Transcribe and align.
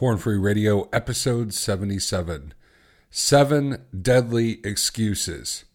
Porn 0.00 0.16
Free 0.16 0.38
Radio, 0.38 0.88
episode 0.94 1.52
77 1.52 2.54
Seven 3.10 3.84
Deadly 4.00 4.58
Excuses. 4.64 5.66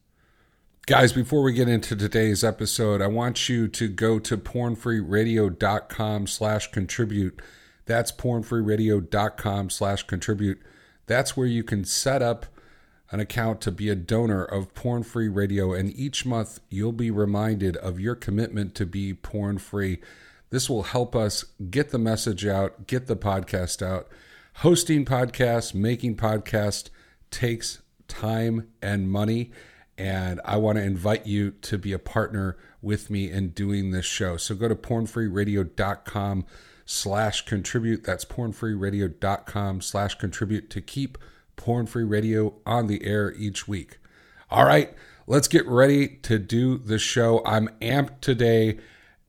Guys, 0.87 1.13
before 1.13 1.43
we 1.43 1.53
get 1.53 1.69
into 1.69 1.95
today's 1.95 2.43
episode, 2.43 3.03
I 3.03 3.05
want 3.05 3.49
you 3.49 3.67
to 3.67 3.87
go 3.87 4.17
to 4.17 4.35
pornfreeradio.com 4.35 6.25
slash 6.25 6.71
contribute. 6.71 7.39
That's 7.85 8.11
pornfreeradio.com 8.11 9.69
slash 9.69 10.07
contribute. 10.07 10.59
That's 11.05 11.37
where 11.37 11.45
you 11.45 11.63
can 11.63 11.85
set 11.85 12.23
up 12.23 12.47
an 13.11 13.19
account 13.19 13.61
to 13.61 13.71
be 13.71 13.89
a 13.89 13.95
donor 13.95 14.43
of 14.43 14.73
Porn 14.73 15.03
Free 15.03 15.29
Radio, 15.29 15.71
and 15.71 15.95
each 15.95 16.25
month 16.25 16.61
you'll 16.71 16.93
be 16.93 17.11
reminded 17.11 17.77
of 17.77 17.99
your 17.99 18.15
commitment 18.15 18.73
to 18.73 18.87
be 18.87 19.13
porn 19.13 19.59
free. 19.59 19.99
This 20.49 20.69
will 20.69 20.83
help 20.83 21.15
us 21.15 21.45
get 21.69 21.89
the 21.89 21.99
message 21.99 22.45
out, 22.45 22.87
get 22.87 23.07
the 23.07 23.15
podcast 23.15 23.85
out. 23.85 24.07
Hosting 24.59 25.05
podcasts, 25.05 25.73
making 25.73 26.15
podcasts 26.15 26.89
takes 27.29 27.81
time 28.07 28.67
and 28.81 29.11
money. 29.11 29.51
And 29.97 30.41
I 30.45 30.57
want 30.57 30.77
to 30.77 30.83
invite 30.83 31.25
you 31.25 31.51
to 31.51 31.77
be 31.77 31.93
a 31.93 31.99
partner 31.99 32.57
with 32.81 33.09
me 33.09 33.31
in 33.31 33.49
doing 33.49 33.91
this 33.91 34.05
show. 34.05 34.37
So 34.37 34.55
go 34.55 34.67
to 34.67 34.75
pornfreeradio.com 34.75 36.45
slash 36.85 37.45
contribute. 37.45 38.03
That's 38.03 38.25
pornfreeradio.com 38.25 39.81
slash 39.81 40.15
contribute 40.15 40.69
to 40.69 40.81
keep 40.81 41.17
Porn 41.55 41.87
Free 41.87 42.03
Radio 42.03 42.55
on 42.65 42.87
the 42.87 43.03
air 43.05 43.33
each 43.33 43.67
week. 43.67 43.97
All 44.49 44.65
right, 44.65 44.93
let's 45.25 45.47
get 45.47 45.67
ready 45.67 46.07
to 46.23 46.37
do 46.37 46.77
the 46.77 46.99
show. 46.99 47.41
I'm 47.45 47.69
amped 47.81 48.21
today. 48.21 48.79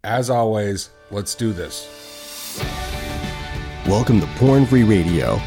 As 0.04 0.30
always, 0.30 0.90
let's 1.10 1.34
do 1.34 1.52
this. 1.52 1.86
Welcome 3.86 4.20
to 4.20 4.26
Porn 4.36 4.66
Free 4.66 4.82
Radio. 4.82 5.40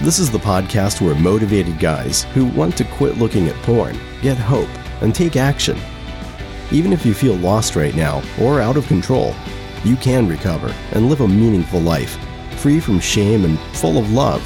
This 0.00 0.18
is 0.18 0.30
the 0.30 0.38
podcast 0.38 1.00
where 1.00 1.14
motivated 1.14 1.78
guys 1.78 2.24
who 2.34 2.46
want 2.46 2.76
to 2.76 2.84
quit 2.84 3.18
looking 3.18 3.48
at 3.48 3.56
porn 3.62 3.98
get 4.20 4.36
hope 4.36 4.68
and 5.02 5.14
take 5.14 5.36
action. 5.36 5.78
Even 6.70 6.92
if 6.92 7.04
you 7.04 7.12
feel 7.12 7.34
lost 7.36 7.76
right 7.76 7.94
now 7.94 8.22
or 8.40 8.60
out 8.60 8.76
of 8.76 8.86
control, 8.86 9.34
you 9.84 9.96
can 9.96 10.28
recover 10.28 10.74
and 10.92 11.08
live 11.08 11.20
a 11.20 11.28
meaningful 11.28 11.80
life, 11.80 12.16
free 12.58 12.80
from 12.80 13.00
shame 13.00 13.44
and 13.44 13.58
full 13.76 13.98
of 13.98 14.12
love. 14.12 14.42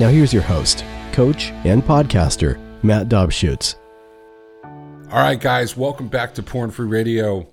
Now, 0.00 0.08
here's 0.08 0.32
your 0.32 0.42
host, 0.42 0.84
coach, 1.12 1.50
and 1.64 1.82
podcaster, 1.82 2.58
Matt 2.82 3.08
Dobschuetz. 3.08 3.76
All 5.10 5.22
right, 5.22 5.40
guys, 5.40 5.76
welcome 5.76 6.08
back 6.08 6.34
to 6.34 6.42
Porn 6.42 6.70
Free 6.70 6.86
Radio. 6.86 7.46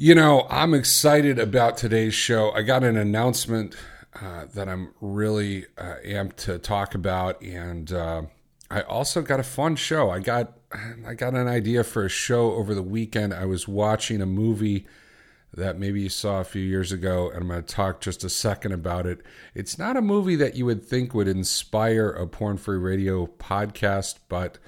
You 0.00 0.14
know, 0.14 0.46
I'm 0.48 0.74
excited 0.74 1.40
about 1.40 1.76
today's 1.76 2.14
show. 2.14 2.52
I 2.52 2.62
got 2.62 2.84
an 2.84 2.96
announcement 2.96 3.74
uh, 4.14 4.44
that 4.54 4.68
I'm 4.68 4.94
really 5.00 5.66
uh, 5.76 5.96
amped 6.06 6.36
to 6.44 6.56
talk 6.60 6.94
about, 6.94 7.42
and 7.42 7.92
uh, 7.92 8.22
I 8.70 8.82
also 8.82 9.22
got 9.22 9.40
a 9.40 9.42
fun 9.42 9.74
show. 9.74 10.08
I 10.08 10.20
got 10.20 10.52
I 11.04 11.14
got 11.14 11.34
an 11.34 11.48
idea 11.48 11.82
for 11.82 12.04
a 12.04 12.08
show 12.08 12.52
over 12.52 12.76
the 12.76 12.82
weekend. 12.82 13.34
I 13.34 13.46
was 13.46 13.66
watching 13.66 14.22
a 14.22 14.26
movie 14.26 14.86
that 15.52 15.80
maybe 15.80 16.02
you 16.02 16.10
saw 16.10 16.40
a 16.40 16.44
few 16.44 16.62
years 16.62 16.92
ago, 16.92 17.30
and 17.30 17.42
I'm 17.42 17.48
going 17.48 17.64
to 17.64 17.74
talk 17.74 18.00
just 18.00 18.22
a 18.22 18.28
second 18.28 18.70
about 18.70 19.04
it. 19.04 19.18
It's 19.52 19.80
not 19.80 19.96
a 19.96 20.00
movie 20.00 20.36
that 20.36 20.54
you 20.54 20.64
would 20.66 20.84
think 20.84 21.12
would 21.12 21.26
inspire 21.26 22.10
a 22.10 22.28
porn 22.28 22.56
free 22.56 22.78
radio 22.78 23.26
podcast, 23.26 24.20
but 24.28 24.58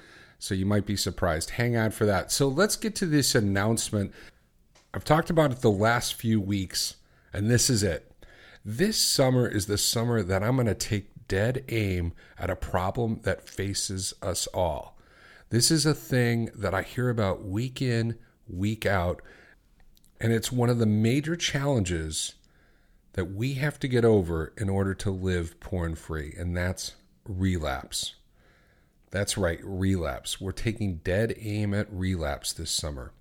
so 0.41 0.55
you 0.55 0.65
might 0.65 0.87
be 0.87 0.97
surprised. 0.97 1.51
Hang 1.51 1.77
on 1.77 1.91
for 1.91 2.05
that. 2.07 2.31
So 2.31 2.47
let's 2.47 2.75
get 2.75 2.95
to 2.95 3.05
this 3.05 3.35
announcement. 3.35 4.11
I've 4.93 5.03
talked 5.03 5.29
about 5.29 5.51
it 5.51 5.61
the 5.61 5.71
last 5.71 6.13
few 6.13 6.41
weeks, 6.41 6.95
and 7.33 7.49
this 7.49 7.69
is 7.69 7.83
it. 7.83 8.11
This 8.63 8.97
summer 8.97 9.47
is 9.47 9.65
the 9.65 9.77
summer 9.77 10.21
that 10.21 10.43
I'm 10.43 10.55
going 10.55 10.67
to 10.67 10.75
take 10.75 11.27
dead 11.27 11.63
aim 11.69 12.13
at 12.37 12.49
a 12.49 12.55
problem 12.55 13.21
that 13.23 13.47
faces 13.47 14.13
us 14.21 14.47
all. 14.47 14.97
This 15.49 15.71
is 15.71 15.85
a 15.85 15.93
thing 15.93 16.49
that 16.55 16.73
I 16.73 16.81
hear 16.81 17.09
about 17.09 17.45
week 17.45 17.81
in, 17.81 18.17
week 18.47 18.85
out 18.85 19.21
and 20.21 20.31
it's 20.31 20.51
one 20.51 20.69
of 20.69 20.77
the 20.77 20.85
major 20.85 21.35
challenges 21.35 22.35
that 23.13 23.33
we 23.33 23.55
have 23.55 23.79
to 23.79 23.87
get 23.87 24.05
over 24.05 24.53
in 24.55 24.69
order 24.69 24.93
to 24.93 25.09
live 25.09 25.59
porn 25.59 25.95
free, 25.95 26.33
and 26.37 26.55
that's 26.55 26.93
relapse. 27.25 28.13
That's 29.09 29.35
right, 29.35 29.59
relapse. 29.63 30.39
We're 30.39 30.51
taking 30.51 30.97
dead 30.97 31.33
aim 31.39 31.73
at 31.73 31.91
relapse 31.91 32.53
this 32.53 32.69
summer. 32.69 33.13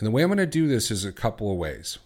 And 0.00 0.06
the 0.06 0.10
way 0.10 0.22
I'm 0.22 0.28
going 0.28 0.38
to 0.38 0.46
do 0.46 0.66
this 0.66 0.90
is 0.90 1.04
a 1.04 1.12
couple 1.12 1.52
of 1.52 1.58
ways. 1.58 1.98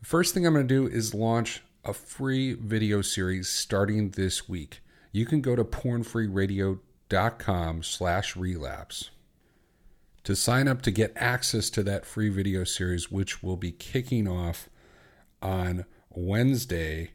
The 0.00 0.06
first 0.06 0.34
thing 0.34 0.46
I'm 0.46 0.52
going 0.52 0.68
to 0.68 0.74
do 0.74 0.86
is 0.86 1.14
launch 1.14 1.62
a 1.86 1.94
free 1.94 2.52
video 2.52 3.00
series 3.00 3.48
starting 3.48 4.10
this 4.10 4.46
week. 4.46 4.82
You 5.10 5.24
can 5.24 5.40
go 5.40 5.56
to 5.56 5.64
pornfreeradio.com 5.64 7.82
slash 7.82 8.36
relapse 8.36 9.08
to 10.24 10.36
sign 10.36 10.68
up 10.68 10.82
to 10.82 10.90
get 10.90 11.14
access 11.16 11.70
to 11.70 11.82
that 11.82 12.04
free 12.04 12.28
video 12.28 12.64
series, 12.64 13.10
which 13.10 13.42
will 13.42 13.56
be 13.56 13.72
kicking 13.72 14.28
off 14.28 14.68
on 15.40 15.86
Wednesday, 16.10 17.12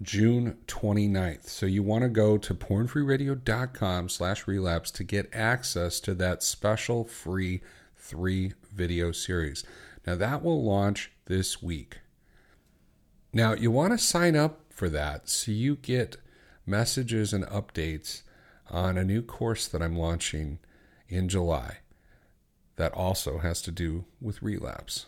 June 0.00 0.56
29th. 0.66 1.50
So 1.50 1.66
you 1.66 1.82
want 1.82 2.04
to 2.04 2.08
go 2.08 2.38
to 2.38 2.54
pornfreeradio.com 2.54 4.08
slash 4.08 4.46
relapse 4.46 4.90
to 4.92 5.04
get 5.04 5.28
access 5.34 6.00
to 6.00 6.14
that 6.14 6.42
special 6.42 7.04
free 7.04 7.60
three 8.04 8.52
video 8.72 9.12
series. 9.12 9.64
Now 10.06 10.14
that 10.16 10.42
will 10.42 10.62
launch 10.62 11.10
this 11.24 11.62
week. 11.62 12.00
Now 13.32 13.54
you 13.54 13.70
want 13.70 13.92
to 13.92 13.98
sign 13.98 14.36
up 14.36 14.60
for 14.70 14.88
that 14.90 15.28
so 15.28 15.50
you 15.50 15.76
get 15.76 16.18
messages 16.66 17.32
and 17.32 17.44
updates 17.46 18.22
on 18.70 18.98
a 18.98 19.04
new 19.04 19.22
course 19.22 19.66
that 19.66 19.82
I'm 19.82 19.96
launching 19.96 20.58
in 21.08 21.28
July 21.28 21.78
that 22.76 22.92
also 22.92 23.38
has 23.38 23.62
to 23.62 23.70
do 23.70 24.04
with 24.20 24.42
relapse. 24.42 25.06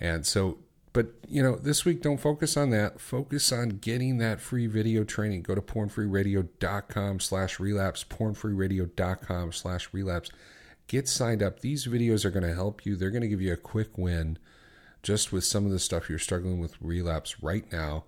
And 0.00 0.26
so, 0.26 0.58
but 0.92 1.12
you 1.28 1.42
know, 1.42 1.56
this 1.56 1.84
week 1.84 2.02
don't 2.02 2.20
focus 2.20 2.56
on 2.56 2.70
that. 2.70 3.00
Focus 3.00 3.52
on 3.52 3.78
getting 3.80 4.18
that 4.18 4.40
free 4.40 4.66
video 4.66 5.04
training. 5.04 5.42
Go 5.42 5.54
to 5.54 5.60
pornfreeradio.com 5.60 7.20
slash 7.20 7.60
relapse, 7.60 8.04
pornfreeradio.com 8.04 9.52
slash 9.52 9.88
relapse. 9.92 10.30
Get 10.92 11.08
signed 11.08 11.42
up. 11.42 11.60
These 11.60 11.86
videos 11.86 12.26
are 12.26 12.30
going 12.30 12.46
to 12.46 12.52
help 12.52 12.84
you. 12.84 12.96
They're 12.96 13.08
going 13.08 13.22
to 13.22 13.28
give 13.28 13.40
you 13.40 13.54
a 13.54 13.56
quick 13.56 13.96
win 13.96 14.36
just 15.02 15.32
with 15.32 15.42
some 15.42 15.64
of 15.64 15.72
the 15.72 15.78
stuff 15.78 16.10
you're 16.10 16.18
struggling 16.18 16.60
with 16.60 16.76
relapse 16.82 17.42
right 17.42 17.64
now. 17.72 18.04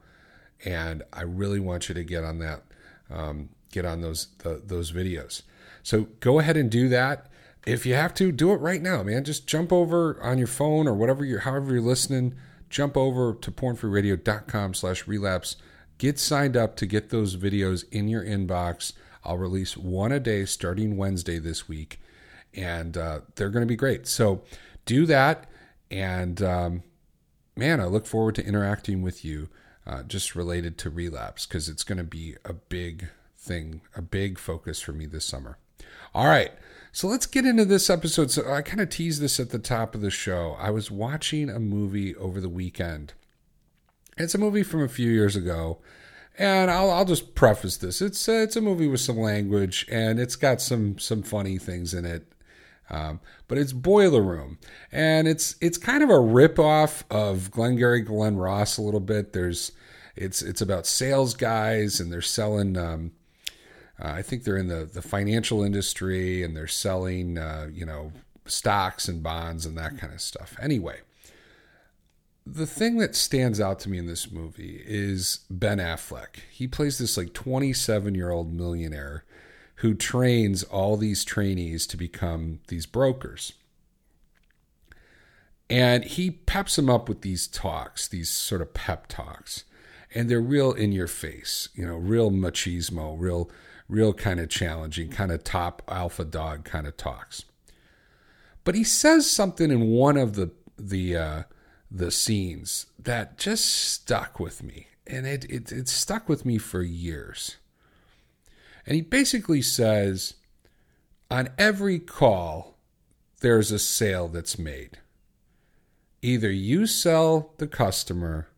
And 0.67 1.03
I 1.11 1.23
really 1.23 1.61
want 1.61 1.89
you 1.89 1.95
to 1.95 2.05
get 2.05 2.25
on 2.25 2.41
that, 2.41 2.63
um, 3.11 3.49
get 3.73 3.87
on 3.87 4.03
those 4.03 4.27
the, 4.41 4.61
those 4.63 4.93
videos. 4.93 5.41
So 5.83 6.09
go 6.21 6.39
ahead 6.39 6.59
and 6.59 6.71
do 6.71 6.91
that. 6.91 7.29
If 7.67 7.87
you 7.87 7.95
have 7.95 8.13
to, 8.17 8.31
do 8.31 8.53
it 8.53 8.57
right 8.57 8.83
now, 8.83 9.03
man. 9.03 9.25
Just 9.25 9.47
jump 9.47 9.73
over 9.73 10.23
on 10.23 10.37
your 10.37 10.47
phone 10.47 10.87
or 10.87 10.93
whatever 10.93 11.25
you're, 11.25 11.41
however 11.41 11.73
you're 11.73 11.81
listening. 11.81 12.35
Jump 12.69 12.99
over 12.99 13.33
to 13.33 13.51
pornfreeradio.com 13.51 14.75
slash 14.75 15.07
relapse. 15.07 15.57
Get 15.97 16.19
signed 16.19 16.55
up 16.55 16.77
to 16.77 16.85
get 16.85 17.09
those 17.09 17.39
videos 17.39 17.91
in 17.91 18.09
your 18.09 18.23
inbox. 18.23 18.93
I'll 19.25 19.39
release 19.39 19.75
one 19.75 20.13
a 20.13 20.21
day 20.21 20.45
starting 20.45 20.99
Wednesday 20.99 21.39
this 21.39 21.67
week, 21.67 21.99
and 22.57 22.97
uh, 22.97 23.21
they're 23.35 23.51
going 23.51 23.63
to 23.63 23.67
be 23.67 23.77
great. 23.77 24.07
So 24.07 24.43
do 24.87 25.07
that, 25.07 25.49
and 25.91 26.43
um, 26.43 26.83
man, 27.57 27.81
I 27.81 27.87
look 27.87 28.07
forward 28.07 28.35
to 28.37 28.47
interacting 28.47 29.03
with 29.03 29.25
you 29.25 29.49
uh, 29.87 30.03
just 30.03 30.35
related 30.35 30.79
to 30.79 30.91
relapse 30.91 31.47
because 31.47 31.69
it's 31.69 31.83
going 31.83 31.99
to 31.99 32.05
be 32.05 32.37
a 32.45 32.53
big 32.53 33.09
thing, 33.37 33.83
a 33.95 34.03
big 34.03 34.39
focus 34.39 34.81
for 34.81 34.93
me 34.93 35.07
this 35.07 35.25
summer. 35.25 35.59
All 36.15 36.27
right. 36.27 36.53
So 36.93 37.09
let's 37.09 37.27
get 37.27 37.45
into 37.45 37.65
this 37.65 37.91
episode. 37.91 38.31
So 38.31 38.51
I 38.53 38.63
kind 38.63 38.81
of 38.81 38.89
teased 38.89 39.21
this 39.21 39.41
at 39.41 39.51
the 39.51 39.59
top 39.59 39.95
of 39.95 40.01
the 40.01 40.11
show. 40.11 40.57
I 40.61 40.71
was 40.71 40.91
watching 40.91 41.51
a 41.51 41.59
movie 41.59 42.15
over 42.15 42.41
the 42.41 42.49
weekend. 42.49 43.15
It's 44.17 44.35
a 44.35 44.39
movie 44.39 44.63
from 44.63 44.83
a 44.83 44.89
few 44.89 45.11
years 45.11 45.35
ago. 45.35 45.79
And 46.39 46.71
I'll, 46.71 46.91
I'll 46.91 47.05
just 47.05 47.35
preface 47.35 47.77
this. 47.77 48.01
It's 48.01 48.29
uh, 48.29 48.33
it's 48.33 48.57
a 48.57 48.61
movie 48.61 48.89
with 48.89 49.01
some 49.01 49.19
language 49.19 49.87
and 49.89 50.19
it's 50.19 50.35
got 50.35 50.61
some 50.61 50.99
some 50.99 51.23
funny 51.23 51.59
things 51.59 51.95
in 51.95 52.05
it. 52.05 52.33
Um, 52.91 53.21
but 53.49 53.57
it's 53.57 53.73
Boiler 53.73 54.23
Room, 54.23 54.59
and 54.93 55.27
it's 55.27 55.57
it's 55.61 55.79
kind 55.79 56.03
of 56.03 56.11
a 56.11 56.21
rip 56.21 56.59
off 56.59 57.05
of 57.11 57.51
Glengarry 57.51 58.03
Glen 58.03 58.37
Ross 58.37 58.77
a 58.77 58.83
little 58.83 59.01
bit. 59.01 59.33
There's 59.33 59.73
it's 60.17 60.43
it's 60.43 60.61
about 60.61 60.87
sales 60.87 61.35
guys 61.35 61.99
and 61.99 62.13
they're 62.13 62.21
selling 62.21 62.77
um, 62.77 63.13
uh, 64.03 64.09
I 64.09 64.23
think 64.23 64.45
they're 64.45 64.57
in 64.57 64.69
the, 64.69 64.85
the 64.85 65.03
financial 65.03 65.63
industry 65.63 66.43
and 66.43 66.57
they're 66.57 66.67
selling, 66.67 67.39
uh, 67.39 67.69
you 67.73 67.87
know, 67.87 68.13
stocks 68.45 69.09
and 69.09 69.23
bonds 69.23 69.65
and 69.67 69.79
that 69.79 69.99
kind 69.99 70.13
of 70.13 70.21
stuff. 70.21 70.57
Anyway, 70.61 71.01
the 72.45 72.67
thing 72.67 72.99
that 72.99 73.15
stands 73.15 73.61
out 73.61 73.79
to 73.81 73.89
me 73.89 73.99
in 73.99 74.07
this 74.07 74.31
movie 74.31 74.83
is 74.85 75.41
Ben 75.49 75.79
Affleck. 75.79 76.41
He 76.51 76.67
plays 76.67 76.99
this 76.99 77.17
like 77.17 77.33
27 77.33 78.15
year 78.15 78.31
old 78.31 78.53
millionaire 78.53 79.25
who 79.77 79.95
trains 79.95 80.63
all 80.63 80.97
these 80.97 81.25
trainees 81.25 81.87
to 81.89 81.97
become 81.97 82.61
these 82.69 82.87
brokers. 82.87 83.53
And 85.69 86.05
he 86.05 86.31
peps 86.31 86.77
them 86.77 86.91
up 86.91 87.09
with 87.09 87.23
these 87.23 87.47
talks, 87.47 88.07
these 88.07 88.31
sort 88.31 88.61
of 88.61 88.75
pep 88.75 89.07
talks. 89.09 89.65
And 90.15 90.29
they're 90.29 90.41
real 90.41 90.73
in 90.73 90.93
your 90.93 91.09
face, 91.09 91.69
you 91.75 91.85
know, 91.85 91.97
real 91.97 92.31
machismo, 92.31 93.17
real, 93.19 93.51
real 93.89 94.13
kind 94.13 94.39
of 94.39 94.49
challenging, 94.49 95.11
kind 95.11 95.33
of 95.33 95.43
top 95.43 95.83
alpha 95.89 96.25
dog 96.25 96.65
kind 96.65 96.87
of 96.87 96.97
talks. 96.97 97.45
But 98.63 98.75
he 98.75 98.85
says 98.85 99.31
something 99.31 99.71
in 99.71 99.89
one 99.89 100.17
of 100.17 100.35
the 100.35 100.51
the 100.79 101.17
uh, 101.17 101.43
the 101.91 102.11
scenes 102.11 102.87
that 102.99 103.39
just 103.39 103.67
stuck 103.67 104.41
with 104.41 104.63
me, 104.63 104.89
and 105.07 105.27
it, 105.27 105.45
it 105.45 105.71
it 105.71 105.89
stuck 105.89 106.29
with 106.29 106.45
me 106.47 106.59
for 106.59 106.83
years. 106.83 107.57
And 108.87 108.95
he 108.95 109.01
basically 109.01 109.63
says, 109.63 110.35
on 111.31 111.49
every 111.59 111.99
call, 111.99 112.77
there's 113.41 113.73
a 113.73 113.79
sale 113.79 114.29
that's 114.29 114.59
made. 114.59 114.99
Either 116.23 116.51
you 116.51 116.87
sell 116.87 117.53
the 117.59 117.67
customer 117.67 118.49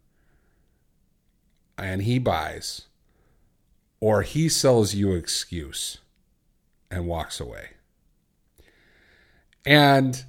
and 1.79 2.03
he 2.03 2.19
buys, 2.19 2.83
or 4.01 4.23
he 4.23 4.49
sells 4.49 4.95
you 4.95 5.13
excuse 5.13 5.99
and 6.91 7.07
walks 7.07 7.41
away. 7.41 7.71
And 9.65 10.25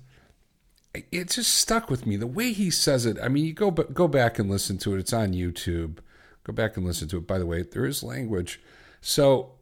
it 1.12 1.30
just 1.30 1.54
stuck 1.54 1.90
with 1.90 2.08
me 2.08 2.16
the 2.16 2.26
way 2.26 2.54
he 2.54 2.72
says 2.72 3.06
it. 3.06 3.18
I 3.22 3.28
mean, 3.28 3.46
you 3.46 3.54
go 3.54 3.70
go 3.70 4.08
back 4.08 4.40
and 4.40 4.50
listen 4.50 4.78
to 4.80 4.96
it. 4.96 5.00
It's 5.00 5.14
on 5.14 5.34
YouTube. 5.34 6.00
Go 6.44 6.54
back 6.54 6.76
and 6.76 6.86
listen 6.86 7.08
to 7.10 7.18
it. 7.18 7.28
By 7.28 7.38
the 7.38 7.46
way, 7.46 7.62
there 7.62 7.86
is 7.86 8.02
language. 8.02 8.60
So 9.00 9.57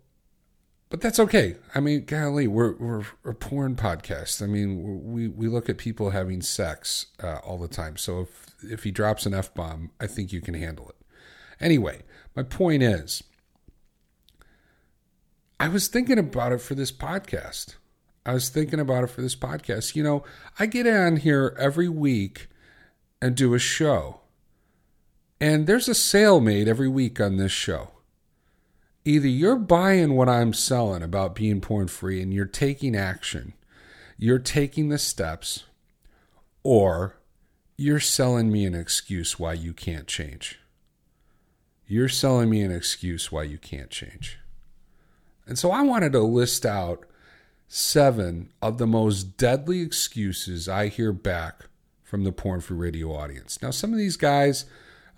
but 0.89 1.01
that's 1.01 1.19
okay. 1.19 1.55
I 1.73 1.79
mean, 1.79 2.05
golly, 2.05 2.47
we're 2.47 2.73
we're 2.73 3.05
a 3.23 3.33
porn 3.33 3.75
podcast. 3.75 4.41
I 4.41 4.45
mean, 4.45 5.11
we 5.11 5.27
we 5.27 5.47
look 5.47 5.67
at 5.67 5.77
people 5.77 6.11
having 6.11 6.41
sex 6.41 7.07
uh, 7.21 7.39
all 7.43 7.57
the 7.57 7.67
time. 7.67 7.97
So 7.97 8.21
if 8.21 8.71
if 8.71 8.83
he 8.83 8.91
drops 8.91 9.25
an 9.25 9.33
f 9.33 9.53
bomb, 9.53 9.91
I 9.99 10.07
think 10.07 10.31
you 10.31 10.41
can 10.41 10.53
handle 10.53 10.89
it. 10.89 10.95
Anyway, 11.59 12.03
my 12.35 12.43
point 12.43 12.83
is, 12.83 13.23
I 15.59 15.69
was 15.69 15.87
thinking 15.87 16.19
about 16.19 16.51
it 16.51 16.61
for 16.61 16.75
this 16.75 16.91
podcast. 16.91 17.75
I 18.25 18.33
was 18.33 18.49
thinking 18.49 18.79
about 18.79 19.03
it 19.03 19.09
for 19.09 19.21
this 19.21 19.35
podcast. 19.35 19.95
You 19.95 20.03
know, 20.03 20.23
I 20.59 20.65
get 20.67 20.87
on 20.87 21.17
here 21.17 21.55
every 21.59 21.89
week 21.89 22.47
and 23.21 23.35
do 23.35 23.55
a 23.55 23.59
show, 23.59 24.21
and 25.41 25.65
there's 25.65 25.89
a 25.89 25.95
sale 25.95 26.39
made 26.39 26.67
every 26.67 26.87
week 26.87 27.19
on 27.19 27.37
this 27.37 27.51
show 27.51 27.94
either 29.06 29.28
you're 29.28 29.56
buying 29.56 30.16
what 30.16 30.28
I'm 30.28 30.52
selling 30.52 31.04
about 31.04 31.36
being 31.36 31.62
porn 31.62 31.88
free 31.88 32.22
and 32.22 32.34
you're 32.34 32.46
taking 32.46 32.96
action, 32.96 33.54
you're 34.18 34.40
taking 34.40 34.90
the 34.90 34.98
steps, 34.98 35.66
or 36.63 37.18
you're 37.78 38.00
selling 38.00 38.52
me 38.52 38.66
an 38.66 38.74
excuse 38.74 39.38
why 39.38 39.54
you 39.54 39.74
can't 39.74 40.07
change. 40.07 40.60
You're 41.88 42.10
selling 42.10 42.50
me 42.50 42.62
an 42.62 42.72
excuse 42.72 43.31
why 43.31 43.44
you 43.44 43.60
can't 43.60 43.92
change. 43.92 44.40
And 45.46 45.60
so 45.60 45.69
I 45.69 45.84
wanted 45.84 46.12
to 46.13 46.22
list 46.22 46.66
out 46.66 47.06
seven 47.68 48.50
of 48.62 48.80
the 48.80 48.88
most 48.88 49.38
deadly 49.38 49.81
excuses 49.81 50.68
I 50.68 50.88
hear 50.88 51.13
back 51.13 51.66
from 52.04 52.24
the 52.24 52.31
Porn 52.31 52.62
Free 52.62 52.78
Radio 52.78 53.13
audience. 53.13 53.62
Now, 53.62 53.69
some 53.69 53.92
of 53.92 54.00
these 54.00 54.18
guys 54.18 54.66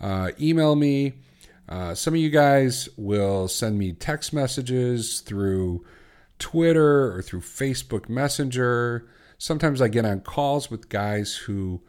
uh, 0.01 0.31
email 0.39 0.75
me 0.75 1.13
uh, 1.69 1.93
some 1.93 2.13
of 2.13 2.19
you 2.19 2.29
guys 2.29 2.87
will 2.95 3.47
send 3.47 3.77
me 3.77 3.91
text 3.91 4.31
messages 4.31 5.19
through 5.19 5.85
Twitter 6.39 7.13
or 7.13 7.21
through 7.21 7.41
Facebook 7.41 8.07
Messenger. 8.07 9.07
Sometimes 9.37 9.81
I 9.81 9.87
get 9.87 10.05
on 10.05 10.21
calls 10.21 10.71
with 10.71 10.89
guys 10.89 11.35
who 11.35 11.81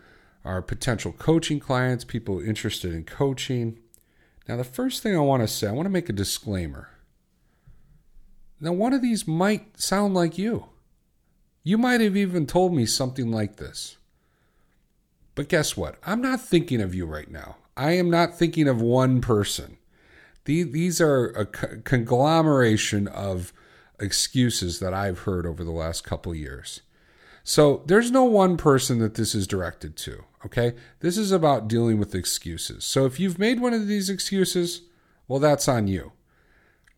are 0.44 0.62
potential 0.62 1.12
coaching 1.12 1.60
clients, 1.60 2.04
people 2.04 2.40
interested 2.40 2.92
in 2.92 3.04
coaching. 3.04 3.78
Now, 4.48 4.56
the 4.56 4.64
first 4.64 5.02
thing 5.02 5.16
I 5.16 5.20
want 5.20 5.42
to 5.42 5.48
say, 5.48 5.68
I 5.68 5.72
want 5.72 5.86
to 5.86 5.90
make 5.90 6.08
a 6.08 6.14
disclaimer. 6.14 6.88
Now, 8.60 8.72
one 8.72 8.92
of 8.92 9.02
these 9.02 9.28
might 9.28 9.78
sound 9.78 10.14
like 10.14 10.38
you. 10.38 10.70
You 11.62 11.78
might 11.78 12.00
have 12.00 12.16
even 12.16 12.46
told 12.46 12.74
me 12.74 12.86
something 12.86 13.30
like 13.30 13.56
this. 13.56 13.98
But 15.34 15.48
guess 15.48 15.76
what? 15.76 15.96
I'm 16.04 16.20
not 16.20 16.40
thinking 16.40 16.80
of 16.80 16.94
you 16.94 17.06
right 17.06 17.30
now. 17.30 17.56
I 17.78 17.92
am 17.92 18.10
not 18.10 18.36
thinking 18.36 18.68
of 18.68 18.82
one 18.82 19.20
person. 19.20 19.78
These 20.44 21.00
are 21.00 21.28
a 21.28 21.46
conglomeration 21.46 23.06
of 23.06 23.52
excuses 24.00 24.80
that 24.80 24.92
I've 24.92 25.20
heard 25.20 25.46
over 25.46 25.62
the 25.62 25.70
last 25.70 26.04
couple 26.04 26.34
years. 26.34 26.80
So 27.44 27.82
there's 27.86 28.10
no 28.10 28.24
one 28.24 28.56
person 28.56 28.98
that 28.98 29.14
this 29.14 29.34
is 29.34 29.46
directed 29.46 29.96
to, 29.98 30.24
okay? 30.44 30.74
This 31.00 31.16
is 31.16 31.32
about 31.32 31.68
dealing 31.68 31.98
with 31.98 32.14
excuses. 32.14 32.84
So 32.84 33.06
if 33.06 33.20
you've 33.20 33.38
made 33.38 33.60
one 33.60 33.72
of 33.72 33.86
these 33.86 34.10
excuses, 34.10 34.82
well, 35.28 35.38
that's 35.38 35.68
on 35.68 35.86
you. 35.86 36.12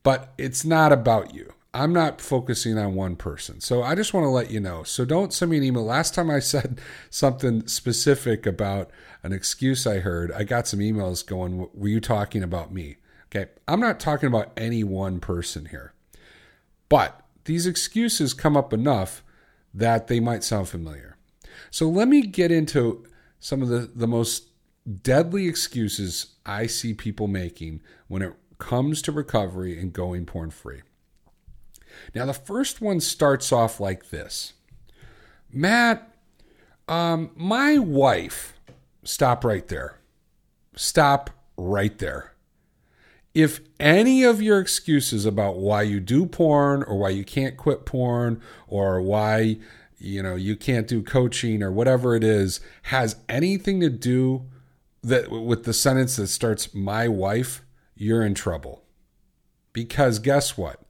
But 0.02 0.32
it's 0.38 0.64
not 0.64 0.92
about 0.92 1.34
you. 1.34 1.52
I'm 1.72 1.92
not 1.92 2.20
focusing 2.20 2.78
on 2.78 2.94
one 2.94 3.14
person. 3.14 3.60
So 3.60 3.82
I 3.82 3.94
just 3.94 4.12
want 4.12 4.24
to 4.24 4.30
let 4.30 4.50
you 4.50 4.58
know. 4.58 4.82
So 4.82 5.04
don't 5.04 5.32
send 5.32 5.52
me 5.52 5.58
an 5.58 5.62
email. 5.64 5.84
Last 5.84 6.14
time 6.14 6.30
I 6.30 6.38
said 6.40 6.80
something 7.10 7.66
specific 7.66 8.46
about 8.46 8.90
an 9.22 9.32
excuse 9.32 9.86
I 9.86 9.98
heard, 9.98 10.32
I 10.32 10.44
got 10.44 10.66
some 10.66 10.80
emails 10.80 11.24
going, 11.24 11.68
Were 11.72 11.88
you 11.88 12.00
talking 12.00 12.42
about 12.42 12.72
me? 12.72 12.96
Okay. 13.26 13.50
I'm 13.68 13.80
not 13.80 14.00
talking 14.00 14.26
about 14.26 14.52
any 14.56 14.82
one 14.82 15.20
person 15.20 15.66
here. 15.66 15.94
But 16.88 17.20
these 17.44 17.66
excuses 17.66 18.34
come 18.34 18.56
up 18.56 18.72
enough 18.72 19.22
that 19.72 20.08
they 20.08 20.18
might 20.18 20.42
sound 20.42 20.68
familiar. 20.68 21.16
So 21.70 21.88
let 21.88 22.08
me 22.08 22.22
get 22.22 22.50
into 22.50 23.06
some 23.38 23.62
of 23.62 23.68
the, 23.68 23.90
the 23.94 24.08
most 24.08 24.48
deadly 25.02 25.46
excuses 25.46 26.34
I 26.44 26.66
see 26.66 26.94
people 26.94 27.28
making 27.28 27.80
when 28.08 28.22
it 28.22 28.34
comes 28.58 29.00
to 29.02 29.12
recovery 29.12 29.78
and 29.78 29.92
going 29.92 30.26
porn 30.26 30.50
free. 30.50 30.82
Now, 32.14 32.26
the 32.26 32.34
first 32.34 32.80
one 32.80 33.00
starts 33.00 33.52
off 33.52 33.80
like 33.80 34.10
this 34.10 34.54
Matt, 35.52 36.14
um, 36.88 37.30
my 37.34 37.78
wife, 37.78 38.54
stop 39.04 39.44
right 39.44 39.66
there. 39.68 39.98
Stop 40.76 41.30
right 41.56 41.96
there. 41.98 42.32
If 43.34 43.60
any 43.78 44.24
of 44.24 44.42
your 44.42 44.58
excuses 44.58 45.24
about 45.24 45.58
why 45.58 45.82
you 45.82 46.00
do 46.00 46.26
porn 46.26 46.82
or 46.82 46.98
why 46.98 47.10
you 47.10 47.24
can't 47.24 47.56
quit 47.56 47.86
porn 47.86 48.40
or 48.66 49.00
why 49.00 49.58
you 49.98 50.22
know 50.22 50.34
you 50.34 50.56
can't 50.56 50.88
do 50.88 51.02
coaching 51.02 51.62
or 51.62 51.70
whatever 51.70 52.16
it 52.16 52.24
is 52.24 52.60
has 52.84 53.16
anything 53.28 53.78
to 53.80 53.90
do 53.90 54.46
that 55.02 55.30
with 55.30 55.64
the 55.64 55.72
sentence 55.72 56.16
that 56.16 56.26
starts 56.26 56.74
my 56.74 57.08
wife, 57.08 57.62
you're 57.94 58.24
in 58.24 58.34
trouble. 58.34 58.82
Because 59.72 60.18
guess 60.18 60.58
what? 60.58 60.82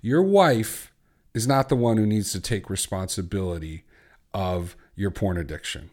Your 0.00 0.22
wife 0.22 0.92
is 1.34 1.46
not 1.46 1.68
the 1.68 1.76
one 1.76 1.96
who 1.96 2.06
needs 2.06 2.32
to 2.32 2.40
take 2.40 2.70
responsibility 2.70 3.84
of 4.32 4.76
your 4.94 5.10
porn 5.10 5.36
addiction. 5.36 5.90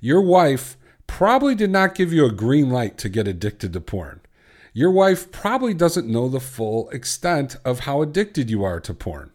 Your 0.00 0.20
wife 0.20 0.76
probably 1.06 1.54
did 1.54 1.70
not 1.70 1.94
give 1.94 2.12
you 2.12 2.24
a 2.26 2.32
green 2.32 2.70
light 2.70 2.98
to 2.98 3.08
get 3.08 3.28
addicted 3.28 3.72
to 3.72 3.80
porn. 3.80 4.20
Your 4.72 4.90
wife 4.90 5.32
probably 5.32 5.74
doesn't 5.74 6.06
know 6.06 6.28
the 6.28 6.40
full 6.40 6.88
extent 6.90 7.56
of 7.64 7.80
how 7.80 8.02
addicted 8.02 8.50
you 8.50 8.62
are 8.64 8.80
to 8.80 8.94
porn. 8.94 9.30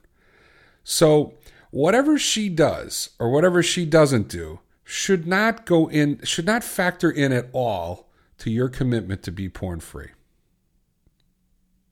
So, 0.83 1.33
whatever 1.71 2.17
she 2.17 2.49
does 2.49 3.09
or 3.19 3.29
whatever 3.31 3.63
she 3.63 3.85
doesn't 3.85 4.29
do 4.29 4.59
should 4.83 5.25
not 5.25 5.65
go 5.65 5.89
in 5.89 6.19
should 6.23 6.45
not 6.45 6.63
factor 6.63 7.09
in 7.09 7.31
at 7.31 7.49
all 7.51 8.09
to 8.37 8.51
your 8.51 8.69
commitment 8.69 9.23
to 9.23 9.31
be 9.31 9.49
porn 9.49 9.79
free. 9.79 10.09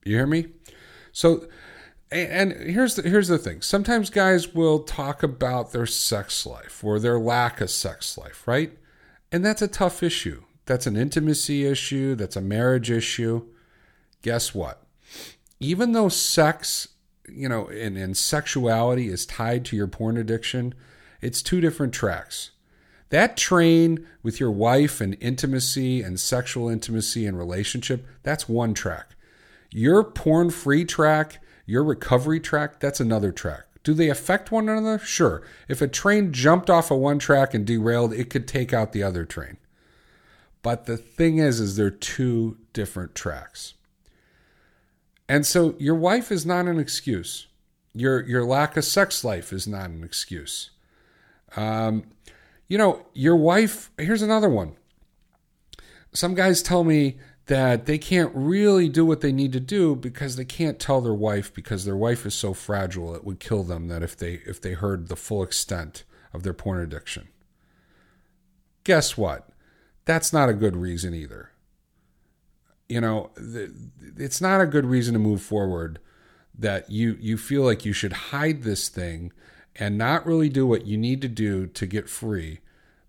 You 0.04 0.16
hear 0.16 0.28
me? 0.28 0.48
So 1.12 1.48
and 2.12 2.52
here's 2.52 2.96
the, 2.96 3.04
here's 3.04 3.30
the 3.30 3.38
thing. 3.38 3.62
Sometimes 3.62 4.10
guys 4.10 4.54
will 4.54 4.80
talk 4.80 5.24
about 5.24 5.72
their 5.72 5.86
sex 5.86 6.46
life 6.46 6.84
or 6.84 7.00
their 7.00 7.20
lack 7.20 7.62
of 7.62 7.70
sex 7.70 8.18
life, 8.18 8.48
right? 8.48 8.78
And 9.32 9.46
that's 9.46 9.62
a 9.62 9.68
tough 9.68 10.04
issue. 10.04 10.44
That's 10.66 10.88
an 10.88 10.96
intimacy 10.96 11.66
issue, 11.66 12.16
that's 12.16 12.36
a 12.36 12.42
marriage 12.42 12.92
issue. 12.92 13.48
Guess 14.22 14.54
what? 14.54 14.84
Even 15.60 15.94
though 15.94 16.10
sex, 16.10 16.90
you 17.28 17.50
know, 17.50 17.68
and, 17.68 17.98
and 17.98 18.16
sexuality 18.16 19.08
is 19.08 19.26
tied 19.26 19.66
to 19.66 19.76
your 19.76 19.88
porn 19.88 20.18
addiction, 20.18 20.74
it's 21.22 21.42
two 21.42 21.62
different 21.62 21.94
tracks. 21.94 22.52
That 23.10 23.36
train 23.36 24.08
with 24.24 24.40
your 24.40 24.52
wife 24.52 25.02
and 25.02 25.18
intimacy 25.20 26.02
and 26.02 26.20
sexual 26.20 26.70
intimacy 26.70 27.26
and 27.26 27.38
relationship, 27.38 28.06
that's 28.24 28.48
one 28.48 28.74
track. 28.74 29.16
Your 29.72 30.04
porn 30.04 30.50
free 30.50 30.86
track 30.86 31.40
your 31.66 31.84
recovery 31.84 32.40
track, 32.40 32.80
that's 32.80 33.00
another 33.00 33.32
track. 33.32 33.64
Do 33.84 33.94
they 33.94 34.10
affect 34.10 34.52
one 34.52 34.70
another? 34.70 35.00
Sure. 35.00 35.42
If 35.68 35.82
a 35.82 35.88
train 35.88 36.34
jumped 36.34 36.70
off 36.70 36.92
of 36.92 37.00
one 37.00 37.20
track 37.20 37.54
and 37.54 37.66
derailed, 37.66 38.14
it 38.14 38.30
could 38.30 38.48
take 38.48 38.74
out 38.74 38.92
the 38.92 39.04
other 39.04 39.26
train. 39.26 39.58
But 40.62 40.86
the 40.86 40.98
thing 40.98 41.40
is, 41.40 41.60
is 41.60 41.76
they're 41.76 41.90
two 41.90 42.58
different 42.74 43.16
tracks. 43.16 43.74
And 45.28 45.46
so 45.46 45.76
your 45.80 45.96
wife 45.96 46.32
is 46.32 46.46
not 46.46 46.68
an 46.68 46.80
excuse. 46.80 47.48
Your 47.94 48.22
your 48.28 48.44
lack 48.46 48.78
of 48.78 48.86
sex 48.86 49.24
life 49.24 49.52
is 49.52 49.68
not 49.68 49.90
an 49.90 50.04
excuse. 50.04 50.72
Um, 51.56 52.04
You 52.68 52.78
know, 52.78 53.06
your 53.14 53.36
wife, 53.36 53.92
here's 53.98 54.22
another 54.22 54.50
one. 54.50 54.78
Some 56.14 56.36
guys 56.36 56.62
tell 56.62 56.86
me 56.86 57.18
that 57.52 57.86
they 57.86 57.98
can't 57.98 58.32
really 58.34 58.88
do 58.88 59.06
what 59.06 59.20
they 59.20 59.34
need 59.34 59.52
to 59.52 59.60
do 59.60 59.94
because 59.94 60.38
they 60.38 60.46
can't 60.46 60.80
tell 60.80 61.02
their 61.02 61.14
wife 61.14 61.54
because 61.54 61.84
their 61.84 61.98
wife 61.98 62.26
is 62.26 62.34
so 62.34 62.54
fragile 62.54 63.14
it 63.14 63.26
would 63.26 63.42
kill 63.42 63.62
them 63.62 63.90
that 63.90 64.02
if 64.02 64.16
they 64.16 64.36
if 64.46 64.62
they 64.62 64.72
heard 64.72 65.10
the 65.10 65.18
full 65.18 65.44
extent 65.44 66.06
of 66.34 66.44
their 66.44 66.54
porn 66.54 66.80
addiction. 66.80 67.28
Guess 68.86 69.18
what? 69.18 69.50
That's 70.06 70.32
not 70.32 70.48
a 70.48 70.54
good 70.54 70.78
reason 70.78 71.14
either. 71.14 71.52
You 72.88 73.02
know, 73.02 73.32
it's 73.36 74.40
not 74.40 74.62
a 74.62 74.66
good 74.66 74.86
reason 74.86 75.12
to 75.12 75.20
move 75.20 75.42
forward 75.42 76.00
that 76.58 76.90
you 76.90 77.18
you 77.20 77.38
feel 77.38 77.64
like 77.64 77.84
you 77.84 77.92
should 77.92 78.14
hide 78.14 78.64
this 78.64 78.88
thing 78.88 79.34
and 79.76 79.98
not 79.98 80.26
really 80.26 80.48
do 80.48 80.66
what 80.66 80.88
you 80.88 80.98
need 80.98 81.22
to 81.22 81.28
do 81.28 81.68
to 81.68 81.86
get 81.86 82.08
free 82.08 82.60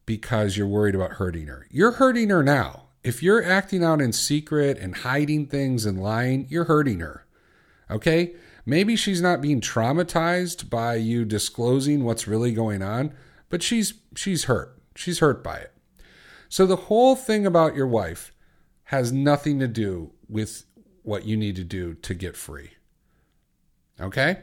because 0.04 0.56
you're 0.56 0.66
worried 0.66 0.96
about 0.96 1.12
hurting 1.12 1.46
her. 1.46 1.68
You're 1.70 1.92
hurting 1.92 2.30
her 2.30 2.42
now. 2.42 2.88
If 3.04 3.22
you're 3.22 3.44
acting 3.44 3.82
out 3.82 4.00
in 4.00 4.12
secret 4.12 4.78
and 4.78 4.96
hiding 4.98 5.46
things 5.46 5.84
and 5.84 6.00
lying, 6.00 6.46
you're 6.48 6.64
hurting 6.64 7.00
her. 7.00 7.26
Okay? 7.90 8.34
Maybe 8.64 8.94
she's 8.94 9.20
not 9.20 9.40
being 9.40 9.60
traumatized 9.60 10.70
by 10.70 10.94
you 10.94 11.24
disclosing 11.24 12.04
what's 12.04 12.28
really 12.28 12.52
going 12.52 12.82
on, 12.82 13.12
but 13.48 13.62
she's 13.62 13.94
she's 14.14 14.44
hurt. 14.44 14.78
She's 14.94 15.18
hurt 15.18 15.42
by 15.42 15.58
it. 15.58 15.72
So 16.48 16.66
the 16.66 16.76
whole 16.76 17.16
thing 17.16 17.44
about 17.44 17.74
your 17.74 17.86
wife 17.86 18.32
has 18.84 19.10
nothing 19.10 19.58
to 19.58 19.66
do 19.66 20.12
with 20.28 20.64
what 21.02 21.24
you 21.24 21.36
need 21.36 21.56
to 21.56 21.64
do 21.64 21.94
to 21.94 22.14
get 22.14 22.36
free. 22.36 22.72
Okay? 24.00 24.40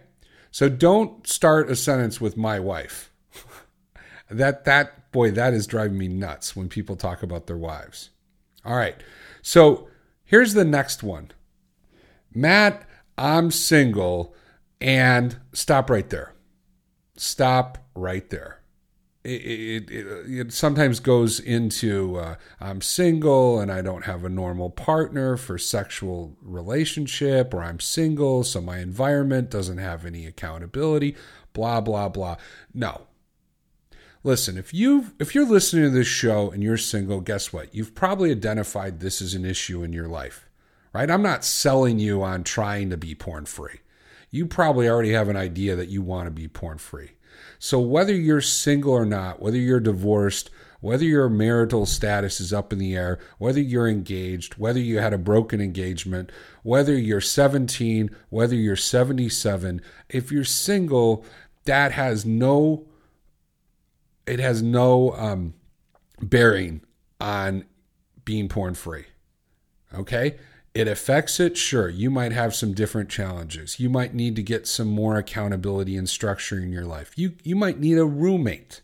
So 0.51 0.67
don't 0.67 1.25
start 1.27 1.69
a 1.69 1.75
sentence 1.75 2.19
with 2.19 2.35
my 2.35 2.59
wife. 2.59 3.11
that 4.29 4.65
that 4.65 5.11
boy, 5.11 5.31
that 5.31 5.53
is 5.53 5.67
driving 5.67 5.97
me 5.97 6.07
nuts 6.07 6.55
when 6.55 6.67
people 6.67 6.95
talk 6.95 7.23
about 7.23 7.47
their 7.47 7.57
wives. 7.57 8.09
All 8.69 8.77
right. 8.77 8.95
So 9.41 9.89
here's 10.23 10.53
the 10.53 10.63
next 10.63 11.03
one. 11.03 11.31
Matt, 12.33 12.88
I'm 13.17 13.51
single 13.51 14.33
and 14.79 15.38
stop 15.51 15.89
right 15.89 16.09
there. 16.09 16.33
Stop 17.17 17.79
right 17.95 18.29
there 18.29 18.59
it, 19.23 19.91
it, 19.91 20.01
it, 20.27 20.53
sometimes 20.53 20.99
goes 20.99 21.39
into 21.39 22.15
uh, 22.15 22.35
I'm 22.61 22.81
single 22.81 23.59
and 23.59 23.71
I 23.71 23.81
don't 23.81 24.05
have 24.05 24.23
a 24.23 24.29
normal 24.29 24.69
partner 24.69 25.35
for 25.35 25.57
sexual 25.57 26.38
relationship, 26.41 27.53
or 27.53 27.61
I'm 27.61 27.79
single, 27.79 28.43
so 28.43 28.61
my 28.61 28.79
environment 28.79 29.49
doesn't 29.49 29.77
have 29.77 30.05
any 30.05 30.25
accountability, 30.25 31.15
blah, 31.53 31.81
blah, 31.81 32.07
blah. 32.07 32.38
No. 32.73 33.01
Listen, 34.23 34.57
if 34.57 34.73
you 34.73 35.11
if 35.17 35.33
you're 35.33 35.45
listening 35.45 35.83
to 35.85 35.89
this 35.89 36.07
show 36.07 36.51
and 36.51 36.61
you're 36.61 36.77
single, 36.77 37.21
guess 37.21 37.53
what? 37.53 37.73
You've 37.73 37.95
probably 37.95 38.31
identified 38.31 38.99
this 38.99 39.21
as 39.21 39.33
an 39.33 39.45
issue 39.45 39.83
in 39.83 39.93
your 39.93 40.07
life. 40.07 40.49
Right? 40.91 41.09
I'm 41.09 41.21
not 41.21 41.45
selling 41.45 41.99
you 41.99 42.23
on 42.23 42.43
trying 42.43 42.89
to 42.89 42.97
be 42.97 43.15
porn 43.15 43.45
free. 43.45 43.79
You 44.31 44.45
probably 44.45 44.89
already 44.89 45.11
have 45.13 45.29
an 45.29 45.38
idea 45.38 45.75
that 45.75 45.89
you 45.89 46.01
want 46.01 46.27
to 46.27 46.31
be 46.31 46.47
porn 46.47 46.79
free. 46.79 47.11
So 47.59 47.79
whether 47.79 48.13
you're 48.13 48.41
single 48.41 48.93
or 48.93 49.05
not, 49.05 49.41
whether 49.41 49.57
you're 49.57 49.79
divorced, 49.79 50.49
whether 50.81 51.05
your 51.05 51.29
marital 51.29 51.85
status 51.85 52.39
is 52.39 52.51
up 52.51 52.73
in 52.73 52.79
the 52.79 52.95
air, 52.95 53.19
whether 53.38 53.61
you're 53.61 53.88
engaged, 53.88 54.55
whether 54.55 54.79
you 54.79 54.99
had 54.99 55.13
a 55.13 55.17
broken 55.17 55.61
engagement, 55.61 56.31
whether 56.63 56.97
you're 56.97 57.21
17, 57.21 58.09
whether 58.29 58.55
you're 58.55 58.75
77, 58.75 59.81
if 60.09 60.31
you're 60.31 60.43
single, 60.43 61.23
that 61.65 61.91
has 61.91 62.25
no 62.25 62.88
it 64.29 64.39
has 64.39 64.62
no 64.62 65.13
um, 65.13 65.53
bearing 66.21 66.81
on 67.19 67.65
being 68.25 68.48
porn 68.48 68.75
free. 68.75 69.05
Okay? 69.93 70.38
It 70.74 70.88
affects 70.88 71.39
it, 71.39 71.57
sure. 71.57 71.89
You 71.89 72.12
might 72.12 72.31
have 72.31 72.53
some 72.53 72.74
different 72.74 73.09
challenges. 73.09 73.79
You 73.79 73.89
might 73.89 74.13
need 74.13 74.36
to 74.36 74.43
get 74.43 74.67
some 74.67 74.88
more 74.88 75.17
accountability 75.17 75.98
and 75.98 76.07
structure 76.07 76.59
in 76.59 76.71
your 76.71 76.86
life. 76.86 77.12
You 77.15 77.33
you 77.43 77.55
might 77.55 77.79
need 77.79 77.98
a 77.98 78.05
roommate. 78.05 78.81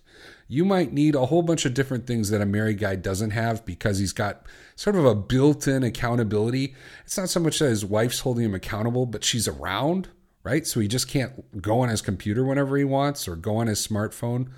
You 0.48 0.66
might 0.66 0.94
need 0.94 1.16
a 1.16 1.28
whole 1.28 1.42
bunch 1.42 1.66
of 1.66 1.74
different 1.74 2.06
things 2.06 2.30
that 2.30 2.42
a 2.42 2.46
married 2.46 2.80
guy 2.80 2.96
doesn't 2.96 3.32
have 3.32 3.66
because 3.66 4.00
he's 4.00 4.14
got 4.14 4.46
sort 4.76 4.96
of 4.96 5.06
a 5.06 5.16
built-in 5.16 5.84
accountability. 5.84 6.76
It's 7.04 7.18
not 7.18 7.30
so 7.30 7.40
much 7.40 7.60
that 7.60 7.70
his 7.70 7.86
wife's 7.86 8.20
holding 8.20 8.46
him 8.46 8.54
accountable, 8.54 9.06
but 9.06 9.24
she's 9.24 9.48
around, 9.48 10.10
right? 10.44 10.68
So 10.68 10.80
he 10.80 10.88
just 10.88 11.08
can't 11.08 11.62
go 11.62 11.80
on 11.80 11.90
his 11.90 12.02
computer 12.02 12.44
whenever 12.44 12.78
he 12.78 12.84
wants 12.84 13.28
or 13.28 13.36
go 13.36 13.58
on 13.58 13.68
his 13.68 13.86
smartphone. 13.86 14.50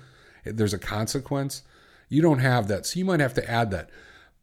There's 0.44 0.74
a 0.74 0.78
consequence. 0.78 1.62
You 2.08 2.22
don't 2.22 2.38
have 2.38 2.68
that. 2.68 2.86
So 2.86 2.98
you 2.98 3.04
might 3.04 3.20
have 3.20 3.34
to 3.34 3.50
add 3.50 3.70
that. 3.70 3.90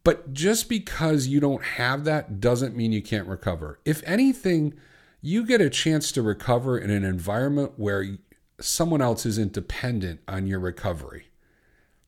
But 0.04 0.32
just 0.32 0.68
because 0.68 1.26
you 1.26 1.40
don't 1.40 1.64
have 1.64 2.04
that 2.04 2.40
doesn't 2.40 2.76
mean 2.76 2.92
you 2.92 3.02
can't 3.02 3.26
recover. 3.26 3.80
If 3.84 4.02
anything, 4.04 4.74
you 5.20 5.44
get 5.44 5.60
a 5.60 5.68
chance 5.68 6.12
to 6.12 6.22
recover 6.22 6.78
in 6.78 6.90
an 6.90 7.04
environment 7.04 7.72
where 7.76 8.16
someone 8.60 9.02
else 9.02 9.26
isn't 9.26 9.52
dependent 9.52 10.20
on 10.28 10.46
your 10.46 10.60
recovery. 10.60 11.26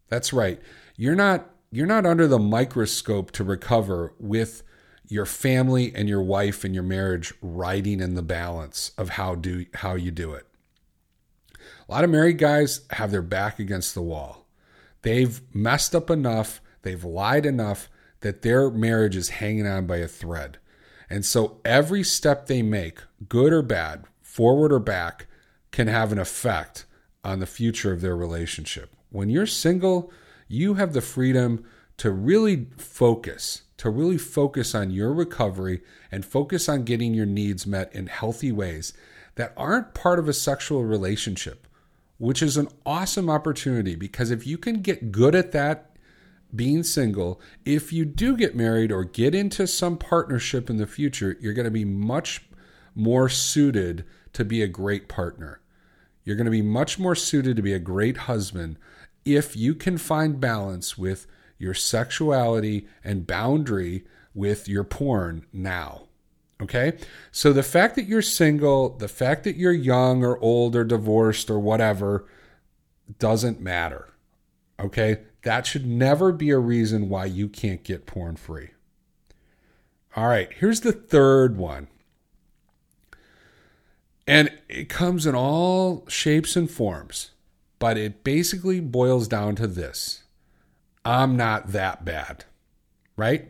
That's 0.09 0.33
right. 0.33 0.61
You're 0.97 1.17
not 1.17 1.51
you're 1.71 1.87
not 1.87 2.07
under 2.07 2.27
the 2.27 2.39
microscope 2.39 3.31
to 3.33 3.45
recover 3.45 4.15
with 4.19 4.63
your 5.09 5.27
family 5.27 5.93
and 5.95 6.09
your 6.09 6.23
wife 6.23 6.65
and 6.65 6.75
your 6.75 6.85
marriage 6.85 7.35
riding 7.43 8.01
in 8.01 8.15
the 8.15 8.23
balance 8.23 8.93
of 8.97 9.11
how 9.11 9.35
do 9.35 9.67
how 9.75 9.95
you 9.95 10.11
do 10.11 10.33
it. 10.33 10.47
A 11.89 11.93
lot 11.93 12.05
of 12.05 12.11
married 12.11 12.39
guys 12.39 12.83
have 12.91 13.11
their 13.11 13.23
back 13.23 13.59
against 13.59 13.95
the 13.95 14.03
wall. 14.03 14.47
They've 15.03 15.41
messed 15.55 15.95
up 15.95 16.11
enough 16.11 16.61
They've 16.89 17.05
lied 17.05 17.45
enough 17.45 17.91
that 18.21 18.41
their 18.41 18.71
marriage 18.71 19.15
is 19.15 19.29
hanging 19.29 19.67
on 19.67 19.87
by 19.87 19.99
a 19.99 20.09
thread. 20.09 20.57
And 21.11 21.23
so 21.23 21.61
every 21.65 22.03
step 22.03 22.47
they 22.47 22.63
make, 22.63 23.01
good 23.29 23.53
or 23.53 23.61
bad, 23.61 24.05
forward 24.23 24.73
or 24.73 24.79
back, 24.79 25.27
can 25.71 25.87
have 25.87 26.13
an 26.13 26.19
effect 26.19 26.87
on 27.23 27.41
the 27.41 27.47
future 27.47 27.93
of 27.93 28.01
their 28.01 28.17
relationship. 28.17 28.97
When 29.11 29.29
you're 29.29 29.47
single, 29.47 30.11
you 30.49 30.75
have 30.75 30.95
the 30.95 31.03
freedom 31.03 31.63
to 31.99 32.11
really 32.11 32.69
focus, 32.79 33.65
to 33.77 33.91
really 33.91 34.17
focus 34.17 34.75
on 34.75 34.91
your 34.91 35.13
recovery 35.13 35.83
and 36.11 36.25
focus 36.25 36.71
on 36.71 36.85
getting 36.85 37.13
your 37.13 37.27
needs 37.27 37.67
met 37.67 37.95
in 37.95 38.07
healthy 38.07 38.51
ways 38.51 38.95
that 39.35 39.53
aren't 39.59 39.93
part 39.93 40.19
of 40.19 40.27
a 40.27 40.33
sexual 40.33 40.85
relationship, 40.85 41.67
which 42.19 42.43
is 42.43 42.57
an 42.57 42.69
awesome 42.85 43.31
opportunity 43.31 43.95
because 43.95 44.31
if 44.31 44.47
you 44.47 44.59
can 44.59 44.83
get 44.83 45.13
good 45.13 45.35
at 45.35 45.53
that 45.53 45.97
being 46.55 46.83
single, 46.83 47.41
if 47.65 47.93
you 47.93 48.05
do 48.05 48.37
get 48.37 48.57
married 48.57 48.91
or 48.91 49.05
get 49.05 49.35
into 49.35 49.67
some 49.67 49.97
partnership 49.97 50.69
in 50.69 50.77
the 50.77 50.87
future, 50.87 51.37
you're 51.41 51.55
going 51.55 51.65
to 51.65 51.71
be 51.71 51.85
much 51.85 52.43
more 52.95 53.29
suited 53.29 54.05
to 54.33 54.45
be 54.45 54.63
a 54.63 54.69
great 54.69 55.09
partner. 55.09 55.61
You're 56.25 56.37
going 56.37 56.47
to 56.47 56.51
be 56.51 56.63
much 56.63 56.99
more 56.99 57.15
suited 57.15 57.57
to 57.57 57.63
be 57.63 57.73
a 57.73 57.79
great 57.79 58.19
husband 58.19 58.77
if 59.25 59.57
you 59.57 59.75
can 59.75 59.99
find 59.99 60.41
balance 60.41 60.99
with 60.99 61.27
your 61.59 61.75
sexuality 61.75 62.87
and 63.05 63.27
boundary 63.27 64.05
with 64.35 64.69
your 64.69 64.85
porn 64.85 65.47
now. 65.53 66.08
Okay? 66.63 66.99
So 67.31 67.53
the 67.53 67.63
fact 67.63 67.95
that 67.97 68.07
you're 68.07 68.23
single, 68.23 68.91
the 68.91 69.09
fact 69.09 69.45
that 69.45 69.57
you're 69.57 69.73
young 69.73 70.25
or 70.25 70.39
old 70.39 70.75
or 70.75 70.85
divorced 70.85 71.51
or 71.51 71.59
whatever 71.59 72.27
doesn't 73.19 73.61
matter. 73.61 74.09
Okay? 74.81 75.21
That 75.43 75.67
should 75.67 75.87
never 75.87 76.33
be 76.33 76.51
a 76.51 76.59
reason 76.59 77.09
why 77.09 77.27
you 77.27 77.49
can't 77.49 77.85
get 77.85 78.07
porn 78.07 78.37
free. 78.37 78.71
All 80.17 80.27
right, 80.27 80.53
here's 80.53 80.81
the 80.81 80.93
third 80.93 81.57
one. 81.57 81.87
And 84.27 84.51
it 84.69 84.89
comes 84.89 85.27
in 85.27 85.35
all 85.35 86.05
shapes 86.09 86.57
and 86.57 86.71
forms, 86.71 87.31
but 87.79 87.97
it 87.97 88.25
basically 88.25 88.81
boils 88.81 89.29
down 89.29 89.55
to 89.57 89.67
this 89.67 90.25
I'm 91.05 91.37
not 91.37 91.73
that 91.73 92.05
bad, 92.05 92.45
right? 93.17 93.49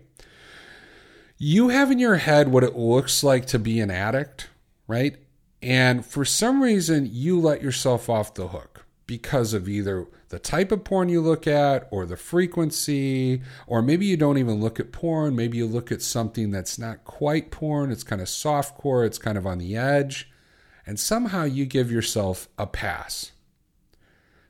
You 1.40 1.68
have 1.68 1.92
in 1.92 2.00
your 2.00 2.16
head 2.16 2.48
what 2.48 2.64
it 2.64 2.76
looks 2.76 3.22
like 3.22 3.46
to 3.46 3.60
be 3.60 3.78
an 3.78 3.92
addict, 3.92 4.48
right? 4.88 5.16
And 5.62 6.04
for 6.04 6.24
some 6.24 6.60
reason, 6.60 7.08
you 7.10 7.40
let 7.40 7.62
yourself 7.62 8.08
off 8.08 8.34
the 8.34 8.48
hook 8.48 8.84
because 9.06 9.54
of 9.54 9.68
either 9.68 10.06
the 10.30 10.40
type 10.40 10.72
of 10.72 10.82
porn 10.82 11.08
you 11.08 11.20
look 11.20 11.46
at 11.46 11.86
or 11.92 12.06
the 12.06 12.16
frequency, 12.16 13.40
or 13.68 13.80
maybe 13.82 14.04
you 14.04 14.16
don't 14.16 14.38
even 14.38 14.60
look 14.60 14.80
at 14.80 14.90
porn. 14.90 15.36
Maybe 15.36 15.58
you 15.58 15.66
look 15.66 15.92
at 15.92 16.02
something 16.02 16.50
that's 16.50 16.76
not 16.76 17.04
quite 17.04 17.52
porn, 17.52 17.92
it's 17.92 18.02
kind 18.02 18.20
of 18.20 18.28
soft 18.28 18.76
core, 18.76 19.04
it's 19.04 19.16
kind 19.16 19.38
of 19.38 19.46
on 19.46 19.58
the 19.58 19.76
edge, 19.76 20.30
and 20.84 20.98
somehow 20.98 21.44
you 21.44 21.66
give 21.66 21.90
yourself 21.90 22.48
a 22.58 22.66
pass. 22.66 23.30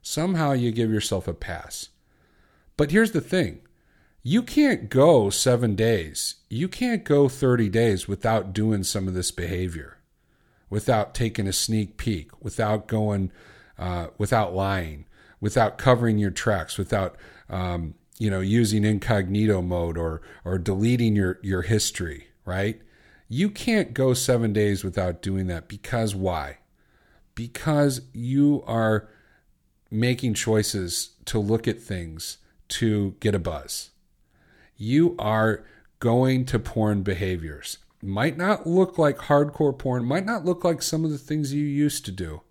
Somehow 0.00 0.52
you 0.52 0.72
give 0.72 0.90
yourself 0.90 1.28
a 1.28 1.34
pass. 1.34 1.90
But 2.78 2.90
here's 2.92 3.12
the 3.12 3.20
thing 3.20 3.60
you 4.22 4.42
can't 4.42 4.90
go 4.90 5.30
seven 5.30 5.74
days, 5.74 6.36
you 6.48 6.68
can't 6.68 7.04
go 7.04 7.28
30 7.28 7.68
days 7.68 8.08
without 8.08 8.52
doing 8.52 8.82
some 8.82 9.08
of 9.08 9.14
this 9.14 9.30
behavior, 9.30 9.98
without 10.68 11.14
taking 11.14 11.46
a 11.46 11.52
sneak 11.52 11.96
peek, 11.96 12.30
without 12.42 12.88
going 12.88 13.30
uh, 13.78 14.08
without 14.18 14.54
lying, 14.54 15.06
without 15.40 15.78
covering 15.78 16.18
your 16.18 16.30
tracks, 16.30 16.76
without 16.76 17.16
um, 17.48 17.94
you 18.18 18.28
know 18.28 18.40
using 18.40 18.84
incognito 18.84 19.62
mode 19.62 19.96
or 19.96 20.20
or 20.44 20.58
deleting 20.58 21.14
your 21.14 21.38
your 21.42 21.62
history, 21.62 22.28
right? 22.44 22.80
You 23.28 23.50
can't 23.50 23.94
go 23.94 24.14
seven 24.14 24.52
days 24.52 24.82
without 24.82 25.22
doing 25.22 25.46
that 25.46 25.68
because 25.68 26.14
why? 26.14 26.58
Because 27.34 28.00
you 28.12 28.64
are 28.66 29.08
making 29.90 30.34
choices 30.34 31.10
to 31.26 31.38
look 31.38 31.68
at 31.68 31.80
things 31.80 32.38
to 32.68 33.14
get 33.20 33.34
a 33.34 33.38
buzz. 33.38 33.90
You 34.78 35.16
are 35.18 35.64
going 35.98 36.44
to 36.46 36.58
porn 36.60 37.02
behaviors. 37.02 37.78
Might 38.00 38.36
not 38.36 38.64
look 38.64 38.96
like 38.96 39.18
hardcore 39.18 39.76
porn, 39.76 40.04
might 40.04 40.24
not 40.24 40.44
look 40.44 40.62
like 40.62 40.82
some 40.82 41.04
of 41.04 41.10
the 41.10 41.18
things 41.18 41.52
you 41.52 41.64
used 41.64 42.04
to 42.04 42.12
do, 42.12 42.42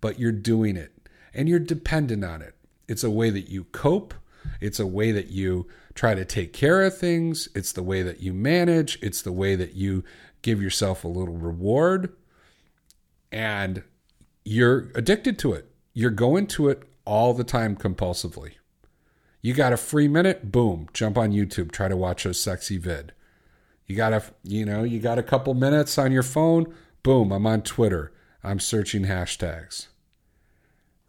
but 0.00 0.18
you're 0.18 0.32
doing 0.32 0.76
it 0.76 0.92
and 1.34 1.46
you're 1.46 1.58
dependent 1.58 2.24
on 2.24 2.40
it. 2.40 2.54
It's 2.88 3.04
a 3.04 3.10
way 3.10 3.28
that 3.28 3.50
you 3.50 3.64
cope, 3.64 4.14
it's 4.62 4.80
a 4.80 4.86
way 4.86 5.12
that 5.12 5.28
you 5.28 5.66
try 5.94 6.14
to 6.14 6.24
take 6.24 6.54
care 6.54 6.82
of 6.82 6.96
things, 6.96 7.50
it's 7.54 7.72
the 7.72 7.82
way 7.82 8.02
that 8.02 8.22
you 8.22 8.32
manage, 8.32 8.98
it's 9.02 9.20
the 9.20 9.32
way 9.32 9.54
that 9.54 9.74
you 9.74 10.04
give 10.40 10.62
yourself 10.62 11.04
a 11.04 11.08
little 11.08 11.36
reward, 11.36 12.16
and 13.30 13.82
you're 14.42 14.90
addicted 14.94 15.38
to 15.40 15.52
it. 15.52 15.70
You're 15.92 16.10
going 16.10 16.46
to 16.46 16.70
it 16.70 16.84
all 17.04 17.34
the 17.34 17.44
time 17.44 17.76
compulsively. 17.76 18.52
You 19.40 19.54
got 19.54 19.72
a 19.72 19.76
free 19.76 20.08
minute, 20.08 20.50
boom, 20.50 20.88
jump 20.92 21.16
on 21.16 21.32
YouTube, 21.32 21.70
try 21.70 21.88
to 21.88 21.96
watch 21.96 22.26
a 22.26 22.34
sexy 22.34 22.76
vid. 22.76 23.12
You 23.86 23.96
got 23.96 24.12
a 24.12 24.22
you 24.42 24.64
know, 24.64 24.82
you 24.82 24.98
got 25.00 25.18
a 25.18 25.22
couple 25.22 25.54
minutes 25.54 25.96
on 25.96 26.12
your 26.12 26.22
phone, 26.22 26.74
boom, 27.02 27.32
I'm 27.32 27.46
on 27.46 27.62
Twitter. 27.62 28.12
I'm 28.42 28.60
searching 28.60 29.04
hashtags. 29.04 29.88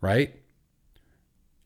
Right? 0.02 0.36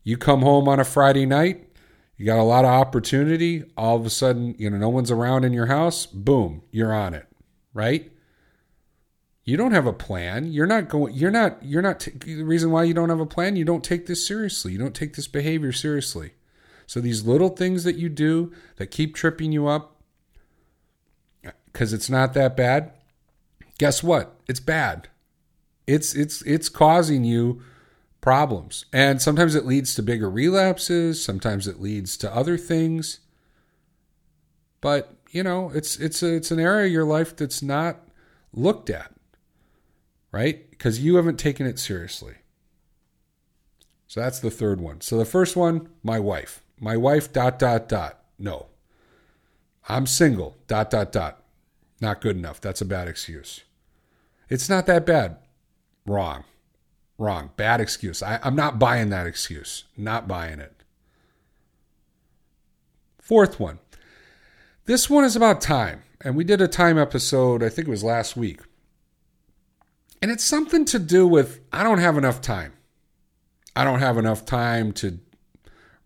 You 0.02 0.16
come 0.16 0.42
home 0.42 0.68
on 0.68 0.80
a 0.80 0.84
Friday 0.84 1.26
night, 1.26 1.68
you 2.16 2.26
got 2.26 2.38
a 2.38 2.42
lot 2.42 2.64
of 2.64 2.70
opportunity, 2.70 3.64
all 3.76 3.96
of 3.96 4.06
a 4.06 4.10
sudden, 4.10 4.54
you 4.58 4.70
know, 4.70 4.76
no 4.76 4.88
one's 4.88 5.10
around 5.10 5.44
in 5.44 5.52
your 5.52 5.66
house, 5.66 6.06
boom, 6.06 6.62
you're 6.70 6.92
on 6.92 7.14
it. 7.14 7.26
Right? 7.72 8.10
You 9.44 9.58
don't 9.58 9.72
have 9.72 9.86
a 9.86 9.92
plan. 9.92 10.50
You're 10.52 10.66
not 10.66 10.88
going 10.88 11.14
you're 11.14 11.30
not 11.30 11.62
you're 11.62 11.82
not 11.82 12.00
t- 12.00 12.12
the 12.12 12.42
reason 12.42 12.70
why 12.70 12.84
you 12.84 12.94
don't 12.94 13.10
have 13.10 13.20
a 13.20 13.26
plan, 13.26 13.56
you 13.56 13.64
don't 13.64 13.84
take 13.84 14.06
this 14.06 14.26
seriously. 14.26 14.72
You 14.72 14.78
don't 14.78 14.94
take 14.94 15.16
this 15.16 15.28
behavior 15.28 15.70
seriously. 15.70 16.32
So 16.86 17.00
these 17.00 17.24
little 17.24 17.50
things 17.50 17.84
that 17.84 17.96
you 17.96 18.08
do 18.08 18.52
that 18.76 18.88
keep 18.88 19.14
tripping 19.14 19.52
you 19.52 19.66
up 19.66 20.02
because 21.66 21.92
it's 21.92 22.08
not 22.08 22.34
that 22.34 22.56
bad, 22.56 22.92
guess 23.78 24.02
what? 24.02 24.36
It's 24.48 24.60
bad. 24.60 25.08
It's 25.86 26.14
it's 26.14 26.40
it's 26.42 26.68
causing 26.68 27.24
you 27.24 27.62
problems. 28.20 28.86
And 28.90 29.20
sometimes 29.20 29.54
it 29.54 29.66
leads 29.66 29.94
to 29.96 30.02
bigger 30.02 30.30
relapses, 30.30 31.22
sometimes 31.22 31.68
it 31.68 31.80
leads 31.80 32.16
to 32.18 32.34
other 32.34 32.56
things. 32.56 33.20
But, 34.80 35.14
you 35.30 35.42
know, 35.42 35.70
it's 35.74 35.98
it's 35.98 36.22
a, 36.22 36.34
it's 36.34 36.50
an 36.50 36.58
area 36.58 36.86
of 36.86 36.92
your 36.92 37.04
life 37.04 37.36
that's 37.36 37.62
not 37.62 38.08
looked 38.52 38.88
at. 38.88 39.12
Right? 40.32 40.70
Because 40.70 41.00
you 41.00 41.16
haven't 41.16 41.38
taken 41.38 41.66
it 41.66 41.78
seriously. 41.78 42.36
So 44.06 44.20
that's 44.20 44.40
the 44.40 44.50
third 44.50 44.80
one. 44.80 45.00
So 45.00 45.18
the 45.18 45.24
first 45.24 45.54
one, 45.54 45.90
my 46.02 46.18
wife. 46.18 46.63
My 46.80 46.96
wife 46.96 47.32
dot 47.32 47.58
dot 47.58 47.88
dot. 47.88 48.20
No. 48.38 48.66
I'm 49.88 50.06
single. 50.06 50.56
dot 50.66 50.90
dot 50.90 51.12
dot. 51.12 51.42
Not 52.00 52.20
good 52.20 52.36
enough. 52.36 52.60
That's 52.60 52.80
a 52.80 52.86
bad 52.86 53.08
excuse. 53.08 53.62
It's 54.48 54.68
not 54.68 54.86
that 54.86 55.06
bad. 55.06 55.38
Wrong. 56.06 56.44
Wrong. 57.18 57.50
Bad 57.56 57.80
excuse. 57.80 58.22
I, 58.22 58.38
I'm 58.42 58.56
not 58.56 58.78
buying 58.78 59.10
that 59.10 59.26
excuse. 59.26 59.84
Not 59.96 60.28
buying 60.28 60.58
it. 60.58 60.82
Fourth 63.20 63.58
one. 63.58 63.78
This 64.86 65.08
one 65.08 65.24
is 65.24 65.36
about 65.36 65.60
time. 65.60 66.02
And 66.20 66.36
we 66.36 66.44
did 66.44 66.60
a 66.60 66.68
time 66.68 66.98
episode, 66.98 67.62
I 67.62 67.68
think 67.68 67.88
it 67.88 67.90
was 67.90 68.04
last 68.04 68.36
week. 68.36 68.60
And 70.20 70.30
it's 70.30 70.44
something 70.44 70.84
to 70.86 70.98
do 70.98 71.26
with 71.26 71.60
I 71.72 71.82
don't 71.82 71.98
have 71.98 72.16
enough 72.16 72.40
time. 72.40 72.72
I 73.76 73.84
don't 73.84 73.98
have 74.00 74.16
enough 74.16 74.44
time 74.44 74.92
to 74.92 75.18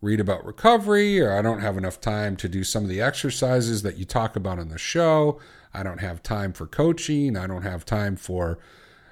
read 0.00 0.20
about 0.20 0.44
recovery, 0.44 1.20
or 1.20 1.32
I 1.32 1.42
don't 1.42 1.61
have 1.61 1.76
enough 1.76 2.00
time 2.00 2.37
to 2.37 2.48
do 2.48 2.62
some 2.62 2.84
of 2.84 2.88
the 2.88 3.00
exercises 3.00 3.82
that 3.82 3.96
you 3.96 4.04
talk 4.04 4.37
about 4.37 4.58
on 4.58 4.68
the 4.68 4.78
show. 4.78 5.40
I 5.74 5.82
don't 5.82 5.98
have 5.98 6.22
time 6.22 6.52
for 6.52 6.66
coaching. 6.66 7.37
I 7.37 7.46
don't 7.46 7.62
have 7.62 7.84
time 7.84 8.16
for, 8.16 8.58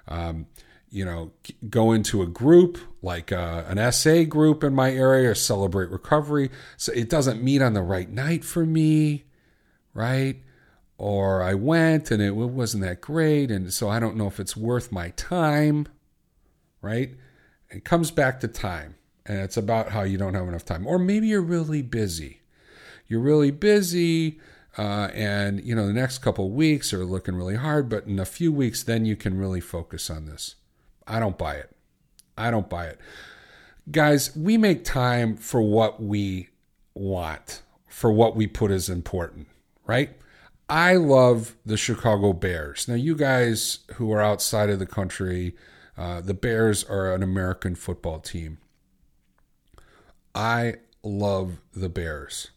um, 0.07 0.47
you 0.89 1.05
know, 1.05 1.33
go 1.69 1.93
into 1.93 2.23
a 2.23 2.27
group 2.27 2.79
like 3.03 3.33
uh, 3.33 3.65
an 3.67 3.93
SA 3.93 4.25
group 4.25 4.63
in 4.63 4.75
my 4.75 4.93
area 4.93 5.31
or 5.31 5.35
celebrate 5.35 5.91
recovery. 5.91 6.51
So 6.77 6.93
it 6.93 7.11
doesn't 7.11 7.43
meet 7.43 7.63
on 7.63 7.75
the 7.75 7.83
right 7.83 8.09
night 8.09 8.45
for 8.45 8.65
me, 8.65 9.25
right? 9.93 10.41
Or 10.99 11.43
I 11.43 11.55
went 11.55 12.11
and 12.11 12.23
it 12.23 12.31
wasn't 12.31 12.85
that 12.85 13.01
great. 13.01 13.51
And 13.51 13.73
so 13.73 13.89
I 13.89 13.99
don't 13.99 14.17
know 14.17 14.29
if 14.29 14.41
it's 14.41 14.57
worth 14.57 14.93
my 14.93 15.11
time, 15.11 15.89
right? 16.81 17.15
It 17.71 17.85
comes 17.85 18.11
back 18.11 18.41
to 18.41 18.49
time. 18.49 18.95
And 19.29 19.39
it's 19.39 19.57
about 19.57 19.91
how 19.91 20.03
you 20.03 20.19
don't 20.19 20.35
have 20.35 20.49
enough 20.49 20.65
time. 20.65 20.87
Or 20.87 20.99
maybe 20.99 21.27
you're 21.29 21.41
really 21.41 21.83
busy. 21.83 22.41
You're 23.09 23.21
really 23.21 23.51
busy 23.51 24.41
uh, 24.79 25.09
and 25.15 25.65
you 25.65 25.75
know 25.75 25.87
the 25.87 25.93
next 25.93 26.19
couple 26.19 26.51
weeks 26.51 26.93
are 26.93 27.05
looking 27.05 27.35
really 27.35 27.57
hard, 27.57 27.89
but 27.89 28.07
in 28.07 28.19
a 28.19 28.25
few 28.25 28.53
weeks, 28.53 28.83
then 28.83 29.05
you 29.07 29.17
can 29.17 29.39
really 29.39 29.61
focus 29.61 30.11
on 30.11 30.27
this. 30.27 30.57
I 31.07 31.19
don't 31.19 31.39
buy 31.39 31.55
it. 31.55 31.75
I 32.37 32.51
don't 32.51 32.69
buy 32.69 32.87
it, 32.87 33.01
guys. 33.91 34.37
We 34.37 34.59
make 34.59 34.85
time 34.85 35.37
for 35.37 35.63
what 35.63 36.03
we 36.03 36.51
want, 36.95 37.63
for 37.89 38.13
what 38.13 38.37
we 38.37 38.47
put 38.47 38.71
as 38.71 38.91
important, 38.91 39.49
right? 39.87 40.11
I 40.69 40.97
love 40.97 41.55
the 41.65 41.77
Chicago 41.77 42.33
Bears. 42.33 42.89
Now, 42.89 42.95
you 42.95 43.15
guys 43.15 43.79
who 43.95 44.13
are 44.13 44.21
outside 44.21 44.69
of 44.69 44.81
the 44.81 44.87
country, 44.87 45.55
uh, 45.97 46.21
the 46.21 46.35
Bears 46.35 46.85
are 46.85 47.15
an 47.15 47.23
American 47.23 47.77
football 47.77 48.19
team. 48.19 48.59
I 50.37 50.75
love 51.03 51.63
the 51.73 51.89
Bears. 51.89 52.51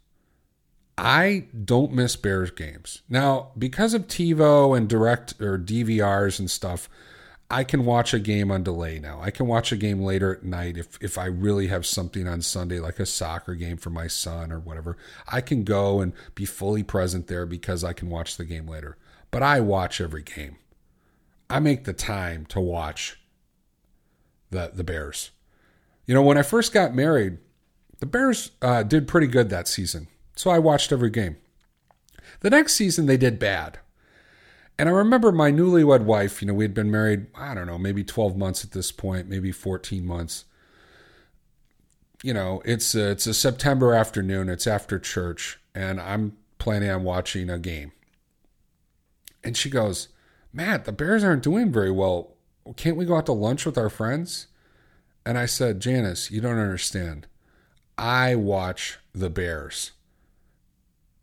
I 0.97 1.47
don't 1.63 1.93
miss 1.93 2.17
Bears 2.17 2.51
games. 2.51 3.03
Now, 3.07 3.51
because 3.57 3.93
of 3.93 4.07
TiVo 4.07 4.75
and 4.75 4.89
direct 4.89 5.41
or 5.41 5.57
DVRs 5.57 6.39
and 6.39 6.51
stuff, 6.51 6.89
I 7.49 7.63
can 7.63 7.85
watch 7.85 8.13
a 8.13 8.19
game 8.19 8.51
on 8.51 8.63
delay 8.63 8.99
now. 8.99 9.21
I 9.21 9.31
can 9.31 9.47
watch 9.47 9.71
a 9.71 9.77
game 9.77 10.01
later 10.01 10.35
at 10.35 10.43
night 10.43 10.77
if 10.77 11.01
if 11.01 11.17
I 11.17 11.25
really 11.25 11.67
have 11.67 11.85
something 11.85 12.27
on 12.27 12.41
Sunday 12.41 12.81
like 12.81 12.99
a 12.99 13.05
soccer 13.05 13.55
game 13.55 13.77
for 13.77 13.89
my 13.89 14.07
son 14.07 14.51
or 14.51 14.59
whatever. 14.59 14.97
I 15.27 15.39
can 15.39 15.63
go 15.63 16.01
and 16.01 16.11
be 16.35 16.45
fully 16.45 16.83
present 16.83 17.27
there 17.27 17.45
because 17.45 17.83
I 17.83 17.93
can 17.93 18.09
watch 18.09 18.35
the 18.35 18.45
game 18.45 18.67
later. 18.67 18.97
But 19.31 19.41
I 19.41 19.61
watch 19.61 20.01
every 20.01 20.21
game. 20.21 20.57
I 21.49 21.59
make 21.59 21.85
the 21.85 21.93
time 21.93 22.45
to 22.47 22.59
watch 22.59 23.21
the 24.49 24.71
the 24.73 24.83
Bears. 24.83 25.31
You 26.05 26.13
know, 26.13 26.23
when 26.23 26.37
I 26.37 26.43
first 26.43 26.73
got 26.73 26.93
married, 26.93 27.37
the 27.99 28.05
Bears 28.05 28.51
uh, 28.61 28.83
did 28.83 29.07
pretty 29.07 29.27
good 29.27 29.49
that 29.49 29.67
season. 29.67 30.07
So 30.35 30.49
I 30.49 30.59
watched 30.59 30.91
every 30.91 31.09
game. 31.09 31.37
The 32.41 32.49
next 32.49 32.75
season, 32.75 33.05
they 33.05 33.17
did 33.17 33.39
bad. 33.39 33.79
And 34.77 34.87
I 34.87 34.93
remember 34.93 35.33
my 35.33 35.51
newlywed 35.51 36.03
wife, 36.03 36.41
you 36.41 36.47
know, 36.47 36.53
we 36.53 36.63
had 36.63 36.73
been 36.73 36.89
married, 36.89 37.27
I 37.35 37.53
don't 37.53 37.67
know, 37.67 37.77
maybe 37.77 38.03
12 38.05 38.37
months 38.37 38.63
at 38.63 38.71
this 38.71 38.93
point, 38.93 39.27
maybe 39.27 39.51
14 39.51 40.05
months. 40.05 40.45
You 42.23 42.33
know, 42.33 42.61
it's 42.63 42.95
a, 42.95 43.11
it's 43.11 43.27
a 43.27 43.33
September 43.33 43.93
afternoon, 43.93 44.47
it's 44.47 44.67
after 44.67 44.97
church, 44.97 45.59
and 45.75 45.99
I'm 45.99 46.37
planning 46.59 46.89
on 46.89 47.03
watching 47.03 47.49
a 47.49 47.59
game. 47.59 47.91
And 49.43 49.57
she 49.57 49.69
goes, 49.69 50.07
Matt, 50.53 50.85
the 50.85 50.93
Bears 50.93 51.25
aren't 51.25 51.43
doing 51.43 51.73
very 51.73 51.91
well. 51.91 52.35
Can't 52.77 52.97
we 52.97 53.05
go 53.05 53.17
out 53.17 53.25
to 53.25 53.33
lunch 53.33 53.65
with 53.65 53.77
our 53.77 53.89
friends? 53.89 54.47
And 55.25 55.37
I 55.37 55.45
said, 55.45 55.81
Janice, 55.81 56.31
you 56.31 56.39
don't 56.39 56.57
understand. 56.57 57.27
I 57.99 58.33
watch 58.35 58.97
the 59.13 59.29
Bears. 59.29 59.91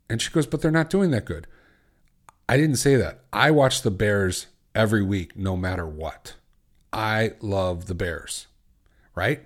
And 0.07 0.21
she 0.21 0.29
goes, 0.29 0.45
But 0.45 0.61
they're 0.61 0.69
not 0.69 0.91
doing 0.91 1.09
that 1.11 1.25
good. 1.25 1.47
I 2.47 2.55
didn't 2.55 2.75
say 2.75 2.95
that. 2.95 3.21
I 3.33 3.49
watch 3.49 3.81
the 3.81 3.91
Bears 3.91 4.45
every 4.75 5.03
week, 5.03 5.35
no 5.35 5.57
matter 5.57 5.87
what. 5.87 6.35
I 6.93 7.33
love 7.41 7.87
the 7.87 7.95
Bears, 7.95 8.45
right? 9.15 9.41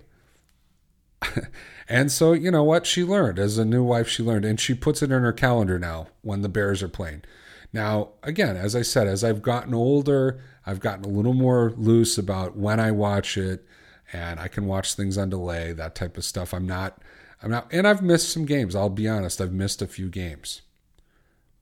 and 1.90 2.12
so, 2.12 2.34
you 2.34 2.52
know 2.52 2.64
what? 2.64 2.86
She 2.86 3.04
learned 3.04 3.40
as 3.40 3.58
a 3.58 3.66
new 3.66 3.84
wife, 3.84 4.10
she 4.10 4.24
learned, 4.24 4.44
and 4.44 4.60
she 4.60 4.74
puts 4.74 5.02
it 5.02 5.12
in 5.12 5.24
her 5.24 5.34
calendar 5.34 5.80
now 5.80 6.08
when 6.22 6.42
the 6.42 6.50
Bears 6.50 6.84
are 6.84 6.90
playing. 6.90 7.24
Now, 7.72 8.10
again, 8.24 8.58
as 8.58 8.76
I 8.76 8.82
said, 8.82 9.08
as 9.08 9.24
I've 9.24 9.42
gotten 9.42 9.74
older, 9.74 10.44
I've 10.66 10.82
gotten 10.82 11.06
a 11.06 11.08
little 11.08 11.34
more 11.34 11.74
loose 11.78 12.18
about 12.18 12.58
when 12.58 12.82
I 12.82 12.92
watch 12.92 13.38
it, 13.38 13.66
and 14.12 14.38
I 14.38 14.50
can 14.50 14.66
watch 14.66 14.96
things 14.96 15.18
on 15.18 15.30
delay, 15.30 15.72
that 15.72 15.96
type 15.96 16.18
of 16.18 16.26
stuff. 16.26 16.54
I'm 16.54 16.68
not 16.68 17.02
I'm 17.44 17.54
and 17.72 17.88
I've 17.88 18.02
missed 18.02 18.30
some 18.30 18.46
games. 18.46 18.76
I'll 18.76 18.90
be 18.90 19.08
honest, 19.08 19.42
I've 19.42 19.54
missed 19.54 19.82
a 19.82 19.88
few 19.88 20.10
games. 20.10 20.62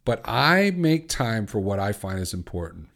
But 0.06 0.22
I 0.26 0.72
make 0.72 1.08
time 1.08 1.46
for 1.46 1.60
what 1.60 1.80
I 1.80 1.92
find 1.92 2.20
is 2.20 2.34
important. 2.34 2.88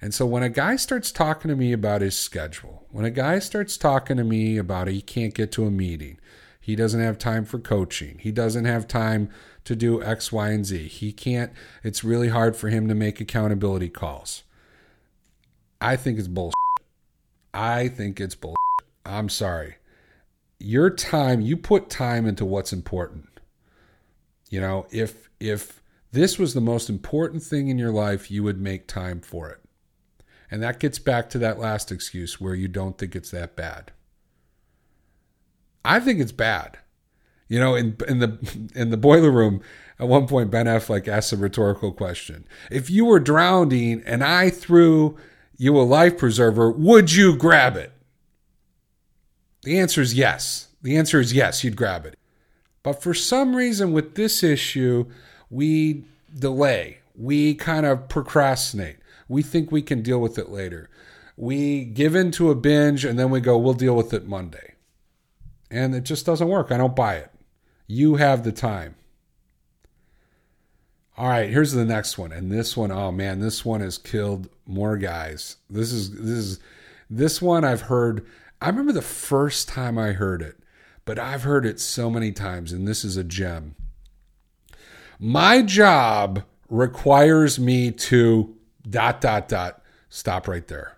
And 0.00 0.12
so 0.12 0.26
when 0.26 0.42
a 0.42 0.48
guy 0.48 0.76
starts 0.76 1.12
talking 1.12 1.48
to 1.48 1.56
me 1.56 1.72
about 1.72 2.00
his 2.00 2.18
schedule, 2.18 2.86
when 2.90 3.04
a 3.04 3.10
guy 3.10 3.38
starts 3.38 3.76
talking 3.76 4.16
to 4.16 4.24
me 4.24 4.58
about 4.58 4.88
he 4.88 5.00
can't 5.00 5.32
get 5.32 5.52
to 5.52 5.64
a 5.64 5.70
meeting, 5.70 6.18
he 6.60 6.74
doesn't 6.74 7.00
have 7.00 7.18
time 7.18 7.44
for 7.44 7.58
coaching, 7.58 8.18
he 8.18 8.32
doesn't 8.32 8.64
have 8.64 8.88
time 8.88 9.30
to 9.64 9.76
do 9.76 10.02
X, 10.02 10.32
Y, 10.32 10.50
and 10.50 10.66
Z, 10.66 10.88
he 10.88 11.12
can't, 11.12 11.52
it's 11.84 12.02
really 12.02 12.28
hard 12.28 12.56
for 12.56 12.68
him 12.68 12.88
to 12.88 12.94
make 12.94 13.20
accountability 13.20 13.88
calls. 13.88 14.42
I 15.80 15.96
think 15.96 16.18
it's 16.18 16.28
bullshit. 16.28 16.54
I 17.54 17.88
think 17.88 18.20
it's 18.20 18.34
bullshit. 18.34 18.56
I'm 19.06 19.28
sorry. 19.28 19.76
Your 20.62 20.90
time, 20.90 21.40
you 21.40 21.56
put 21.56 21.90
time 21.90 22.26
into 22.26 22.44
what's 22.44 22.72
important. 22.72 23.28
You 24.48 24.60
know, 24.60 24.86
if 24.90 25.28
if 25.40 25.82
this 26.12 26.38
was 26.38 26.54
the 26.54 26.60
most 26.60 26.88
important 26.88 27.42
thing 27.42 27.68
in 27.68 27.78
your 27.78 27.90
life, 27.90 28.30
you 28.30 28.42
would 28.42 28.60
make 28.60 28.86
time 28.86 29.20
for 29.20 29.50
it. 29.50 29.58
And 30.50 30.62
that 30.62 30.78
gets 30.78 30.98
back 30.98 31.30
to 31.30 31.38
that 31.38 31.58
last 31.58 31.90
excuse 31.90 32.40
where 32.40 32.54
you 32.54 32.68
don't 32.68 32.98
think 32.98 33.16
it's 33.16 33.30
that 33.30 33.56
bad. 33.56 33.92
I 35.84 35.98
think 35.98 36.20
it's 36.20 36.32
bad. 36.32 36.78
You 37.48 37.58
know, 37.58 37.74
in 37.74 37.96
in 38.06 38.18
the 38.20 38.68
in 38.74 38.90
the 38.90 38.96
boiler 38.96 39.30
room, 39.30 39.62
at 39.98 40.08
one 40.08 40.26
point 40.26 40.50
Ben 40.50 40.66
Affleck 40.66 41.08
asked 41.08 41.32
a 41.32 41.36
rhetorical 41.36 41.92
question. 41.92 42.46
If 42.70 42.88
you 42.88 43.04
were 43.04 43.20
drowning 43.20 44.02
and 44.06 44.22
I 44.22 44.50
threw 44.50 45.16
you 45.56 45.78
a 45.78 45.82
life 45.82 46.18
preserver, 46.18 46.70
would 46.70 47.12
you 47.12 47.36
grab 47.36 47.76
it? 47.76 47.91
The 49.62 49.78
answer 49.78 50.00
is 50.00 50.14
yes. 50.14 50.68
The 50.82 50.96
answer 50.96 51.20
is 51.20 51.32
yes, 51.32 51.62
you'd 51.62 51.76
grab 51.76 52.04
it. 52.04 52.18
But 52.82 53.02
for 53.02 53.14
some 53.14 53.54
reason 53.54 53.92
with 53.92 54.16
this 54.16 54.42
issue, 54.42 55.06
we 55.50 56.04
delay. 56.36 56.98
We 57.14 57.54
kind 57.54 57.86
of 57.86 58.08
procrastinate. 58.08 58.96
We 59.28 59.42
think 59.42 59.70
we 59.70 59.82
can 59.82 60.02
deal 60.02 60.20
with 60.20 60.38
it 60.38 60.48
later. 60.48 60.90
We 61.36 61.84
give 61.84 62.14
in 62.14 62.32
to 62.32 62.50
a 62.50 62.54
binge 62.54 63.04
and 63.04 63.18
then 63.18 63.30
we 63.30 63.40
go, 63.40 63.56
we'll 63.56 63.74
deal 63.74 63.96
with 63.96 64.12
it 64.12 64.26
Monday. 64.26 64.74
And 65.70 65.94
it 65.94 66.04
just 66.04 66.26
doesn't 66.26 66.48
work. 66.48 66.70
I 66.70 66.76
don't 66.76 66.96
buy 66.96 67.16
it. 67.16 67.30
You 67.86 68.16
have 68.16 68.42
the 68.42 68.52
time. 68.52 68.96
All 71.16 71.28
right, 71.28 71.50
here's 71.50 71.72
the 71.72 71.84
next 71.84 72.18
one. 72.18 72.32
And 72.32 72.50
this 72.50 72.76
one, 72.76 72.90
oh 72.90 73.12
man, 73.12 73.40
this 73.40 73.64
one 73.64 73.80
has 73.80 73.98
killed 73.98 74.48
more 74.66 74.96
guys. 74.96 75.56
This 75.68 75.92
is 75.92 76.10
this 76.10 76.38
is 76.38 76.60
this 77.10 77.42
one 77.42 77.64
I've 77.64 77.82
heard 77.82 78.26
I 78.62 78.68
remember 78.68 78.92
the 78.92 79.02
first 79.02 79.66
time 79.66 79.98
I 79.98 80.12
heard 80.12 80.40
it, 80.40 80.56
but 81.04 81.18
I've 81.18 81.42
heard 81.42 81.66
it 81.66 81.80
so 81.80 82.08
many 82.08 82.30
times 82.30 82.70
and 82.70 82.86
this 82.86 83.04
is 83.04 83.16
a 83.16 83.24
gem. 83.24 83.74
My 85.18 85.62
job 85.62 86.44
requires 86.68 87.58
me 87.58 87.90
to 87.90 88.54
dot, 88.88 89.20
dot, 89.20 89.48
dot, 89.48 89.82
stop 90.08 90.46
right 90.46 90.64
there. 90.68 90.96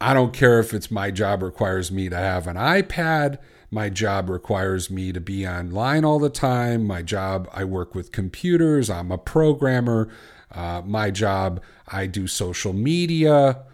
I 0.00 0.14
don't 0.14 0.32
care 0.32 0.60
if 0.60 0.72
it's 0.72 0.92
my 0.92 1.10
job 1.10 1.42
requires 1.42 1.90
me 1.90 2.08
to 2.08 2.16
have 2.16 2.46
an 2.46 2.56
iPad. 2.56 3.38
My 3.72 3.88
job 3.88 4.30
requires 4.30 4.90
me 4.90 5.12
to 5.12 5.20
be 5.20 5.44
online 5.44 6.04
all 6.04 6.20
the 6.20 6.30
time. 6.30 6.86
My 6.86 7.02
job, 7.02 7.48
I 7.52 7.64
work 7.64 7.96
with 7.96 8.12
computers. 8.12 8.88
I'm 8.88 9.10
a 9.10 9.18
programmer. 9.18 10.08
Uh, 10.52 10.82
my 10.84 11.10
job, 11.10 11.60
I 11.88 12.06
do 12.06 12.28
social 12.28 12.72
media, 12.72 13.64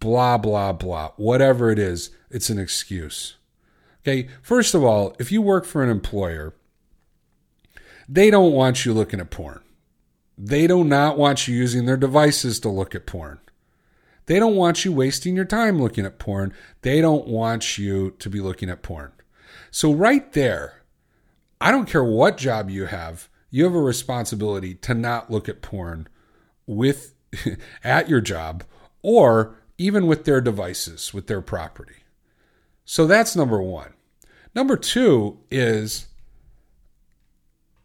blah, 0.00 0.38
blah, 0.38 0.72
blah. 0.72 1.12
Whatever 1.16 1.70
it 1.70 1.78
is, 1.78 2.10
it's 2.30 2.50
an 2.50 2.58
excuse. 2.58 3.36
Okay, 4.02 4.28
first 4.42 4.74
of 4.74 4.84
all, 4.84 5.14
if 5.18 5.32
you 5.32 5.42
work 5.42 5.64
for 5.64 5.82
an 5.82 5.90
employer, 5.90 6.54
they 8.08 8.30
don't 8.30 8.52
want 8.52 8.84
you 8.84 8.92
looking 8.94 9.20
at 9.20 9.30
porn. 9.30 9.60
They 10.36 10.66
do 10.66 10.84
not 10.84 11.18
want 11.18 11.48
you 11.48 11.54
using 11.54 11.84
their 11.84 11.96
devices 11.96 12.60
to 12.60 12.68
look 12.68 12.94
at 12.94 13.06
porn. 13.06 13.40
They 14.26 14.38
don't 14.38 14.56
want 14.56 14.84
you 14.84 14.92
wasting 14.92 15.34
your 15.34 15.44
time 15.44 15.80
looking 15.80 16.06
at 16.06 16.18
porn. 16.18 16.54
They 16.82 17.00
don't 17.00 17.26
want 17.26 17.76
you 17.76 18.12
to 18.18 18.30
be 18.30 18.40
looking 18.40 18.70
at 18.70 18.82
porn. 18.82 19.12
So, 19.70 19.92
right 19.92 20.32
there, 20.32 20.82
I 21.60 21.70
don't 21.70 21.88
care 21.88 22.04
what 22.04 22.36
job 22.36 22.70
you 22.70 22.86
have, 22.86 23.28
you 23.50 23.64
have 23.64 23.74
a 23.74 23.80
responsibility 23.80 24.74
to 24.74 24.94
not 24.94 25.30
look 25.30 25.48
at 25.48 25.62
porn 25.62 26.08
with 26.66 27.14
at 27.84 28.08
your 28.08 28.20
job 28.20 28.64
or 29.02 29.56
even 29.78 30.06
with 30.06 30.24
their 30.24 30.40
devices, 30.40 31.14
with 31.14 31.28
their 31.28 31.40
property. 31.40 32.02
So 32.84 33.06
that's 33.06 33.36
number 33.36 33.62
1. 33.62 33.92
Number 34.54 34.76
2 34.76 35.38
is 35.50 36.08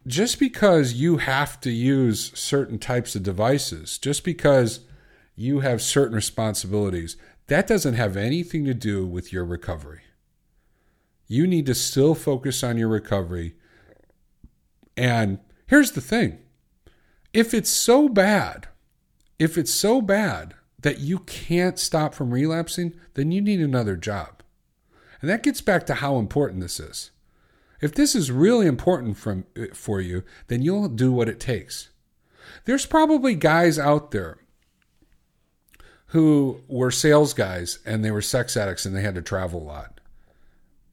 just 0.06 0.38
because 0.38 0.94
you 0.94 1.18
have 1.18 1.60
to 1.60 1.70
use 1.70 2.32
certain 2.34 2.78
types 2.78 3.14
of 3.14 3.22
devices, 3.22 3.96
just 3.96 4.24
because 4.24 4.80
you 5.36 5.60
have 5.60 5.80
certain 5.80 6.14
responsibilities, 6.14 7.16
that 7.46 7.66
doesn't 7.66 7.94
have 7.94 8.16
anything 8.16 8.64
to 8.64 8.74
do 8.74 9.06
with 9.06 9.32
your 9.32 9.44
recovery. 9.44 10.02
You 11.26 11.46
need 11.46 11.66
to 11.66 11.74
still 11.74 12.14
focus 12.14 12.62
on 12.62 12.76
your 12.76 12.88
recovery. 12.88 13.54
And 14.96 15.38
here's 15.66 15.92
the 15.92 16.00
thing 16.00 16.38
if 17.32 17.54
it's 17.54 17.70
so 17.70 18.08
bad, 18.08 18.68
if 19.38 19.56
it's 19.56 19.72
so 19.72 20.00
bad 20.00 20.54
that 20.84 21.00
you 21.00 21.18
can't 21.20 21.78
stop 21.78 22.12
from 22.12 22.30
relapsing, 22.30 22.94
then 23.14 23.32
you 23.32 23.40
need 23.40 23.58
another 23.58 23.96
job. 23.96 24.42
And 25.22 25.30
that 25.30 25.42
gets 25.42 25.62
back 25.62 25.86
to 25.86 25.94
how 25.94 26.18
important 26.18 26.60
this 26.60 26.78
is. 26.78 27.10
If 27.80 27.94
this 27.94 28.14
is 28.14 28.30
really 28.30 28.66
important 28.66 29.16
from, 29.16 29.46
eh, 29.56 29.68
for 29.72 30.02
you, 30.02 30.24
then 30.48 30.60
you'll 30.60 30.90
do 30.90 31.10
what 31.10 31.30
it 31.30 31.40
takes. 31.40 31.88
There's 32.66 32.84
probably 32.84 33.34
guys 33.34 33.78
out 33.78 34.10
there 34.10 34.36
who 36.08 36.60
were 36.68 36.90
sales 36.90 37.32
guys 37.32 37.78
and 37.86 38.04
they 38.04 38.10
were 38.10 38.20
sex 38.20 38.54
addicts 38.54 38.84
and 38.84 38.94
they 38.94 39.00
had 39.00 39.14
to 39.14 39.22
travel 39.22 39.62
a 39.62 39.64
lot. 39.64 40.00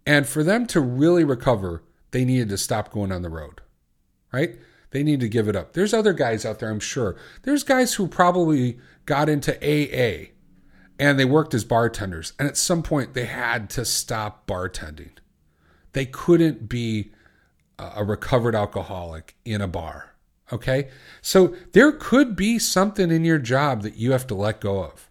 And 0.05 0.25
for 0.25 0.41
them 0.41 0.67
to 0.67 0.79
really 0.79 1.25
recover, 1.25 1.83
they 2.11 2.23
needed 2.23 2.47
to 2.47 2.57
stop 2.57 2.93
going 2.93 3.11
on 3.11 3.23
the 3.23 3.29
road, 3.29 3.59
right? 4.31 4.55
They 4.91 5.03
need 5.03 5.21
to 5.21 5.29
give 5.29 5.47
it 5.49 5.55
up. 5.55 5.73
There's 5.73 5.93
other 5.93 6.13
guys 6.13 6.45
out 6.45 6.59
there, 6.59 6.69
I'm 6.69 6.79
sure. 6.79 7.17
There's 7.43 7.63
guys 7.63 7.95
who 7.95 8.07
probably 8.07 8.79
got 9.05 9.29
into 9.29 9.55
AA 9.57 10.31
and 10.99 11.17
they 11.17 11.25
worked 11.25 11.53
as 11.53 11.63
bartenders. 11.63 12.33
And 12.37 12.47
at 12.47 12.57
some 12.57 12.83
point, 12.83 13.13
they 13.13 13.25
had 13.25 13.69
to 13.71 13.85
stop 13.85 14.45
bartending. 14.45 15.11
They 15.93 16.05
couldn't 16.05 16.69
be 16.69 17.11
a 17.79 18.03
recovered 18.03 18.55
alcoholic 18.55 19.35
in 19.43 19.61
a 19.61 19.67
bar. 19.67 20.15
Okay? 20.53 20.89
So 21.21 21.55
there 21.71 21.91
could 21.91 22.35
be 22.35 22.59
something 22.59 23.09
in 23.09 23.25
your 23.25 23.39
job 23.39 23.81
that 23.81 23.95
you 23.95 24.11
have 24.11 24.27
to 24.27 24.35
let 24.35 24.61
go 24.61 24.83
of. 24.83 25.09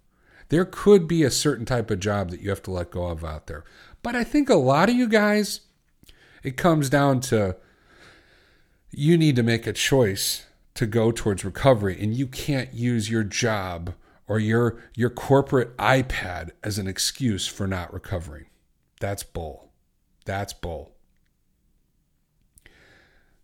There 0.48 0.64
could 0.64 1.08
be 1.08 1.22
a 1.22 1.30
certain 1.30 1.64
type 1.64 1.90
of 1.90 2.00
job 2.00 2.30
that 2.30 2.40
you 2.40 2.50
have 2.50 2.62
to 2.64 2.70
let 2.70 2.90
go 2.90 3.06
of 3.06 3.24
out 3.24 3.46
there. 3.46 3.64
But 4.02 4.14
I 4.14 4.24
think 4.24 4.48
a 4.48 4.54
lot 4.54 4.88
of 4.88 4.94
you 4.94 5.08
guys, 5.08 5.60
it 6.42 6.56
comes 6.56 6.88
down 6.88 7.20
to 7.22 7.56
you 8.90 9.16
need 9.16 9.36
to 9.36 9.42
make 9.42 9.66
a 9.66 9.72
choice 9.72 10.46
to 10.80 10.86
go 10.86 11.12
towards 11.12 11.44
recovery 11.44 11.94
and 12.00 12.14
you 12.14 12.26
can't 12.26 12.72
use 12.72 13.10
your 13.10 13.22
job 13.22 13.92
or 14.26 14.38
your 14.38 14.82
your 14.94 15.10
corporate 15.10 15.76
iPad 15.76 16.52
as 16.64 16.78
an 16.78 16.86
excuse 16.86 17.46
for 17.46 17.66
not 17.66 17.92
recovering. 17.92 18.46
That's 18.98 19.22
bull. 19.22 19.72
That's 20.24 20.54
bull. 20.54 20.96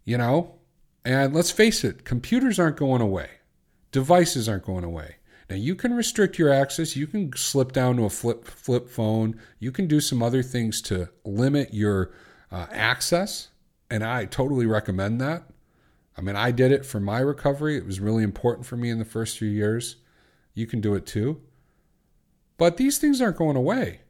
You 0.03 0.17
know? 0.17 0.55
And 1.05 1.35
let's 1.35 1.51
face 1.51 1.85
it, 1.85 2.07
computers 2.07 2.59
aren't 2.59 2.79
going 2.79 3.03
away. 3.03 3.29
Devices 3.93 4.49
aren't 4.49 4.65
going 4.65 4.83
away. 4.83 5.17
Now 5.51 5.57
you 5.57 5.75
can 5.75 5.93
restrict 5.93 6.39
your 6.39 6.51
access, 6.51 6.97
you 6.97 7.07
can 7.07 7.37
slip 7.37 7.73
down 7.73 7.97
to 7.97 8.07
a 8.07 8.11
flip 8.11 8.47
flip 8.47 8.89
phone, 8.89 9.39
you 9.59 9.71
can 9.71 9.87
do 9.87 10.01
some 10.01 10.23
other 10.23 10.43
things 10.43 10.81
to 10.83 11.11
limit 11.23 11.75
your 11.75 12.13
uh, 12.51 12.67
access, 12.71 13.49
and 13.91 14.03
I 14.03 14.25
totally 14.25 14.65
recommend 14.65 15.21
that. 15.21 15.51
I 16.17 16.23
mean, 16.23 16.37
I 16.37 16.51
did 16.51 16.73
it 16.73 16.87
for 16.87 17.01
my 17.01 17.21
recovery. 17.21 17.77
It 17.77 17.87
was 17.87 18.01
really 18.01 18.25
important 18.25 18.67
for 18.67 18.77
me 18.77 18.91
in 18.91 18.99
the 18.99 19.05
first 19.05 19.39
few 19.39 19.49
years. 19.49 19.97
You 20.55 20.67
can 20.67 20.81
do 20.81 20.95
it 20.95 21.07
too. 21.07 21.43
But 22.57 22.79
these 22.79 22.99
things 22.99 23.21
aren't 23.21 23.37
going 23.37 23.57
away. 23.57 24.01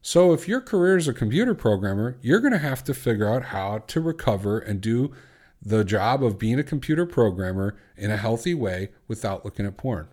So, 0.00 0.32
if 0.32 0.46
your 0.46 0.60
career 0.60 0.98
is 0.98 1.08
a 1.08 1.14
computer 1.14 1.54
programmer, 1.54 2.18
you're 2.20 2.40
going 2.40 2.52
to 2.52 2.58
have 2.58 2.84
to 2.84 2.94
figure 2.94 3.28
out 3.28 3.44
how 3.44 3.78
to 3.78 4.00
recover 4.00 4.58
and 4.58 4.80
do 4.80 5.12
the 5.62 5.82
job 5.82 6.22
of 6.22 6.38
being 6.38 6.58
a 6.58 6.64
computer 6.64 7.06
programmer 7.06 7.74
in 7.96 8.10
a 8.10 8.18
healthy 8.18 8.54
way 8.54 8.90
without 9.08 9.44
looking 9.44 9.64
at 9.64 9.78
porn. 9.78 10.08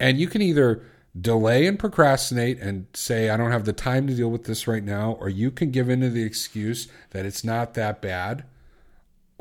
And 0.00 0.18
you 0.18 0.26
can 0.26 0.42
either 0.42 0.84
delay 1.18 1.66
and 1.66 1.78
procrastinate 1.78 2.58
and 2.58 2.86
say, 2.92 3.30
I 3.30 3.36
don't 3.36 3.52
have 3.52 3.66
the 3.66 3.72
time 3.72 4.06
to 4.08 4.14
deal 4.14 4.30
with 4.30 4.44
this 4.44 4.66
right 4.66 4.82
now, 4.82 5.12
or 5.20 5.28
you 5.28 5.52
can 5.52 5.70
give 5.70 5.88
in 5.88 6.00
to 6.00 6.10
the 6.10 6.24
excuse 6.24 6.88
that 7.10 7.24
it's 7.24 7.44
not 7.44 7.74
that 7.74 8.02
bad, 8.02 8.44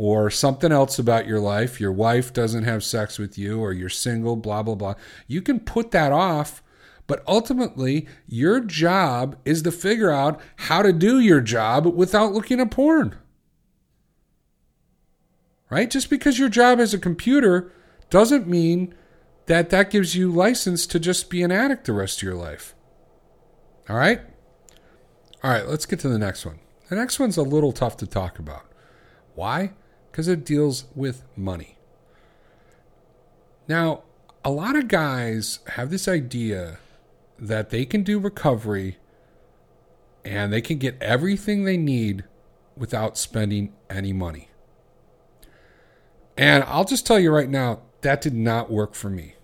or 0.02 0.32
something 0.32 0.72
else 0.72 0.98
about 0.98 1.28
your 1.28 1.40
life. 1.40 1.80
Your 1.80 1.92
wife 1.92 2.34
doesn't 2.34 2.64
have 2.64 2.84
sex 2.84 3.20
with 3.20 3.38
you, 3.38 3.60
or 3.60 3.72
you're 3.72 3.90
single, 3.90 4.36
blah, 4.36 4.64
blah, 4.64 4.76
blah. 4.76 4.96
You 5.28 5.42
can 5.42 5.60
put 5.60 5.92
that 5.92 6.12
off 6.12 6.64
but 7.12 7.24
ultimately, 7.28 8.08
your 8.26 8.62
job 8.62 9.36
is 9.44 9.64
to 9.64 9.72
figure 9.74 10.12
out 10.12 10.40
how 10.56 10.82
to 10.82 10.94
do 10.94 11.20
your 11.20 11.42
job 11.42 11.86
without 11.86 12.32
looking 12.32 12.62
at 12.62 12.72
porn. 12.72 13.18
Right? 15.70 15.92
Just 15.92 16.10
because 16.10 16.40
your 16.40 16.48
job 16.48 16.80
is 16.80 16.94
a 16.94 16.98
computer 16.98 17.74
doesn't 18.10 18.48
mean 18.48 18.96
that 19.48 19.72
that 19.72 19.90
gives 19.90 20.16
you 20.16 20.32
license 20.32 20.88
to 20.88 21.02
just 21.02 21.30
be 21.30 21.44
an 21.44 21.52
addict 21.52 21.84
the 21.84 21.92
rest 21.92 22.20
of 22.20 22.24
your 22.24 22.36
life. 22.36 22.76
All 23.90 23.98
right? 23.98 24.22
All 25.44 25.52
right, 25.52 25.68
let's 25.68 25.86
get 25.86 26.00
to 26.00 26.08
the 26.08 26.18
next 26.18 26.46
one. 26.46 26.60
The 26.88 26.96
next 26.96 27.20
one's 27.20 27.36
a 27.36 27.44
little 27.44 27.74
tough 27.74 27.98
to 27.98 28.08
talk 28.08 28.40
about. 28.40 28.72
Why? 29.36 29.74
Because 30.12 30.28
it 30.28 30.46
deals 30.46 30.86
with 30.94 31.24
money. 31.38 31.78
Now, 33.68 34.04
a 34.44 34.52
lot 34.52 34.76
of 34.76 34.88
guys 34.88 35.60
have 35.68 35.90
this 35.90 36.08
idea 36.08 36.80
that 37.40 37.70
they 37.70 37.86
can 37.86 38.04
do 38.04 38.20
recovery 38.20 38.98
and 40.26 40.52
they 40.52 40.62
can 40.62 40.78
get 40.78 41.02
everything 41.02 41.64
they 41.64 41.78
need 41.78 42.24
without 42.76 43.18
spending 43.18 43.74
any 43.90 44.14
money. 44.14 44.50
And 46.38 46.64
I'll 46.66 46.86
just 46.86 47.06
tell 47.06 47.20
you 47.20 47.32
right 47.32 47.50
now, 47.50 47.82
that 48.02 48.22
did 48.22 48.34
not 48.34 48.72
work 48.72 48.96
for 48.96 49.10
me. 49.10 49.36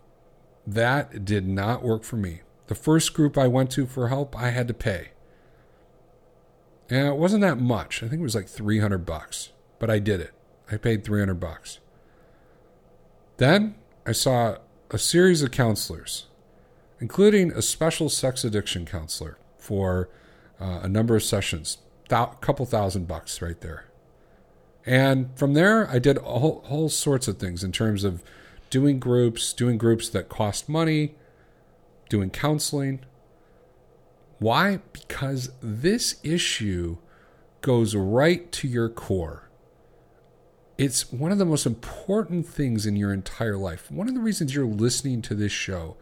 That 0.66 1.24
did 1.24 1.48
not 1.48 1.84
work 1.84 2.04
for 2.04 2.18
me. 2.18 2.42
The 2.68 2.76
first 2.76 3.14
group 3.14 3.38
I 3.38 3.48
went 3.48 3.72
to 3.72 3.86
for 3.86 4.10
help, 4.10 4.38
I 4.38 4.50
had 4.50 4.68
to 4.68 4.74
pay. 4.74 5.10
And 6.90 7.08
it 7.08 7.16
wasn't 7.16 7.42
that 7.42 7.60
much. 7.60 8.04
I 8.04 8.08
think 8.08 8.20
it 8.20 8.24
was 8.24 8.36
like 8.36 8.48
300 8.48 9.06
bucks, 9.06 9.52
but 9.80 9.90
I 9.90 10.00
did 10.00 10.22
it. 10.22 10.32
I 10.72 10.78
paid 10.78 11.04
300 11.04 11.36
bucks. 11.36 11.80
Then 13.38 13.76
I 14.06 14.12
saw 14.12 14.58
a 14.90 14.98
series 14.98 15.42
of 15.42 15.52
counselors, 15.52 16.26
including 17.00 17.52
a 17.52 17.62
special 17.62 18.10
sex 18.10 18.44
addiction 18.44 18.86
counselor 18.86 19.38
for 19.58 20.10
uh, 20.60 20.80
a 20.84 20.90
number 20.90 21.16
of 21.16 21.24
sessions, 21.24 21.78
a 22.10 22.28
couple 22.42 22.66
thousand 22.66 23.08
bucks 23.08 23.42
right 23.42 23.60
there. 23.62 23.86
And 24.86 25.38
from 25.38 25.54
there, 25.54 25.90
I 25.90 26.00
did 26.00 26.18
all, 26.18 26.64
all 26.70 26.90
sorts 26.90 27.28
of 27.28 27.38
things 27.38 27.64
in 27.64 27.72
terms 27.72 28.04
of 28.04 28.24
doing 28.70 29.00
groups, 29.00 29.54
doing 29.54 29.78
groups 29.78 30.10
that 30.10 30.30
cost 30.30 30.70
money, 30.70 31.16
doing 32.10 32.30
counseling. 32.30 33.02
Why? 34.40 34.80
Because 34.94 35.52
this 35.62 36.20
issue 36.24 36.98
goes 37.62 37.96
right 37.96 38.50
to 38.54 38.68
your 38.68 38.88
core. 38.88 39.47
It's 40.78 41.12
one 41.12 41.32
of 41.32 41.40
the 41.40 41.46
most 41.46 41.66
important 41.66 42.46
things 42.46 42.86
in 42.86 42.96
your 42.96 43.12
entire 43.12 43.58
life. 43.58 43.90
One 43.90 44.08
of 44.08 44.14
the 44.14 44.20
reasons 44.20 44.54
you're 44.54 44.68
listening 44.68 45.24
to 45.24 45.34
this 45.34 45.52
show 45.52 45.98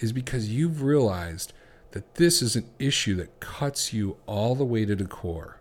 is 0.00 0.12
because 0.12 0.50
you've 0.50 0.82
realized 0.82 1.54
that 1.92 2.16
this 2.16 2.42
is 2.42 2.54
an 2.54 2.68
issue 2.78 3.14
that 3.16 3.40
cuts 3.40 3.94
you 3.94 4.18
all 4.26 4.54
the 4.54 4.66
way 4.66 4.84
to 4.84 4.94
the 4.94 5.06
core. 5.06 5.60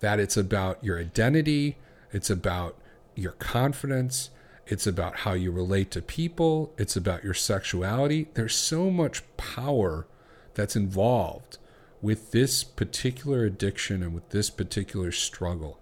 That 0.00 0.20
it's 0.20 0.36
about 0.36 0.84
your 0.84 1.00
identity, 1.00 1.78
it's 2.12 2.28
about 2.28 2.76
your 3.14 3.32
confidence, 3.32 4.28
it's 4.66 4.86
about 4.86 5.20
how 5.20 5.32
you 5.32 5.50
relate 5.50 5.90
to 5.92 6.02
people, 6.02 6.74
it's 6.76 6.94
about 6.94 7.24
your 7.24 7.32
sexuality. 7.32 8.28
There's 8.34 8.54
so 8.54 8.90
much 8.90 9.22
power 9.38 10.06
that's 10.52 10.76
involved 10.76 11.56
with 12.02 12.32
this 12.32 12.64
particular 12.64 13.46
addiction 13.46 14.02
and 14.02 14.12
with 14.12 14.28
this 14.28 14.50
particular 14.50 15.10
struggle. 15.10 15.80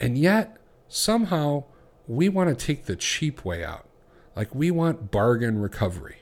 And 0.00 0.16
yet, 0.16 0.56
somehow, 0.88 1.64
we 2.08 2.28
want 2.28 2.48
to 2.48 2.66
take 2.66 2.86
the 2.86 2.96
cheap 2.96 3.44
way 3.44 3.62
out. 3.62 3.86
Like 4.34 4.54
we 4.54 4.70
want 4.70 5.10
bargain 5.10 5.60
recovery. 5.60 6.16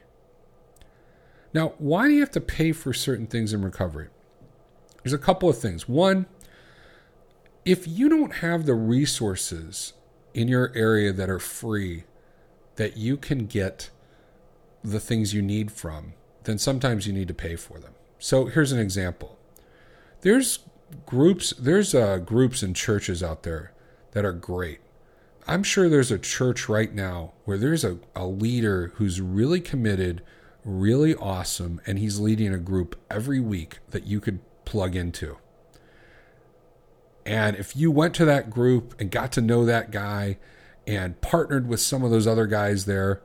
Now, 1.55 1.75
why 1.79 2.09
do 2.09 2.15
you 2.15 2.21
have 2.21 2.31
to 2.33 2.41
pay 2.41 2.73
for 2.73 2.93
certain 2.93 3.27
things 3.27 3.53
in 3.53 3.63
recovery? 3.63 4.09
There's 5.03 5.13
a 5.13 5.19
couple 5.19 5.49
of 5.49 5.59
things. 5.59 5.89
One, 5.89 6.27
if 7.65 7.87
you 7.87 8.09
don't 8.09 8.37
have 8.37 8.67
the 8.67 8.75
resources 8.75 9.93
in 10.35 10.49
your 10.49 10.73
area 10.75 11.13
that 11.13 11.31
are 11.31 11.39
free 11.39 12.05
that 12.77 12.97
you 12.97 13.17
can 13.17 13.47
get 13.47 13.91
the 14.83 15.01
things 15.01 15.35
you 15.35 15.43
need 15.43 15.71
from, 15.71 16.15
then 16.45 16.59
sometimes 16.59 17.07
you 17.07 17.13
need 17.13 17.29
to 17.29 17.35
pay 17.35 17.57
for 17.57 17.79
them. 17.79 17.95
So 18.19 18.47
here's 18.47 18.73
an 18.73 18.79
example. 18.79 19.39
There's 20.21 20.59
groups 21.07 21.53
there's 21.59 21.95
uh, 21.95 22.19
groups 22.19 22.63
and 22.63 22.75
churches 22.75 23.23
out 23.23 23.43
there 23.43 23.73
that 24.13 24.25
are 24.25 24.33
great. 24.33 24.81
I'm 25.47 25.63
sure 25.63 25.89
there's 25.89 26.11
a 26.11 26.19
church 26.19 26.69
right 26.69 26.93
now 26.93 27.33
where 27.45 27.57
there's 27.57 27.85
a, 27.85 27.99
a 28.15 28.27
leader 28.27 28.93
who's 28.97 29.21
really 29.21 29.61
committed 29.61 30.23
really 30.65 31.15
awesome, 31.15 31.81
and 31.87 31.99
he's 31.99 32.19
leading 32.21 32.53
a 32.53 32.59
group 32.59 33.01
every 33.11 33.41
week 33.41 33.79
that 33.91 34.07
you 34.07 34.21
could 34.21 34.41
plug 34.65 34.95
into. 34.95 35.39
And 37.25 37.57
if 37.57 37.75
you 37.75 37.91
went 37.91 38.15
to 38.17 38.25
that 38.27 38.51
group 38.51 38.95
and 38.99 39.11
got 39.11 39.33
to 39.33 39.41
know 39.41 39.65
that 39.65 39.91
guy 39.91 40.39
and 40.87 41.21
partnered 41.21 41.69
with 41.69 41.81
some 41.81 42.03
of 42.03 42.11
those 42.11 42.27
other 42.27 42.47
guys 42.47 42.85
there, 42.85 43.23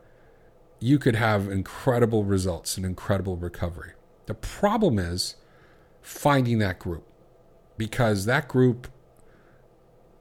you 0.79 0.99
could 0.99 1.15
have 1.15 1.49
incredible 1.49 2.23
results 2.23 2.77
and 2.77 2.85
incredible 2.85 3.37
recovery. 3.37 3.93
The 4.25 4.33
problem 4.33 4.99
is 4.99 5.35
finding 6.01 6.59
that 6.59 6.79
group 6.79 7.05
because 7.77 8.25
that 8.25 8.47
group 8.47 8.87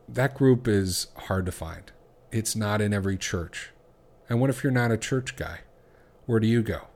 that 0.08 0.34
group 0.34 0.68
is 0.68 1.06
hard 1.16 1.46
to 1.46 1.52
find. 1.52 1.90
It's 2.30 2.54
not 2.54 2.82
in 2.82 2.92
every 2.92 3.16
church. 3.16 3.70
And 4.28 4.40
what 4.40 4.50
if 4.50 4.62
you're 4.62 4.72
not 4.72 4.90
a 4.90 4.98
church 4.98 5.36
guy? 5.36 5.60
Where 6.26 6.40
do 6.40 6.46
you 6.46 6.62
go? 6.62 6.88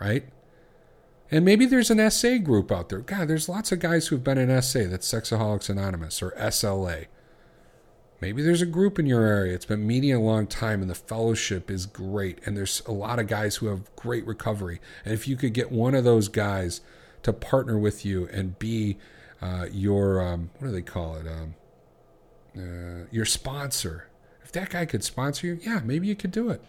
right? 0.00 0.24
And 1.30 1.44
maybe 1.44 1.66
there's 1.66 1.90
an 1.90 2.10
SA 2.10 2.38
group 2.38 2.70
out 2.70 2.88
there. 2.88 3.00
God, 3.00 3.28
there's 3.28 3.48
lots 3.48 3.72
of 3.72 3.80
guys 3.80 4.08
who've 4.08 4.22
been 4.22 4.38
in 4.38 4.62
SA, 4.62 4.84
that's 4.84 5.10
Sexaholics 5.10 5.68
Anonymous 5.68 6.22
or 6.22 6.30
SLA. 6.32 7.06
Maybe 8.20 8.42
there's 8.42 8.62
a 8.62 8.66
group 8.66 8.98
in 8.98 9.06
your 9.06 9.24
area. 9.24 9.54
It's 9.54 9.66
been 9.66 9.86
meeting 9.86 10.12
a 10.14 10.20
long 10.20 10.46
time 10.46 10.80
and 10.80 10.90
the 10.90 10.94
fellowship 10.94 11.70
is 11.70 11.84
great. 11.84 12.38
And 12.46 12.56
there's 12.56 12.80
a 12.86 12.92
lot 12.92 13.18
of 13.18 13.26
guys 13.26 13.56
who 13.56 13.66
have 13.66 13.94
great 13.96 14.26
recovery. 14.26 14.80
And 15.04 15.12
if 15.12 15.28
you 15.28 15.36
could 15.36 15.52
get 15.52 15.70
one 15.70 15.94
of 15.94 16.04
those 16.04 16.28
guys 16.28 16.80
to 17.24 17.32
partner 17.32 17.76
with 17.76 18.06
you 18.06 18.28
and 18.32 18.58
be 18.58 18.96
uh, 19.40 19.66
your, 19.70 20.22
um, 20.22 20.50
what 20.58 20.68
do 20.68 20.72
they 20.72 20.82
call 20.82 21.16
it? 21.16 21.26
Um, 21.26 21.54
uh, 22.56 23.06
your 23.10 23.24
sponsor. 23.24 24.08
If 24.42 24.52
that 24.52 24.70
guy 24.70 24.86
could 24.86 25.04
sponsor 25.04 25.46
you, 25.46 25.58
yeah, 25.62 25.80
maybe 25.84 26.06
you 26.06 26.16
could 26.16 26.30
do 26.30 26.48
it. 26.50 26.62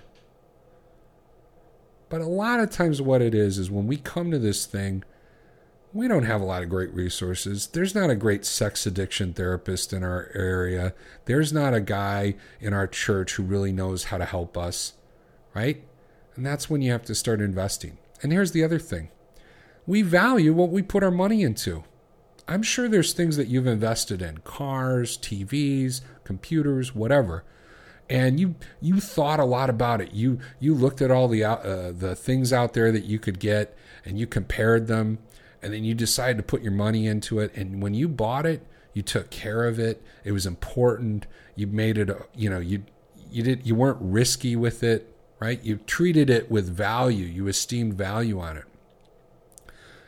But 2.10 2.22
a 2.22 2.28
lot 2.28 2.60
of 2.60 2.70
times, 2.70 3.02
what 3.02 3.22
it 3.22 3.36
is, 3.36 3.58
is 3.58 3.70
when 3.70 3.88
we 3.88 3.98
come 3.98 4.32
to 4.32 4.40
this 4.40 4.66
thing, 4.66 5.04
we 5.94 6.08
don't 6.08 6.24
have 6.24 6.42
a 6.42 6.46
lot 6.46 6.64
of 6.64 6.70
great 6.70 6.94
resources. 6.94 7.68
There's 7.68 7.96
not 7.96 8.10
a 8.10 8.16
great 8.16 8.46
sex 8.46 8.86
addiction 8.86 9.34
therapist 9.34 9.94
in 9.94 10.04
our 10.04 10.30
area. 10.34 10.94
There's 11.26 11.52
not 11.52 11.74
a 11.74 11.82
guy 11.82 12.36
in 12.60 12.74
our 12.74 12.88
church 12.88 13.34
who 13.34 13.44
really 13.44 13.72
knows 13.72 14.06
how 14.06 14.18
to 14.18 14.26
help 14.26 14.58
us, 14.58 14.94
right? 15.54 15.84
And 16.36 16.46
that's 16.46 16.70
when 16.70 16.82
you 16.82 16.92
have 16.92 17.06
to 17.06 17.16
start 17.16 17.42
investing. 17.42 17.98
And 18.22 18.32
here's 18.32 18.52
the 18.52 18.64
other 18.64 18.80
thing 18.80 19.10
we 19.86 20.02
value 20.02 20.54
what 20.54 20.70
we 20.70 20.82
put 20.82 21.04
our 21.04 21.12
money 21.12 21.44
into. 21.44 21.84
I'm 22.48 22.64
sure 22.64 22.88
there's 22.88 23.14
things 23.14 23.38
that 23.38 23.48
you've 23.48 23.68
invested 23.68 24.22
in 24.22 24.40
cars, 24.40 25.18
TVs, 25.18 26.02
computers, 26.24 26.96
whatever 26.96 27.44
and 28.10 28.40
you 28.40 28.56
you 28.82 29.00
thought 29.00 29.40
a 29.40 29.46
lot 29.46 29.70
about 29.70 30.02
it. 30.02 30.14
You 30.14 30.40
you 30.60 30.74
looked 30.74 31.02
at 31.02 31.12
all 31.12 31.28
the 31.28 31.44
uh, 31.44 31.92
the 31.92 32.16
things 32.16 32.54
out 32.54 32.74
there 32.74 32.92
that 32.92 33.06
you 33.06 33.20
could 33.20 33.40
get, 33.40 33.76
and 34.06 34.18
you 34.18 34.28
compared 34.28 34.88
them, 34.88 35.20
and 35.62 35.74
then 35.74 35.84
you 35.84 35.94
decided 35.94 36.38
to 36.38 36.44
put 36.44 36.62
your 36.62 36.72
money 36.72 37.08
into 37.08 37.40
it. 37.40 37.56
And 37.56 37.82
when 37.82 37.94
you 37.94 38.08
bought 38.08 38.46
it, 38.46 38.66
you 38.94 39.02
took 39.02 39.30
care 39.30 39.66
of 39.66 39.80
it. 39.80 40.02
It 40.24 40.32
was 40.32 40.46
important. 40.46 41.28
You 41.56 41.68
made 41.68 41.98
it. 41.98 42.10
You 42.36 42.50
know 42.50 42.60
you 42.60 42.84
you 43.30 43.44
did 43.44 43.66
you 43.66 43.76
weren't 43.76 44.00
risky 44.00 44.56
with 44.56 44.84
it, 44.84 45.14
right? 45.40 45.62
You 45.64 45.78
treated 45.78 46.30
it 46.30 46.50
with 46.50 46.70
value. 46.70 47.26
You 47.26 47.48
esteemed 47.48 47.96
value 47.96 48.40
on 48.40 48.58
it. 48.58 48.66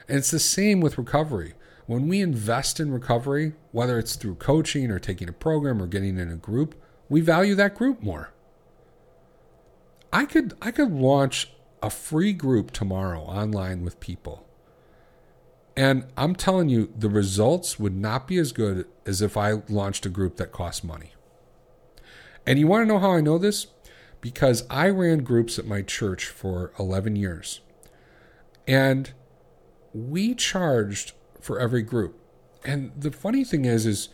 And 0.07 0.17
it's 0.17 0.31
the 0.31 0.39
same 0.39 0.79
with 0.79 0.97
recovery. 0.97 1.53
When 1.89 2.07
we 2.07 2.21
invest 2.21 2.79
in 2.79 2.91
recovery, 2.91 3.53
whether 3.71 3.97
it's 3.97 4.15
through 4.15 4.35
coaching 4.35 4.91
or 4.91 4.99
taking 4.99 5.27
a 5.27 5.33
program 5.33 5.81
or 5.81 5.87
getting 5.87 6.19
in 6.19 6.29
a 6.29 6.35
group, 6.35 6.75
we 7.09 7.19
value 7.19 7.55
that 7.55 7.73
group 7.73 8.03
more. 8.03 8.31
I 10.13 10.25
could 10.25 10.53
I 10.61 10.69
could 10.69 10.91
launch 10.91 11.49
a 11.81 11.89
free 11.89 12.31
group 12.31 12.69
tomorrow 12.69 13.21
online 13.21 13.83
with 13.83 13.99
people. 13.99 14.47
And 15.75 16.05
I'm 16.15 16.35
telling 16.35 16.69
you 16.69 16.93
the 16.95 17.09
results 17.09 17.79
would 17.79 17.95
not 17.95 18.27
be 18.27 18.37
as 18.37 18.51
good 18.51 18.85
as 19.07 19.23
if 19.23 19.35
I 19.35 19.53
launched 19.67 20.05
a 20.05 20.09
group 20.09 20.37
that 20.37 20.51
cost 20.51 20.83
money. 20.83 21.13
And 22.45 22.59
you 22.59 22.67
want 22.67 22.83
to 22.83 22.93
know 22.93 22.99
how 22.99 23.13
I 23.13 23.21
know 23.21 23.39
this? 23.39 23.65
Because 24.21 24.63
I 24.69 24.89
ran 24.89 25.23
groups 25.23 25.57
at 25.57 25.65
my 25.65 25.81
church 25.81 26.27
for 26.27 26.71
11 26.77 27.15
years. 27.15 27.61
And 28.67 29.11
we 29.91 30.35
charged 30.35 31.13
for 31.39 31.59
every 31.59 31.81
group. 31.81 32.19
And 32.63 32.91
the 32.97 33.11
funny 33.11 33.43
thing 33.43 33.65
is 33.65 33.85
is 33.85 34.09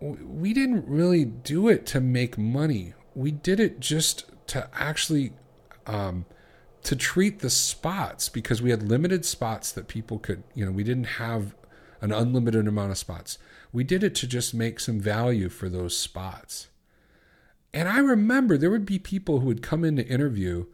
we 0.00 0.52
didn't 0.52 0.86
really 0.86 1.24
do 1.24 1.68
it 1.68 1.86
to 1.86 2.00
make 2.00 2.36
money. 2.36 2.94
We 3.14 3.30
did 3.30 3.60
it 3.60 3.80
just 3.80 4.24
to 4.48 4.68
actually 4.74 5.32
um, 5.86 6.26
to 6.82 6.94
treat 6.94 7.40
the 7.40 7.50
spots 7.50 8.28
because 8.28 8.62
we 8.62 8.70
had 8.70 8.82
limited 8.82 9.24
spots 9.24 9.72
that 9.72 9.88
people 9.88 10.18
could, 10.18 10.44
you 10.54 10.64
know, 10.64 10.70
we 10.70 10.84
didn't 10.84 11.16
have 11.18 11.54
an 12.00 12.12
unlimited 12.12 12.68
amount 12.68 12.92
of 12.92 12.98
spots. 12.98 13.38
We 13.72 13.82
did 13.82 14.04
it 14.04 14.14
to 14.16 14.26
just 14.26 14.54
make 14.54 14.78
some 14.78 15.00
value 15.00 15.48
for 15.48 15.68
those 15.68 15.96
spots. 15.96 16.68
And 17.74 17.88
I 17.88 17.98
remember 17.98 18.56
there 18.56 18.70
would 18.70 18.86
be 18.86 18.98
people 18.98 19.40
who 19.40 19.46
would 19.46 19.62
come 19.62 19.84
in 19.84 19.96
to 19.96 20.06
interview 20.06 20.66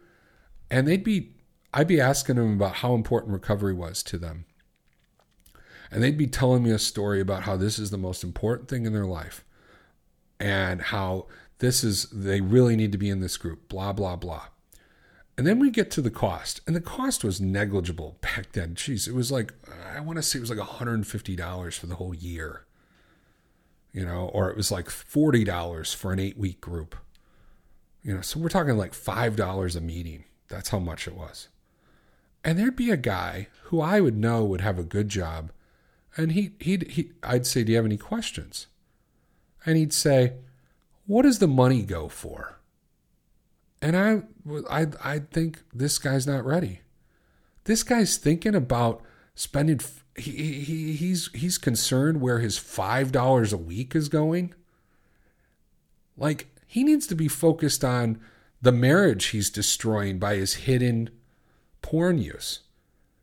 and 0.69 0.87
they'd 0.87 1.03
be, 1.03 1.31
I'd 1.73 1.87
be 1.87 1.99
asking 1.99 2.35
them 2.35 2.53
about 2.53 2.75
how 2.75 2.93
important 2.93 3.33
recovery 3.33 3.73
was 3.73 4.03
to 4.03 4.17
them. 4.17 4.45
And 5.93 6.01
they'd 6.01 6.17
be 6.17 6.25
telling 6.25 6.63
me 6.63 6.71
a 6.71 6.79
story 6.79 7.21
about 7.21 7.43
how 7.43 7.55
this 7.55 7.77
is 7.77 7.91
the 7.91 7.99
most 7.99 8.23
important 8.23 8.67
thing 8.67 8.87
in 8.87 8.93
their 8.93 9.05
life 9.05 9.45
and 10.39 10.81
how 10.81 11.27
this 11.59 11.83
is, 11.83 12.09
they 12.11 12.41
really 12.41 12.75
need 12.75 12.91
to 12.93 12.97
be 12.97 13.11
in 13.11 13.19
this 13.19 13.37
group, 13.37 13.69
blah, 13.69 13.93
blah, 13.93 14.15
blah. 14.15 14.47
And 15.37 15.45
then 15.45 15.59
we 15.59 15.69
get 15.69 15.91
to 15.91 16.01
the 16.01 16.09
cost, 16.09 16.61
and 16.65 16.75
the 16.75 16.81
cost 16.81 17.23
was 17.23 17.39
negligible 17.39 18.17
back 18.21 18.53
then. 18.53 18.73
Jeez, 18.73 19.07
it 19.07 19.13
was 19.13 19.31
like, 19.31 19.53
I 19.95 19.99
want 19.99 20.17
to 20.17 20.23
say 20.23 20.39
it 20.39 20.41
was 20.41 20.49
like 20.49 20.59
$150 20.59 21.77
for 21.77 21.85
the 21.85 21.95
whole 21.95 22.15
year, 22.15 22.65
you 23.91 24.03
know, 24.03 24.31
or 24.33 24.49
it 24.49 24.57
was 24.57 24.71
like 24.71 24.87
$40 24.87 25.95
for 25.95 26.11
an 26.11 26.19
eight 26.19 26.37
week 26.39 26.59
group. 26.59 26.95
You 28.01 28.15
know, 28.15 28.21
so 28.21 28.39
we're 28.39 28.49
talking 28.49 28.77
like 28.77 28.93
$5 28.93 29.75
a 29.75 29.81
meeting. 29.81 30.23
That's 30.47 30.69
how 30.69 30.79
much 30.79 31.07
it 31.07 31.15
was. 31.15 31.49
And 32.43 32.57
there'd 32.57 32.75
be 32.75 32.89
a 32.89 32.97
guy 32.97 33.47
who 33.65 33.79
I 33.79 34.01
would 34.01 34.17
know 34.17 34.43
would 34.43 34.61
have 34.61 34.79
a 34.79 34.83
good 34.83 35.07
job. 35.07 35.51
And 36.15 36.33
he, 36.33 36.51
he'd, 36.59 36.91
he, 36.91 37.11
I'd 37.23 37.45
say, 37.45 37.63
Do 37.63 37.71
you 37.71 37.77
have 37.77 37.85
any 37.85 37.97
questions? 37.97 38.67
And 39.65 39.77
he'd 39.77 39.93
say, 39.93 40.33
What 41.05 41.23
does 41.23 41.39
the 41.39 41.47
money 41.47 41.83
go 41.83 42.07
for? 42.07 42.59
And 43.81 43.97
I, 43.97 44.23
I, 44.69 44.87
I 45.03 45.19
think 45.19 45.63
this 45.73 45.97
guy's 45.97 46.25
not 46.25 46.45
ready. 46.45 46.81
This 47.65 47.83
guy's 47.83 48.17
thinking 48.17 48.55
about 48.55 49.01
spending. 49.35 49.79
He, 50.15 50.31
he, 50.61 50.93
he's 50.93 51.29
he's 51.33 51.57
concerned 51.57 52.21
where 52.21 52.39
his 52.39 52.57
five 52.57 53.11
dollars 53.11 53.51
a 53.51 53.57
week 53.57 53.95
is 53.95 54.09
going. 54.09 54.53
Like 56.15 56.47
he 56.67 56.83
needs 56.83 57.07
to 57.07 57.15
be 57.15 57.27
focused 57.27 57.83
on 57.83 58.19
the 58.61 58.71
marriage 58.71 59.25
he's 59.27 59.49
destroying 59.49 60.19
by 60.19 60.35
his 60.35 60.53
hidden 60.53 61.09
porn 61.81 62.17
use. 62.17 62.61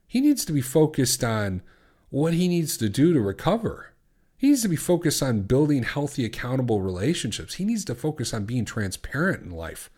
He 0.07 0.21
needs 0.21 0.45
to 0.45 0.53
be 0.53 0.61
focused 0.61 1.25
on 1.25 1.63
what 2.11 2.35
he 2.35 2.47
needs 2.47 2.77
to 2.77 2.89
do 2.89 3.13
to 3.13 3.21
recover. 3.21 3.93
He 4.37 4.49
needs 4.49 4.63
to 4.63 4.69
be 4.69 4.77
focused 4.77 5.23
on 5.23 5.43
building 5.43 5.83
healthy, 5.83 6.25
accountable 6.25 6.81
relationships. 6.81 7.55
He 7.55 7.65
needs 7.65 7.85
to 7.87 7.95
focus 7.95 8.33
on 8.33 8.45
being 8.45 8.65
transparent 8.65 9.43
in 9.43 9.51
life 9.51 9.91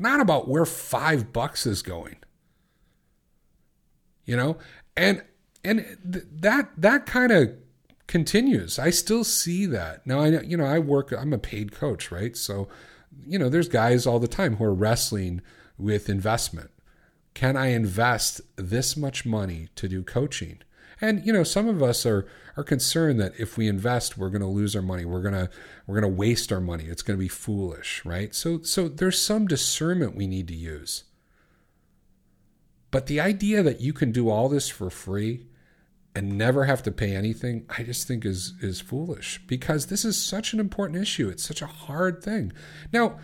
not 0.00 0.20
about 0.20 0.48
where 0.48 0.64
five 0.64 1.32
bucks 1.32 1.66
is 1.66 1.82
going. 1.82 2.16
You 4.24 4.36
know, 4.36 4.56
and 4.96 5.22
and 5.62 5.98
th- 6.10 6.24
that 6.32 6.70
that 6.78 7.06
kind 7.06 7.30
of 7.30 7.50
continues. 8.06 8.78
I 8.78 8.90
still 8.90 9.24
see 9.24 9.66
that 9.66 10.06
now. 10.06 10.20
I 10.20 10.40
you 10.40 10.56
know 10.56 10.64
I 10.64 10.78
work. 10.78 11.12
I'm 11.12 11.32
a 11.32 11.38
paid 11.38 11.72
coach, 11.72 12.10
right? 12.10 12.36
So 12.36 12.68
you 13.26 13.38
know, 13.38 13.48
there's 13.48 13.68
guys 13.68 14.06
all 14.06 14.18
the 14.18 14.28
time 14.28 14.56
who 14.56 14.64
are 14.64 14.74
wrestling 14.74 15.42
with 15.76 16.08
investment. 16.08 16.70
Can 17.34 17.56
I 17.56 17.68
invest 17.68 18.40
this 18.56 18.96
much 18.96 19.26
money 19.26 19.68
to 19.76 19.88
do 19.88 20.02
coaching? 20.02 20.60
And 21.00 21.24
you 21.26 21.32
know, 21.32 21.44
some 21.44 21.68
of 21.68 21.82
us 21.82 22.04
are 22.04 22.26
are 22.56 22.64
concerned 22.64 23.20
that 23.20 23.32
if 23.38 23.56
we 23.56 23.68
invest, 23.68 24.18
we're 24.18 24.28
going 24.28 24.42
to 24.42 24.46
lose 24.46 24.76
our 24.76 24.82
money. 24.82 25.04
We're 25.04 25.22
gonna 25.22 25.48
we're 25.86 26.00
going 26.00 26.12
to 26.12 26.18
waste 26.18 26.52
our 26.52 26.60
money. 26.60 26.84
It's 26.84 27.02
going 27.02 27.18
to 27.18 27.22
be 27.22 27.28
foolish, 27.28 28.04
right? 28.04 28.34
So 28.34 28.62
so 28.62 28.88
there's 28.88 29.20
some 29.20 29.46
discernment 29.46 30.16
we 30.16 30.26
need 30.26 30.48
to 30.48 30.54
use. 30.54 31.04
But 32.90 33.06
the 33.06 33.20
idea 33.20 33.62
that 33.62 33.80
you 33.80 33.92
can 33.92 34.12
do 34.12 34.28
all 34.28 34.48
this 34.48 34.68
for 34.68 34.90
free 34.90 35.46
and 36.14 36.36
never 36.36 36.64
have 36.64 36.82
to 36.82 36.90
pay 36.90 37.14
anything, 37.14 37.66
I 37.68 37.84
just 37.84 38.08
think 38.08 38.24
is 38.24 38.54
is 38.60 38.80
foolish 38.80 39.40
because 39.46 39.86
this 39.86 40.04
is 40.04 40.20
such 40.20 40.52
an 40.52 40.60
important 40.60 41.00
issue. 41.00 41.28
It's 41.28 41.44
such 41.44 41.62
a 41.62 41.66
hard 41.66 42.22
thing. 42.22 42.52
Now, 42.92 43.18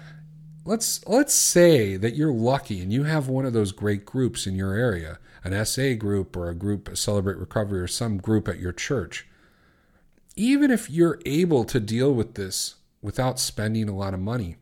let's 0.65 1.07
let's 1.07 1.35
say 1.35 1.97
that 1.97 2.15
you're 2.15 2.33
lucky 2.33 2.81
and 2.81 2.93
you 2.93 3.05
have 3.05 3.29
one 3.29 3.45
of 3.45 3.53
those 3.53 3.73
great 3.73 4.05
groups 4.05 4.47
in 4.47 4.55
your 4.55 4.75
area 4.75 5.19
an 5.47 5.65
SA 5.65 5.95
group 5.95 6.37
or 6.37 6.49
a 6.49 6.55
group, 6.55 6.97
Celebrate 6.97 7.39
Recovery, 7.39 7.81
or 7.81 7.87
some 7.87 8.19
group 8.19 8.49
at 8.49 8.59
your 8.59 8.73
church, 8.73 9.27
even 10.35 10.71
if 10.71 10.91
you're 10.91 11.21
able 11.25 11.65
to 11.65 11.81
deal 11.81 12.13
with 12.13 12.35
this 12.35 12.77
without 13.01 13.39
spending 13.39 13.89
a 13.89 13.97
lot 13.97 14.15
of 14.15 14.21
money, 14.21 14.57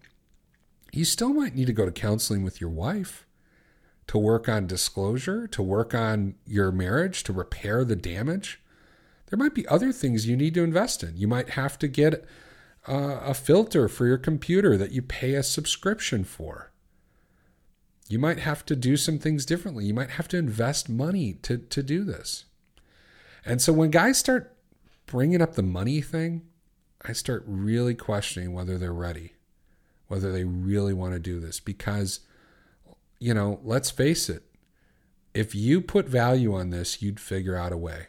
you 0.93 1.05
still 1.05 1.33
might 1.33 1.55
need 1.55 1.67
to 1.67 1.73
go 1.73 1.85
to 1.85 1.93
counseling 1.93 2.45
with 2.45 2.61
your 2.61 2.71
wife 2.71 3.27
to 4.07 4.19
work 4.19 4.49
on 4.49 4.67
disclosure, 4.67 5.47
to 5.49 5.63
work 5.63 5.95
on 5.95 6.35
your 6.47 6.71
marriage, 6.71 7.23
to 7.25 7.33
repair 7.33 7.85
the 7.85 7.97
damage. 7.97 8.61
There 9.27 9.39
might 9.39 9.55
be 9.55 9.67
other 9.67 9.93
things 9.93 10.27
you 10.27 10.37
need 10.37 10.55
to 10.55 10.63
invest 10.63 11.03
in. 11.03 11.17
You 11.17 11.27
might 11.27 11.51
have 11.51 11.79
to 11.79 11.89
get 11.89 12.25
uh, 12.87 13.21
a 13.25 13.35
filter 13.35 13.89
for 13.89 14.07
your 14.07 14.19
computer 14.19 14.77
that 14.77 14.93
you 14.93 15.01
pay 15.01 15.35
a 15.35 15.43
subscription 15.43 16.23
for. 16.25 16.71
You 18.09 18.19
might 18.19 18.41
have 18.41 18.67
to 18.67 18.77
do 18.77 18.97
some 18.97 19.19
things 19.19 19.47
differently. 19.47 19.87
You 19.87 19.95
might 19.95 20.11
have 20.11 20.29
to 20.29 20.37
invest 20.37 20.89
money 20.89 21.35
to, 21.43 21.59
to 21.59 21.83
do 21.83 22.05
this. 22.05 22.45
And 23.45 23.63
so 23.63 23.73
when 23.73 23.91
guys 23.91 24.19
start 24.19 24.55
bringing 25.07 25.41
up 25.41 25.55
the 25.55 25.63
money 25.63 26.01
thing, 26.01 26.43
I 27.03 27.13
start 27.13 27.45
really 27.47 27.95
questioning 27.95 28.53
whether 28.53 28.79
they're 28.79 28.93
ready, 28.93 29.35
whether 30.09 30.33
they 30.33 30.45
really 30.45 30.93
want 30.93 31.15
to 31.15 31.19
do 31.19 31.41
this. 31.41 31.61
Because, 31.61 32.21
you 33.19 33.35
know, 33.35 33.61
let's 33.63 33.91
face 33.91 34.29
it, 34.29 34.43
if 35.33 35.55
you 35.55 35.81
put 35.81 36.07
value 36.07 36.55
on 36.55 36.71
this, 36.71 37.03
you'd 37.03 37.21
figure 37.21 37.57
out 37.57 37.73
a 37.73 37.77
way. 37.77 38.07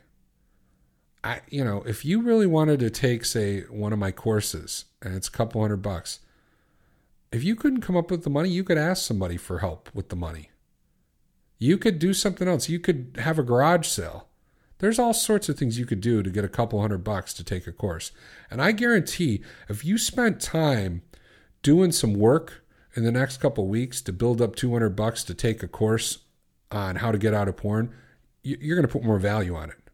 I, 1.24 1.42
you 1.50 1.66
know, 1.66 1.84
if 1.88 2.06
you 2.06 2.22
really 2.22 2.46
wanted 2.46 2.80
to 2.82 2.90
take, 2.90 3.26
say, 3.26 3.62
one 3.62 3.92
of 3.92 4.00
my 4.00 4.12
courses 4.12 4.86
and 5.02 5.16
it's 5.16 5.28
a 5.28 5.32
couple 5.32 5.62
hundred 5.62 5.82
bucks, 5.82 6.20
if 7.36 7.44
you 7.44 7.58
couldn't 7.58 7.82
come 7.82 7.98
up 7.98 8.10
with 8.10 8.24
the 8.24 8.30
money, 8.30 8.48
you 8.48 8.64
could 8.64 8.78
ask 8.78 9.06
somebody 9.06 9.36
for 9.36 9.60
help 9.60 9.90
with 9.94 10.08
the 10.08 10.16
money. 10.16 10.52
You 11.58 11.78
could 11.78 12.00
do 12.00 12.14
something 12.14 12.48
else. 12.48 12.70
You 12.70 12.80
could 12.80 13.18
have 13.20 13.38
a 13.38 13.44
garage 13.44 13.88
sale. 13.88 14.30
There's 14.78 15.00
all 15.00 15.14
sorts 15.14 15.50
of 15.50 15.58
things 15.58 15.78
you 15.78 15.86
could 15.86 16.00
do 16.00 16.24
to 16.24 16.30
get 16.30 16.46
a 16.46 16.50
couple 16.50 16.80
hundred 16.80 17.04
bucks 17.04 17.34
to 17.34 17.44
take 17.44 17.68
a 17.68 17.74
course. 17.74 18.14
And 18.50 18.62
I 18.62 18.72
guarantee 18.72 19.42
if 19.68 19.84
you 19.84 19.98
spent 19.98 20.40
time 20.40 21.02
doing 21.62 21.92
some 21.92 22.14
work 22.14 22.64
in 22.96 23.04
the 23.04 23.12
next 23.12 23.42
couple 23.42 23.68
weeks 23.68 24.02
to 24.04 24.14
build 24.14 24.42
up 24.42 24.56
200 24.56 24.92
bucks 24.96 25.22
to 25.26 25.34
take 25.34 25.62
a 25.62 25.68
course 25.68 26.20
on 26.72 26.98
how 26.98 27.12
to 27.12 27.18
get 27.18 27.34
out 27.34 27.50
of 27.50 27.58
porn, 27.58 27.94
you're 28.44 28.78
going 28.78 28.88
to 28.88 28.92
put 28.92 29.04
more 29.04 29.20
value 29.20 29.56
on 29.56 29.72
it. 29.72 29.90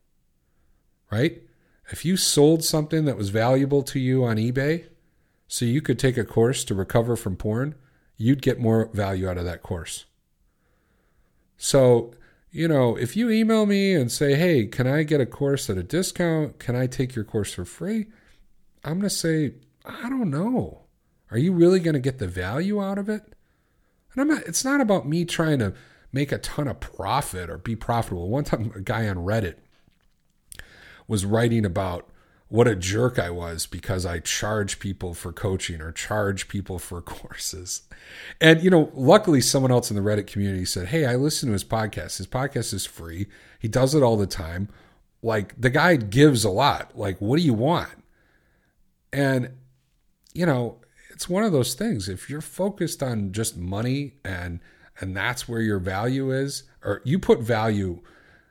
Right? 1.11 1.41
If 1.89 2.05
you 2.05 2.17
sold 2.17 2.63
something 2.63 3.05
that 3.05 3.17
was 3.17 3.29
valuable 3.29 3.81
to 3.81 3.99
you 3.99 4.23
on 4.25 4.37
eBay, 4.37 4.85
so 5.51 5.65
you 5.65 5.81
could 5.81 5.99
take 5.99 6.15
a 6.15 6.23
course 6.23 6.63
to 6.63 6.73
recover 6.73 7.17
from 7.17 7.35
porn, 7.35 7.75
you'd 8.15 8.41
get 8.41 8.57
more 8.57 8.89
value 8.93 9.27
out 9.27 9.37
of 9.37 9.43
that 9.43 9.61
course. 9.61 10.05
So, 11.57 12.13
you 12.51 12.69
know, 12.69 12.95
if 12.95 13.17
you 13.17 13.29
email 13.29 13.65
me 13.65 13.93
and 13.93 14.09
say, 14.09 14.35
hey, 14.35 14.65
can 14.65 14.87
I 14.87 15.03
get 15.03 15.19
a 15.19 15.25
course 15.25 15.69
at 15.69 15.77
a 15.77 15.83
discount? 15.83 16.57
Can 16.59 16.77
I 16.77 16.87
take 16.87 17.15
your 17.15 17.25
course 17.25 17.53
for 17.53 17.65
free? 17.65 18.05
I'm 18.85 18.99
going 18.99 19.01
to 19.01 19.09
say, 19.09 19.55
I 19.83 20.07
don't 20.07 20.29
know. 20.29 20.83
Are 21.31 21.37
you 21.37 21.51
really 21.51 21.81
going 21.81 21.95
to 21.95 21.99
get 21.99 22.19
the 22.19 22.29
value 22.29 22.81
out 22.81 22.97
of 22.97 23.09
it? 23.09 23.23
And 24.13 24.21
I'm 24.21 24.29
not, 24.29 24.43
it's 24.43 24.63
not 24.63 24.79
about 24.79 25.05
me 25.05 25.25
trying 25.25 25.59
to 25.59 25.73
make 26.13 26.31
a 26.31 26.37
ton 26.37 26.69
of 26.69 26.79
profit 26.79 27.49
or 27.49 27.57
be 27.57 27.75
profitable. 27.75 28.29
One 28.29 28.45
time, 28.45 28.71
a 28.73 28.79
guy 28.79 29.05
on 29.09 29.17
Reddit 29.17 29.55
was 31.09 31.25
writing 31.25 31.65
about 31.65 32.09
what 32.51 32.67
a 32.67 32.75
jerk 32.75 33.17
I 33.17 33.29
was 33.29 33.65
because 33.65 34.05
I 34.05 34.19
charge 34.19 34.77
people 34.79 35.13
for 35.13 35.31
coaching 35.31 35.81
or 35.81 35.93
charge 35.93 36.49
people 36.49 36.79
for 36.79 37.01
courses. 37.01 37.83
And, 38.41 38.61
you 38.61 38.69
know, 38.69 38.91
luckily 38.93 39.39
someone 39.39 39.71
else 39.71 39.89
in 39.89 39.95
the 39.95 40.01
Reddit 40.01 40.27
community 40.27 40.65
said, 40.65 40.89
Hey, 40.89 41.05
I 41.05 41.15
listen 41.15 41.47
to 41.47 41.53
his 41.53 41.63
podcast. 41.63 42.17
His 42.17 42.27
podcast 42.27 42.73
is 42.73 42.85
free. 42.85 43.27
He 43.57 43.69
does 43.69 43.95
it 43.95 44.03
all 44.03 44.17
the 44.17 44.27
time. 44.27 44.67
Like, 45.23 45.59
the 45.59 45.69
guy 45.69 45.95
gives 45.95 46.43
a 46.43 46.49
lot. 46.49 46.97
Like, 46.97 47.21
what 47.21 47.37
do 47.37 47.41
you 47.41 47.53
want? 47.53 48.03
And, 49.13 49.51
you 50.33 50.45
know, 50.45 50.81
it's 51.09 51.29
one 51.29 51.45
of 51.45 51.53
those 51.53 51.73
things. 51.73 52.09
If 52.09 52.29
you're 52.29 52.41
focused 52.41 53.01
on 53.01 53.31
just 53.31 53.55
money 53.55 54.15
and, 54.25 54.59
and 54.99 55.15
that's 55.15 55.47
where 55.47 55.61
your 55.61 55.79
value 55.79 56.31
is, 56.31 56.63
or 56.83 57.01
you 57.05 57.17
put 57.17 57.39
value, 57.39 58.01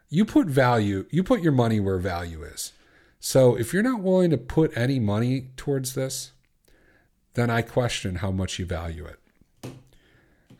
you 0.09 0.25
put 0.25 0.47
value, 0.47 1.05
you 1.11 1.23
put 1.23 1.43
your 1.43 1.53
money 1.53 1.81
where 1.81 1.99
value 1.99 2.43
is 2.43 2.73
so 3.21 3.55
if 3.55 3.73
you're 3.75 3.83
not 3.83 4.01
willing 4.01 4.31
to 4.31 4.39
put 4.39 4.77
any 4.77 4.99
money 4.99 5.51
towards 5.57 5.95
this, 5.95 6.33
then 7.35 7.51
I 7.51 7.63
question 7.63 8.17
how 8.17 8.31
much 8.31 8.59
you 8.59 8.65
value 8.65 9.05
it. 9.05 9.19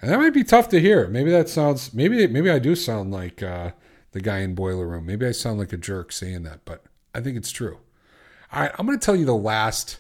And 0.03 0.11
that 0.11 0.19
might 0.19 0.35
be 0.35 0.45
tough 0.45 0.69
to 0.69 0.81
hear. 0.81 1.09
Maybe 1.09 1.31
that 1.31 1.49
sounds 1.49 1.93
maybe 1.93 2.27
maybe 2.27 2.51
I 2.51 2.59
do 2.59 2.75
sound 2.75 3.11
like 3.11 3.43
uh, 3.43 3.73
the 4.13 4.21
guy 4.21 4.39
in 4.39 4.55
Boiler 4.55 4.87
Room. 4.87 5.07
Maybe 5.07 5.27
I 5.27 5.33
sound 5.33 5.59
like 5.59 5.73
a 5.73 5.79
jerk 5.79 6.13
saying 6.13 6.43
that, 6.45 6.65
but 6.65 6.85
I 7.15 7.21
think 7.21 7.37
it's 7.37 7.51
true. 7.51 7.79
All 8.53 8.63
right, 8.63 8.73
I'm 8.79 8.87
going 8.87 8.99
to 8.99 9.05
tell 9.05 9.17
you 9.17 9.25
the 9.25 9.35
last 9.35 9.99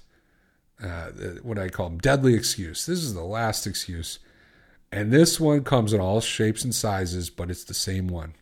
uh, 0.83 1.11
what 1.43 1.59
I 1.59 1.69
call 1.69 1.89
them 1.89 1.99
deadly 1.99 2.35
excuse. 2.35 2.87
This 2.87 3.03
is 3.03 3.15
the 3.15 3.25
last 3.25 3.67
excuse, 3.67 4.19
and 4.93 5.13
this 5.13 5.39
one 5.39 5.65
comes 5.65 5.93
in 5.93 6.01
all 6.01 6.21
shapes 6.21 6.65
and 6.65 6.75
sizes, 6.75 7.31
but 7.31 7.51
it's 7.51 7.65
the 7.65 7.75
same 7.75 8.09
one. 8.09 8.35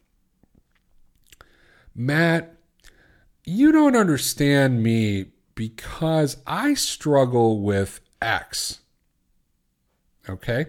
Matt, 1.95 2.58
you 3.49 3.73
don't 3.73 3.97
understand 3.97 4.83
me 4.83 5.27
because 5.55 6.37
I 6.47 6.75
struggle 6.75 7.61
with 7.61 8.01
X. 8.21 8.81
Okay. 10.29 10.67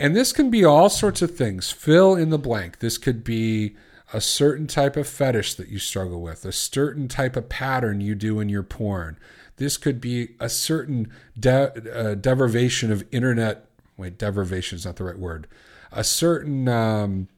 And 0.00 0.16
this 0.16 0.32
can 0.32 0.50
be 0.50 0.64
all 0.64 0.90
sorts 0.90 1.22
of 1.22 1.36
things. 1.36 1.70
Fill 1.70 2.16
in 2.16 2.30
the 2.30 2.38
blank. 2.38 2.80
This 2.80 2.98
could 2.98 3.22
be 3.22 3.76
a 4.12 4.20
certain 4.20 4.66
type 4.66 4.96
of 4.96 5.08
fetish 5.08 5.54
that 5.54 5.68
you 5.68 5.78
struggle 5.78 6.20
with, 6.20 6.44
a 6.44 6.52
certain 6.52 7.08
type 7.08 7.36
of 7.36 7.48
pattern 7.48 8.00
you 8.00 8.14
do 8.14 8.40
in 8.40 8.48
your 8.48 8.62
porn. 8.62 9.16
This 9.56 9.76
could 9.76 10.00
be 10.00 10.34
a 10.40 10.48
certain 10.48 11.10
de- 11.38 11.92
uh, 11.94 12.14
deprivation 12.16 12.90
of 12.90 13.04
internet. 13.12 13.70
Wait, 13.96 14.18
deprivation 14.18 14.76
is 14.76 14.84
not 14.84 14.96
the 14.96 15.04
right 15.04 15.18
word. 15.18 15.46
A 15.92 16.02
certain 16.02 16.68
um, 16.68 17.28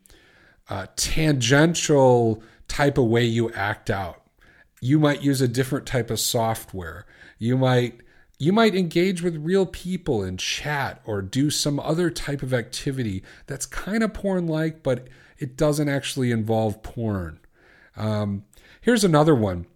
uh, 0.71 0.87
tangential 0.97 2.43
type 2.69 2.97
of 2.97 3.05
way 3.05 3.25
you 3.25 3.53
act 3.53 3.91
out. 3.91 4.23
You 4.81 4.99
might 4.99 5.23
use 5.23 5.41
a 5.41 5.49
different 5.49 5.87
type 5.87 6.11
of 6.11 6.21
software. 6.21 7.07
You 7.39 7.57
might 7.57 8.01
you 8.39 8.53
might 8.53 8.75
engage 8.75 9.23
with 9.23 9.37
real 9.37 9.65
people 9.65 10.23
and 10.23 10.39
chat 10.39 11.01
or 11.07 11.23
do 11.23 11.51
some 11.51 11.81
other 11.81 12.11
type 12.11 12.43
of 12.43 12.53
activity 12.53 13.23
that's 13.47 13.65
kind 13.65 14.03
of 14.03 14.13
porn 14.13 14.47
like, 14.47 14.83
but 14.83 15.09
it 15.39 15.57
doesn't 15.57 15.89
actually 15.89 16.31
involve 16.31 16.83
porn. 16.83 17.41
Um, 17.97 18.45
here's 18.81 19.05
another 19.05 19.35
one. 19.35 19.67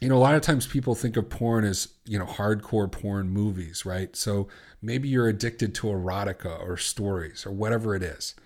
You 0.00 0.08
know, 0.08 0.16
a 0.16 0.20
lot 0.20 0.36
of 0.36 0.42
times 0.42 0.68
people 0.68 0.94
think 0.94 1.16
of 1.16 1.28
porn 1.28 1.64
as, 1.64 1.88
you 2.04 2.16
know, 2.16 2.26
hardcore 2.26 2.90
porn 2.90 3.28
movies, 3.30 3.84
right? 3.84 4.14
So 4.14 4.46
maybe 4.80 5.08
you're 5.08 5.26
addicted 5.26 5.74
to 5.76 5.88
erotica 5.88 6.60
or 6.60 6.76
stories 6.76 7.44
or 7.44 7.50
whatever 7.50 7.96
it 7.96 8.04
is, 8.04 8.36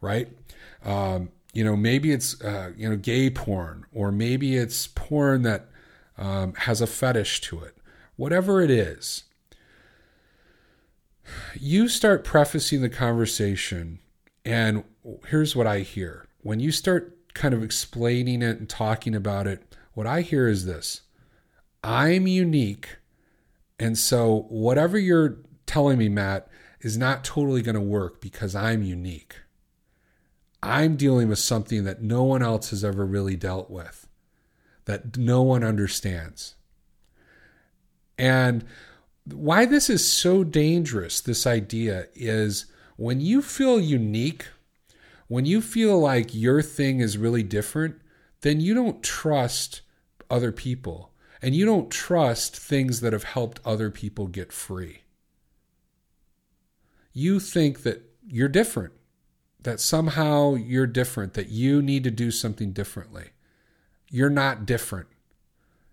right? 0.00 0.28
Um, 0.84 1.30
you 1.52 1.64
know, 1.64 1.76
maybe 1.76 2.12
it's, 2.12 2.40
uh, 2.42 2.72
you 2.76 2.88
know, 2.88 2.96
gay 2.96 3.30
porn 3.30 3.86
or 3.92 4.12
maybe 4.12 4.56
it's 4.56 4.86
porn 4.86 5.42
that 5.42 5.66
um, 6.16 6.54
has 6.54 6.80
a 6.80 6.86
fetish 6.86 7.40
to 7.42 7.60
it 7.60 7.76
whatever 8.20 8.60
it 8.60 8.70
is, 8.70 9.24
you 11.58 11.88
start 11.88 12.22
prefacing 12.22 12.82
the 12.82 12.90
conversation, 12.90 13.98
and 14.44 14.84
here's 15.28 15.56
what 15.56 15.66
I 15.66 15.80
hear. 15.80 16.28
When 16.42 16.60
you 16.60 16.70
start 16.70 17.16
kind 17.32 17.54
of 17.54 17.62
explaining 17.62 18.42
it 18.42 18.58
and 18.58 18.68
talking 18.68 19.14
about 19.14 19.46
it, 19.46 19.74
what 19.94 20.06
I 20.06 20.20
hear 20.20 20.48
is 20.48 20.66
this 20.66 21.00
I'm 21.82 22.26
unique. 22.26 22.98
And 23.78 23.96
so, 23.96 24.44
whatever 24.50 24.98
you're 24.98 25.38
telling 25.64 25.96
me, 25.96 26.10
Matt, 26.10 26.46
is 26.82 26.98
not 26.98 27.24
totally 27.24 27.62
going 27.62 27.74
to 27.74 27.80
work 27.80 28.20
because 28.20 28.54
I'm 28.54 28.82
unique. 28.82 29.36
I'm 30.62 30.96
dealing 30.96 31.28
with 31.28 31.38
something 31.38 31.84
that 31.84 32.02
no 32.02 32.22
one 32.22 32.42
else 32.42 32.70
has 32.70 32.84
ever 32.84 33.06
really 33.06 33.36
dealt 33.36 33.70
with, 33.70 34.06
that 34.84 35.16
no 35.16 35.42
one 35.42 35.64
understands. 35.64 36.54
And 38.18 38.64
why 39.24 39.64
this 39.64 39.88
is 39.88 40.06
so 40.06 40.44
dangerous, 40.44 41.20
this 41.20 41.46
idea, 41.46 42.08
is 42.14 42.66
when 42.96 43.20
you 43.20 43.40
feel 43.40 43.80
unique, 43.80 44.46
when 45.28 45.46
you 45.46 45.62
feel 45.62 45.98
like 45.98 46.34
your 46.34 46.60
thing 46.60 47.00
is 47.00 47.16
really 47.16 47.42
different, 47.42 47.96
then 48.42 48.60
you 48.60 48.74
don't 48.74 49.02
trust 49.02 49.80
other 50.28 50.52
people 50.52 51.12
and 51.42 51.54
you 51.54 51.64
don't 51.64 51.90
trust 51.90 52.56
things 52.56 53.00
that 53.00 53.12
have 53.12 53.24
helped 53.24 53.60
other 53.64 53.90
people 53.90 54.26
get 54.26 54.52
free. 54.52 55.02
You 57.12 57.40
think 57.40 57.82
that 57.82 58.02
you're 58.26 58.48
different, 58.48 58.92
that 59.62 59.80
somehow 59.80 60.54
you're 60.54 60.86
different, 60.86 61.34
that 61.34 61.48
you 61.48 61.82
need 61.82 62.04
to 62.04 62.10
do 62.10 62.30
something 62.30 62.72
differently. 62.72 63.30
You're 64.08 64.30
not 64.30 64.66
different. 64.66 65.08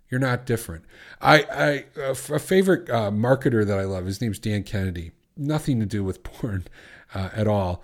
You're 0.10 0.20
not 0.20 0.46
different. 0.46 0.86
I, 1.22 1.86
I 1.98 2.02
a 2.02 2.16
favorite 2.16 2.90
uh, 2.90 3.12
marketer 3.12 3.66
that 3.66 3.78
I 3.78 3.84
love. 3.84 4.06
His 4.06 4.22
name's 4.22 4.40
Dan 4.40 4.64
Kennedy. 4.64 5.12
Nothing 5.36 5.80
to 5.80 5.86
do 5.86 6.04
with 6.04 6.24
porn 6.24 6.66
uh, 7.14 7.30
at 7.36 7.48
all, 7.48 7.84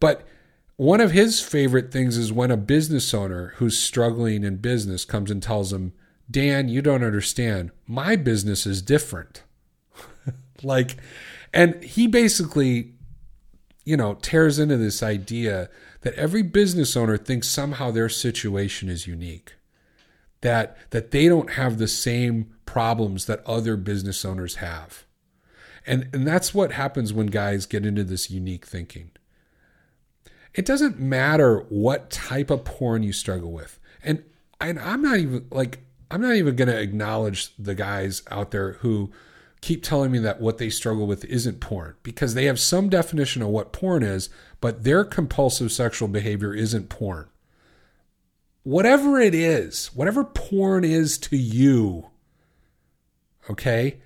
but 0.00 0.26
one 0.76 1.00
of 1.00 1.12
his 1.12 1.40
favorite 1.40 1.92
things 1.92 2.16
is 2.16 2.32
when 2.32 2.50
a 2.50 2.56
business 2.56 3.14
owner 3.14 3.52
who's 3.56 3.78
struggling 3.78 4.42
in 4.42 4.56
business 4.56 5.04
comes 5.04 5.30
and 5.30 5.42
tells 5.42 5.72
him, 5.72 5.92
"Dan, 6.30 6.68
you 6.68 6.82
don't 6.82 7.04
understand. 7.04 7.70
My 7.86 8.16
business 8.16 8.66
is 8.66 8.82
different." 8.82 9.42
like, 10.62 10.96
and 11.52 11.82
he 11.84 12.06
basically, 12.06 12.94
you 13.84 13.96
know, 13.96 14.14
tears 14.14 14.58
into 14.58 14.76
this 14.76 15.02
idea 15.02 15.68
that 16.02 16.14
every 16.14 16.42
business 16.42 16.96
owner 16.96 17.16
thinks 17.16 17.48
somehow 17.48 17.90
their 17.90 18.08
situation 18.08 18.88
is 18.88 19.06
unique 19.06 19.54
that 20.42 20.76
that 20.90 21.10
they 21.10 21.26
don't 21.26 21.52
have 21.52 21.78
the 21.78 21.88
same 21.88 22.52
problems 22.66 23.24
that 23.24 23.44
other 23.46 23.76
business 23.76 24.24
owners 24.24 24.56
have. 24.56 25.04
And 25.86 26.08
and 26.12 26.26
that's 26.26 26.52
what 26.52 26.72
happens 26.72 27.12
when 27.12 27.26
guys 27.26 27.66
get 27.66 27.86
into 27.86 28.04
this 28.04 28.30
unique 28.30 28.66
thinking. 28.66 29.10
It 30.54 30.66
doesn't 30.66 31.00
matter 31.00 31.60
what 31.70 32.10
type 32.10 32.50
of 32.50 32.64
porn 32.64 33.02
you 33.02 33.12
struggle 33.12 33.52
with. 33.52 33.80
And 34.04 34.22
and 34.60 34.78
I'm 34.78 35.02
not 35.02 35.18
even 35.18 35.46
like 35.50 35.80
I'm 36.10 36.20
not 36.20 36.34
even 36.34 36.56
going 36.56 36.68
to 36.68 36.78
acknowledge 36.78 37.54
the 37.56 37.74
guys 37.74 38.22
out 38.30 38.50
there 38.50 38.72
who 38.74 39.10
keep 39.62 39.82
telling 39.82 40.12
me 40.12 40.18
that 40.18 40.40
what 40.40 40.58
they 40.58 40.68
struggle 40.68 41.06
with 41.06 41.24
isn't 41.24 41.60
porn 41.60 41.94
because 42.02 42.34
they 42.34 42.44
have 42.44 42.60
some 42.60 42.90
definition 42.90 43.40
of 43.40 43.48
what 43.48 43.72
porn 43.72 44.02
is, 44.02 44.28
but 44.60 44.84
their 44.84 45.04
compulsive 45.04 45.72
sexual 45.72 46.08
behavior 46.08 46.52
isn't 46.52 46.90
porn 46.90 47.30
whatever 48.62 49.20
it 49.20 49.34
is, 49.34 49.88
whatever 49.94 50.24
porn 50.24 50.84
is 50.84 51.18
to 51.18 51.36
you, 51.36 52.08
okay? 53.50 53.98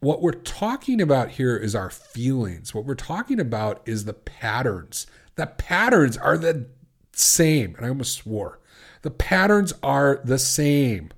What 0.00 0.22
we're 0.22 0.32
talking 0.32 1.00
about 1.00 1.30
here 1.30 1.56
is 1.56 1.74
our 1.74 1.90
feelings. 1.90 2.74
What 2.74 2.84
we're 2.84 2.94
talking 2.94 3.38
about 3.38 3.82
is 3.86 4.04
the 4.04 4.14
patterns. 4.14 5.06
The 5.36 5.46
patterns 5.46 6.16
are 6.16 6.36
the 6.36 6.66
same. 7.12 7.74
And 7.76 7.86
I 7.86 7.88
almost 7.88 8.14
swore. 8.14 8.58
The 9.02 9.10
patterns 9.10 9.72
are 9.82 10.20
the 10.24 10.38
same. 10.38 11.10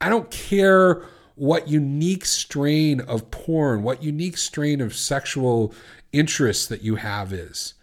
I 0.00 0.08
don't 0.08 0.30
care 0.30 1.04
what 1.42 1.66
unique 1.66 2.24
strain 2.24 3.00
of 3.00 3.28
porn, 3.32 3.82
what 3.82 4.00
unique 4.00 4.36
strain 4.36 4.80
of 4.80 4.94
sexual 4.94 5.74
interest 6.12 6.68
that 6.68 6.82
you 6.82 6.94
have 6.94 7.32
is. 7.32 7.74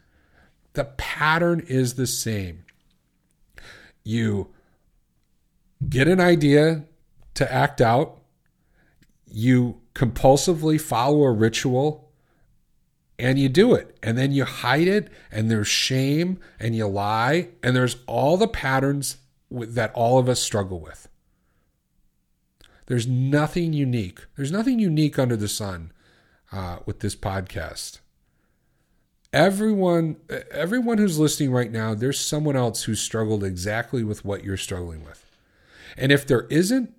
The 0.76 0.86
pattern 0.86 1.66
is 1.68 1.96
the 1.96 2.08
same 2.08 2.64
you 4.02 4.48
get 5.90 6.08
an 6.08 6.22
idea 6.22 6.86
to 7.34 7.54
act 7.54 7.82
out, 7.82 8.22
you 9.28 9.82
compulsively 9.94 10.80
follow 10.80 11.24
a 11.24 11.32
ritual, 11.32 12.10
and 13.20 13.38
you 13.38 13.50
do 13.50 13.74
it. 13.74 13.98
And 14.02 14.18
then 14.18 14.32
you 14.32 14.46
hide 14.46 14.88
it, 14.88 15.12
and 15.34 15.52
there's 15.52 15.68
shame, 15.68 16.40
and 16.62 16.78
you 16.78 16.88
lie, 16.88 17.50
and 17.62 17.76
there's 17.76 17.98
all 18.08 18.38
the 18.38 18.48
patterns 18.48 19.18
that 19.52 19.92
all 19.94 20.18
of 20.18 20.30
us 20.30 20.40
struggle 20.40 20.80
with. 20.80 21.09
There's 22.90 23.08
nothing 23.08 23.72
unique. 23.72 24.26
There's 24.36 24.52
nothing 24.52 24.80
unique 24.80 25.20
under 25.20 25.38
the 25.38 25.48
sun 25.48 25.92
uh, 26.52 26.80
with 26.88 27.02
this 27.02 27.16
podcast. 27.16 28.00
Everyone 29.32 30.18
everyone 30.50 30.98
who's 30.98 31.20
listening 31.20 31.52
right 31.52 31.72
now 31.72 31.94
there's 31.94 32.20
someone 32.20 32.56
else 32.56 32.86
who 32.86 32.96
struggled 32.96 33.44
exactly 33.44 34.04
with 34.04 34.26
what 34.26 34.44
you're 34.44 34.58
struggling 34.58 35.06
with. 35.06 35.24
And 35.98 36.12
if 36.12 36.26
there 36.26 36.48
isn't 36.48 36.92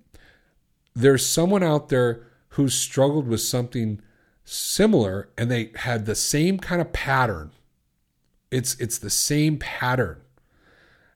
there's 0.95 1.25
someone 1.25 1.61
out 1.61 1.89
there 1.89 2.23
who 2.51 2.69
struggled 2.69 3.27
with 3.27 3.41
something 3.41 4.01
similar 4.45 5.27
and 5.37 5.51
they 5.51 5.71
had 5.75 6.05
the 6.05 6.15
same 6.15 6.57
kind 6.57 6.79
of 6.79 6.93
pattern. 6.93 7.51
It's 8.49 8.75
it's 8.79 8.97
the 8.97 9.09
same 9.09 9.57
pattern. 9.57 10.21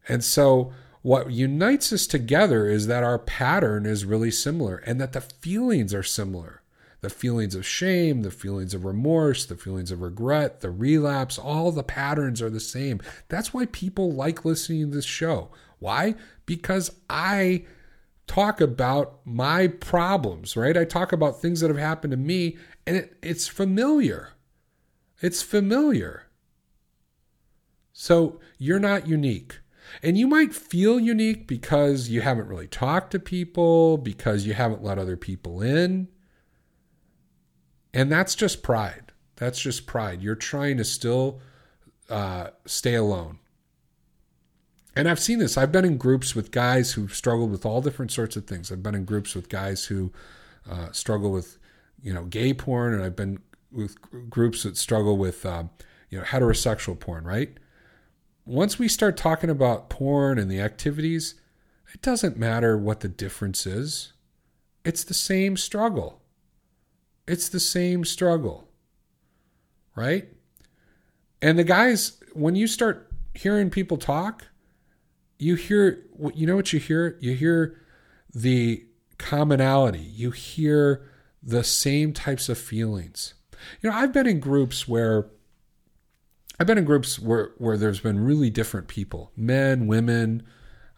And 0.09 0.21
so 0.21 0.73
what 1.06 1.30
unites 1.30 1.93
us 1.93 2.08
together 2.08 2.68
is 2.68 2.88
that 2.88 3.03
our 3.03 3.20
pattern 3.20 3.86
is 3.86 4.06
really 4.06 4.32
similar 4.32 4.78
and 4.88 4.99
that 4.99 5.14
the 5.14 5.22
feelings 5.22 5.93
are 5.93 6.01
similar 6.01 6.64
the 7.01 7.10
feelings 7.12 7.53
of 7.53 7.64
shame, 7.64 8.24
the 8.24 8.32
feelings 8.32 8.74
of 8.74 8.84
remorse, 8.84 9.45
the 9.45 9.56
feelings 9.56 9.91
of 9.91 10.01
regret, 10.01 10.62
the 10.62 10.72
relapse, 10.72 11.38
all 11.38 11.72
the 11.72 11.84
patterns 11.84 12.41
are 12.41 12.49
the 12.49 12.60
same. 12.60 12.99
That's 13.28 13.53
why 13.53 13.68
people 13.68 14.12
like 14.12 14.43
listening 14.43 14.89
to 14.89 14.95
this 14.95 15.06
show. 15.06 15.51
Why? 15.78 16.16
Because 16.47 16.89
I 17.08 17.66
talk 18.26 18.60
about 18.60 19.20
my 19.24 19.68
problems, 19.68 20.58
right? 20.58 20.76
I 20.76 20.86
talk 20.86 21.14
about 21.14 21.39
things 21.39 21.62
that 21.62 21.70
have 21.70 21.78
happened 21.78 22.10
to 22.10 22.18
me 22.18 22.58
and 22.88 22.97
it, 22.97 23.18
it's 23.22 23.47
familiar. 23.47 24.30
It's 25.22 25.43
familiar. 25.43 26.26
So 27.93 28.39
you're 28.58 28.80
not 28.80 29.08
unique. 29.08 29.60
And 30.03 30.17
you 30.17 30.27
might 30.27 30.53
feel 30.53 30.99
unique 30.99 31.47
because 31.47 32.09
you 32.09 32.21
haven't 32.21 32.47
really 32.47 32.67
talked 32.67 33.11
to 33.11 33.19
people, 33.19 33.97
because 33.97 34.45
you 34.45 34.53
haven't 34.53 34.83
let 34.83 34.99
other 34.99 35.17
people 35.17 35.61
in. 35.61 36.07
And 37.93 38.11
that's 38.11 38.35
just 38.35 38.61
pride. 38.61 39.11
That's 39.37 39.59
just 39.59 39.85
pride. 39.85 40.21
You're 40.21 40.35
trying 40.35 40.77
to 40.77 40.83
still 40.83 41.41
uh, 42.09 42.49
stay 42.65 42.95
alone. 42.95 43.39
And 44.95 45.09
I've 45.09 45.19
seen 45.19 45.39
this. 45.39 45.57
I've 45.57 45.71
been 45.71 45.85
in 45.85 45.97
groups 45.97 46.35
with 46.35 46.51
guys 46.51 46.93
who've 46.93 47.13
struggled 47.13 47.51
with 47.51 47.65
all 47.65 47.81
different 47.81 48.11
sorts 48.11 48.35
of 48.35 48.47
things. 48.47 48.71
I've 48.71 48.83
been 48.83 48.95
in 48.95 49.05
groups 49.05 49.35
with 49.35 49.49
guys 49.49 49.85
who 49.85 50.13
uh, 50.69 50.91
struggle 50.91 51.31
with 51.31 51.57
you 52.05 52.13
know, 52.13 52.25
gay 52.25 52.53
porn, 52.53 52.93
and 52.93 53.03
I've 53.03 53.15
been 53.15 53.39
with 53.71 53.97
groups 54.29 54.61
that 54.61 54.77
struggle 54.77 55.17
with, 55.17 55.43
um, 55.43 55.71
you 56.11 56.19
know, 56.19 56.23
heterosexual 56.23 56.99
porn, 56.99 57.23
right? 57.23 57.57
Once 58.45 58.77
we 58.77 58.87
start 58.87 59.17
talking 59.17 59.49
about 59.49 59.89
porn 59.89 60.37
and 60.37 60.51
the 60.51 60.61
activities, 60.61 61.35
it 61.93 62.01
doesn't 62.01 62.37
matter 62.37 62.77
what 62.77 62.99
the 62.99 63.07
difference 63.07 63.65
is. 63.65 64.13
It's 64.83 65.03
the 65.03 65.15
same 65.15 65.57
struggle. 65.57 66.21
It's 67.27 67.49
the 67.49 67.59
same 67.59 68.05
struggle, 68.05 68.69
right? 69.95 70.27
And 71.41 71.57
the 71.57 71.63
guys, 71.63 72.21
when 72.33 72.55
you 72.55 72.67
start 72.67 73.11
hearing 73.33 73.71
people 73.71 73.97
talk, 73.97 74.45
you 75.39 75.55
hear, 75.55 76.05
you 76.35 76.45
know 76.45 76.55
what 76.55 76.71
you 76.71 76.79
hear? 76.79 77.17
You 77.19 77.33
hear 77.33 77.81
the 78.33 78.85
commonality. 79.17 79.99
You 79.99 80.31
hear 80.31 81.09
the 81.41 81.63
same 81.63 82.13
types 82.13 82.47
of 82.47 82.59
feelings. 82.59 83.33
You 83.81 83.89
know, 83.89 83.95
I've 83.95 84.13
been 84.13 84.27
in 84.27 84.39
groups 84.39 84.87
where 84.87 85.29
I've 86.60 86.68
been 86.68 86.78
in 86.78 86.86
groups 86.86 87.20
where 87.20 87.51
where 87.58 87.78
there's 87.78 87.99
been 87.99 88.24
really 88.24 88.49
different 88.49 88.88
people, 88.88 89.32
men, 89.36 89.88
women, 89.88 90.43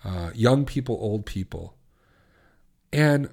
uh, 0.03 0.31
young 0.35 0.65
people, 0.65 0.97
old 1.01 1.25
people, 1.25 1.75
and 2.93 3.29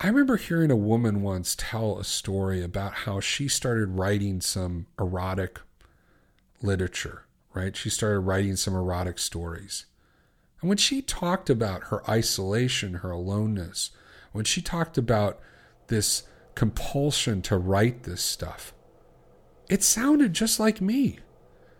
I 0.00 0.08
remember 0.08 0.36
hearing 0.36 0.70
a 0.70 0.76
woman 0.76 1.22
once 1.22 1.54
tell 1.58 1.98
a 1.98 2.04
story 2.04 2.62
about 2.62 2.92
how 2.92 3.20
she 3.20 3.48
started 3.48 3.90
writing 3.90 4.40
some 4.40 4.86
erotic 4.98 5.60
literature. 6.62 7.22
Right, 7.54 7.74
she 7.74 7.88
started 7.88 8.20
writing 8.20 8.56
some 8.56 8.74
erotic 8.74 9.18
stories, 9.18 9.86
and 10.60 10.68
when 10.68 10.78
she 10.78 11.00
talked 11.00 11.48
about 11.48 11.84
her 11.84 12.08
isolation, 12.08 12.94
her 12.94 13.10
aloneness, 13.10 13.90
when 14.32 14.44
she 14.44 14.60
talked 14.60 14.98
about 14.98 15.40
this 15.86 16.24
compulsion 16.54 17.40
to 17.42 17.56
write 17.56 18.02
this 18.02 18.22
stuff, 18.22 18.74
it 19.70 19.82
sounded 19.82 20.34
just 20.34 20.60
like 20.60 20.80
me. 20.82 21.20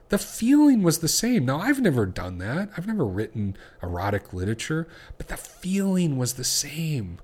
The 0.09 0.19
feeling 0.19 0.83
was 0.83 1.01
the 1.01 1.09
same. 1.09 1.45
Now, 1.45 1.59
I've 1.59 1.81
never 1.81 2.07
done 2.07 2.39
that. 2.39 2.71
I've 2.77 2.87
never 2.87 3.05
written 3.05 3.57
erotic 3.83 4.33
literature, 4.33 4.87
but 5.19 5.29
the 5.29 5.37
feeling 5.37 6.17
was 6.17 6.35
the 6.35 6.45
same. 6.45 7.19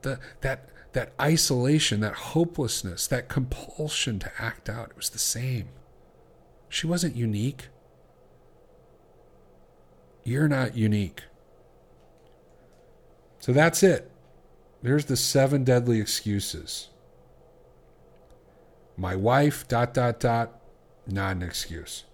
The, 0.00 0.18
that, 0.40 0.70
that 0.92 1.12
isolation, 1.20 2.00
that 2.00 2.14
hopelessness, 2.14 3.06
that 3.08 3.28
compulsion 3.28 4.18
to 4.20 4.32
act 4.38 4.70
out, 4.70 4.90
it 4.90 4.96
was 4.96 5.10
the 5.10 5.18
same. 5.18 5.68
She 6.68 6.86
wasn't 6.86 7.16
unique. 7.16 7.68
You're 10.24 10.48
not 10.48 10.74
unique. 10.74 11.24
So 13.40 13.52
that's 13.52 13.82
it. 13.82 14.10
There's 14.82 15.04
the 15.04 15.16
seven 15.16 15.64
deadly 15.64 16.00
excuses. 16.00 16.88
My 18.96 19.16
wife, 19.16 19.68
dot, 19.68 19.92
dot, 19.92 20.18
dot, 20.18 20.60
not 21.06 21.36
an 21.36 21.42
excuse. 21.42 22.04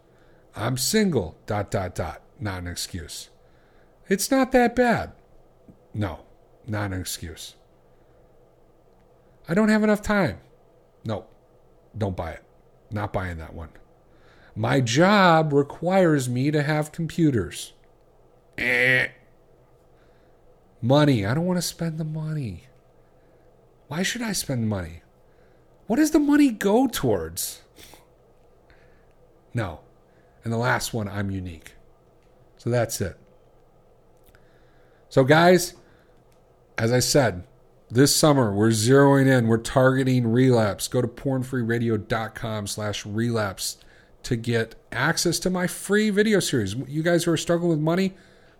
I'm 0.59 0.77
single, 0.77 1.37
dot, 1.47 1.71
dot, 1.71 1.95
dot, 1.95 2.21
not 2.41 2.59
an 2.59 2.67
excuse. 2.67 3.31
It's 4.09 4.31
not 4.31 4.51
that 4.53 4.75
bad. 4.75 5.13
No, 5.95 6.21
not 6.67 6.93
an 6.93 7.01
excuse. 7.01 7.55
I 9.49 9.55
don't 9.55 9.69
have 9.69 9.85
enough 9.85 10.03
time. 10.03 10.39
No, 11.05 11.27
don't 11.97 12.17
buy 12.17 12.33
it. 12.33 12.45
Not 12.91 13.13
buying 13.13 13.39
that 13.39 13.55
one. 13.55 13.71
My 14.57 14.81
job 14.81 15.53
requires 15.53 16.29
me 16.29 16.51
to 16.51 16.65
have 16.65 16.91
computers. 16.91 17.73
Eh. 18.57 19.07
Money. 20.83 21.25
I 21.25 21.35
don't 21.35 21.47
want 21.47 21.59
to 21.59 21.63
spend 21.63 21.99
the 21.99 22.05
money. 22.05 22.65
Why 23.87 24.03
should 24.03 24.23
I 24.23 24.33
spend 24.33 24.69
money? 24.69 25.03
What 25.87 25.97
does 25.97 26.11
the 26.11 26.19
money 26.19 26.51
go 26.51 26.89
towards? 26.89 27.63
No. 29.55 29.81
And 30.45 30.53
the 30.53 30.59
last 30.59 30.95
one, 30.95 31.09
I'm 31.09 31.31
unique. 31.31 31.75
So 32.57 32.71
that's 32.71 33.01
it. 33.01 33.17
So, 35.09 35.25
guys, 35.25 35.75
as 36.77 36.93
I 36.93 36.99
said, 36.99 37.45
this 37.91 38.15
summer 38.15 38.53
we're 38.53 38.69
zeroing 38.69 39.27
in, 39.27 39.47
we're 39.47 39.57
targeting 39.59 40.27
relapse. 40.27 40.89
Go 40.89 41.01
to 41.01 41.09
pornfreeradio.com 41.09 42.67
slash 42.67 43.07
relapse 43.07 43.79
to 44.25 44.37
get 44.37 44.75
access 44.93 45.39
to 45.41 45.51
my 45.51 45.67
free 45.67 46.11
video 46.11 46.41
series. 46.41 46.75
You 46.75 47.03
guys 47.03 47.25
who 47.25 47.33
are 47.33 47.37
struggling 47.37 47.71
with 47.71 47.79
money, 47.79 48.15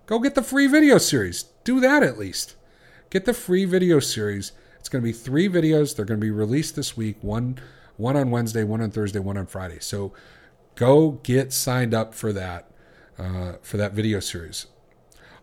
go 0.07 0.19
get 0.19 0.35
the 0.35 0.43
free 0.43 0.67
video 0.67 0.99
series. 0.99 1.45
Do 1.65 1.81
that 1.81 2.03
at 2.03 2.19
least. 2.19 2.57
Get 3.11 3.25
the 3.25 3.35
free 3.35 3.65
video 3.65 4.01
series. 4.01 4.53
It's 4.79 4.89
going 4.89 5.03
to 5.03 5.07
be 5.07 5.13
three 5.13 5.49
videos. 5.49 5.95
They're 5.95 6.05
going 6.05 6.21
to 6.21 6.25
be 6.25 6.31
released 6.31 6.77
this 6.77 6.97
week. 6.97 7.17
One 7.21 7.59
one 7.99 8.17
on 8.17 8.31
Wednesday, 8.31 8.63
one 8.63 8.81
on 8.81 8.91
Thursday, 8.91 9.19
one 9.19 9.37
on 9.37 9.47
Friday. 9.47 9.79
So 9.81 10.13
go 10.79 11.19
get 11.25 11.53
signed 11.53 11.93
up 11.93 12.15
for 12.15 12.33
that 12.33 12.71
uh, 13.19 13.55
for 13.63 13.77
that 13.77 13.93
video 13.93 14.21
series. 14.21 14.67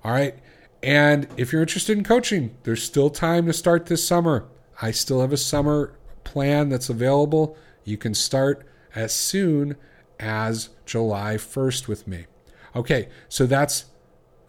All 0.04 0.12
right. 0.12 0.40
And 0.82 1.28
if 1.36 1.52
you're 1.52 1.62
interested 1.62 1.98
in 1.98 2.04
coaching, 2.04 2.56
there's 2.64 2.82
still 2.82 3.10
time 3.10 3.46
to 3.48 3.54
start 3.54 3.88
this 3.88 4.08
summer. 4.08 4.48
I 4.82 4.92
still 4.92 5.20
have 5.20 5.34
a 5.34 5.38
summer 5.38 5.94
plan 6.24 6.70
that's 6.70 6.90
available. 6.90 7.58
You 7.84 7.98
can 7.98 8.14
start 8.14 8.66
as 8.94 9.14
soon 9.14 9.76
as 10.20 10.70
July 10.86 11.36
1st 11.36 11.88
with 11.88 12.08
me. 12.08 12.28
Okay, 12.76 13.10
so 13.28 13.46
that's 13.46 13.86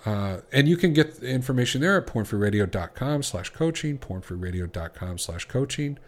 uh, 0.05 0.43
and 0.53 0.69
you 0.69 0.77
can 0.77 0.93
get 0.93 1.21
the 1.21 1.29
information 1.29 1.81
there 1.81 1.97
at 1.97 2.07
pornfreeradio.com 2.07 3.25
slash 3.25 3.51
coaching, 3.51 3.99
pornfreeradio.com 3.99 5.19
slash 5.19 5.47
coaching. 5.47 5.99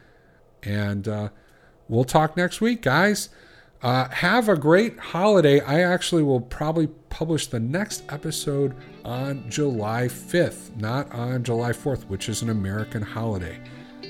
And 0.62 1.08
uh, 1.08 1.30
we'll 1.88 2.04
talk 2.04 2.36
next 2.36 2.60
week, 2.60 2.80
guys. 2.80 3.28
Uh, 3.82 4.08
have 4.08 4.48
a 4.48 4.56
great 4.56 4.98
holiday. 4.98 5.60
I 5.60 5.82
actually 5.82 6.22
will 6.22 6.40
probably 6.40 6.88
publish 7.10 7.46
the 7.46 7.60
next 7.60 8.02
episode 8.08 8.74
on 9.04 9.48
July 9.48 10.06
5th, 10.08 10.76
not 10.76 11.10
on 11.12 11.44
July 11.44 11.70
4th, 11.70 12.04
which 12.06 12.28
is 12.28 12.42
an 12.42 12.50
American 12.50 13.02
holiday. 13.02 13.58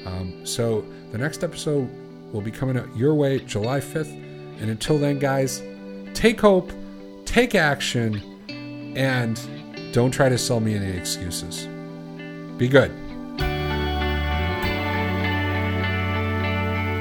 Um, 0.06 0.44
so 0.46 0.84
the 1.12 1.18
next 1.18 1.44
episode 1.44 1.88
will 2.32 2.40
be 2.40 2.50
coming 2.50 2.78
out 2.78 2.94
your 2.96 3.14
way 3.14 3.40
July 3.40 3.80
5th. 3.80 4.12
And 4.60 4.70
until 4.70 4.98
then, 4.98 5.18
guys, 5.18 5.62
take 6.14 6.40
hope, 6.40 6.72
take 7.26 7.54
action, 7.54 8.22
and 8.96 9.38
don't 9.92 10.10
try 10.10 10.28
to 10.28 10.38
sell 10.38 10.60
me 10.60 10.74
any 10.74 10.96
excuses. 10.96 11.66
Be 12.56 12.68
good. 12.68 13.07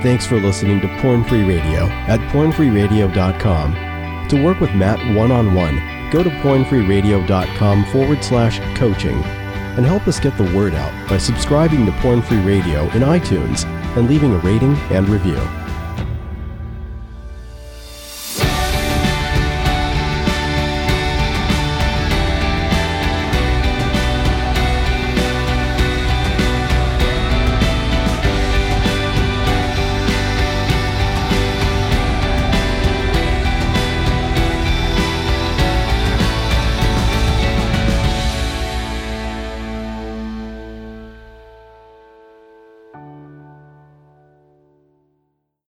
Thanks 0.07 0.25
for 0.25 0.39
listening 0.39 0.79
to 0.79 0.87
Porn 1.01 1.25
Free 1.25 1.43
Radio 1.43 1.87
at 2.07 2.21
pornfreeradio.com. 2.31 4.27
To 4.29 4.41
work 4.41 4.61
with 4.61 4.73
Matt 4.73 4.99
one 5.13 5.33
on 5.33 5.53
one, 5.53 5.75
go 6.11 6.23
to 6.23 6.29
pornfreeradio.com 6.29 7.85
forward 7.87 8.23
slash 8.23 8.59
coaching 8.77 9.21
and 9.21 9.85
help 9.85 10.07
us 10.07 10.21
get 10.21 10.37
the 10.37 10.49
word 10.55 10.73
out 10.75 11.09
by 11.09 11.17
subscribing 11.17 11.85
to 11.85 11.91
Porn 11.91 12.21
Free 12.21 12.39
Radio 12.39 12.83
in 12.91 13.01
iTunes 13.01 13.65
and 13.97 14.07
leaving 14.07 14.31
a 14.33 14.37
rating 14.37 14.77
and 14.91 15.09
review. 15.09 15.35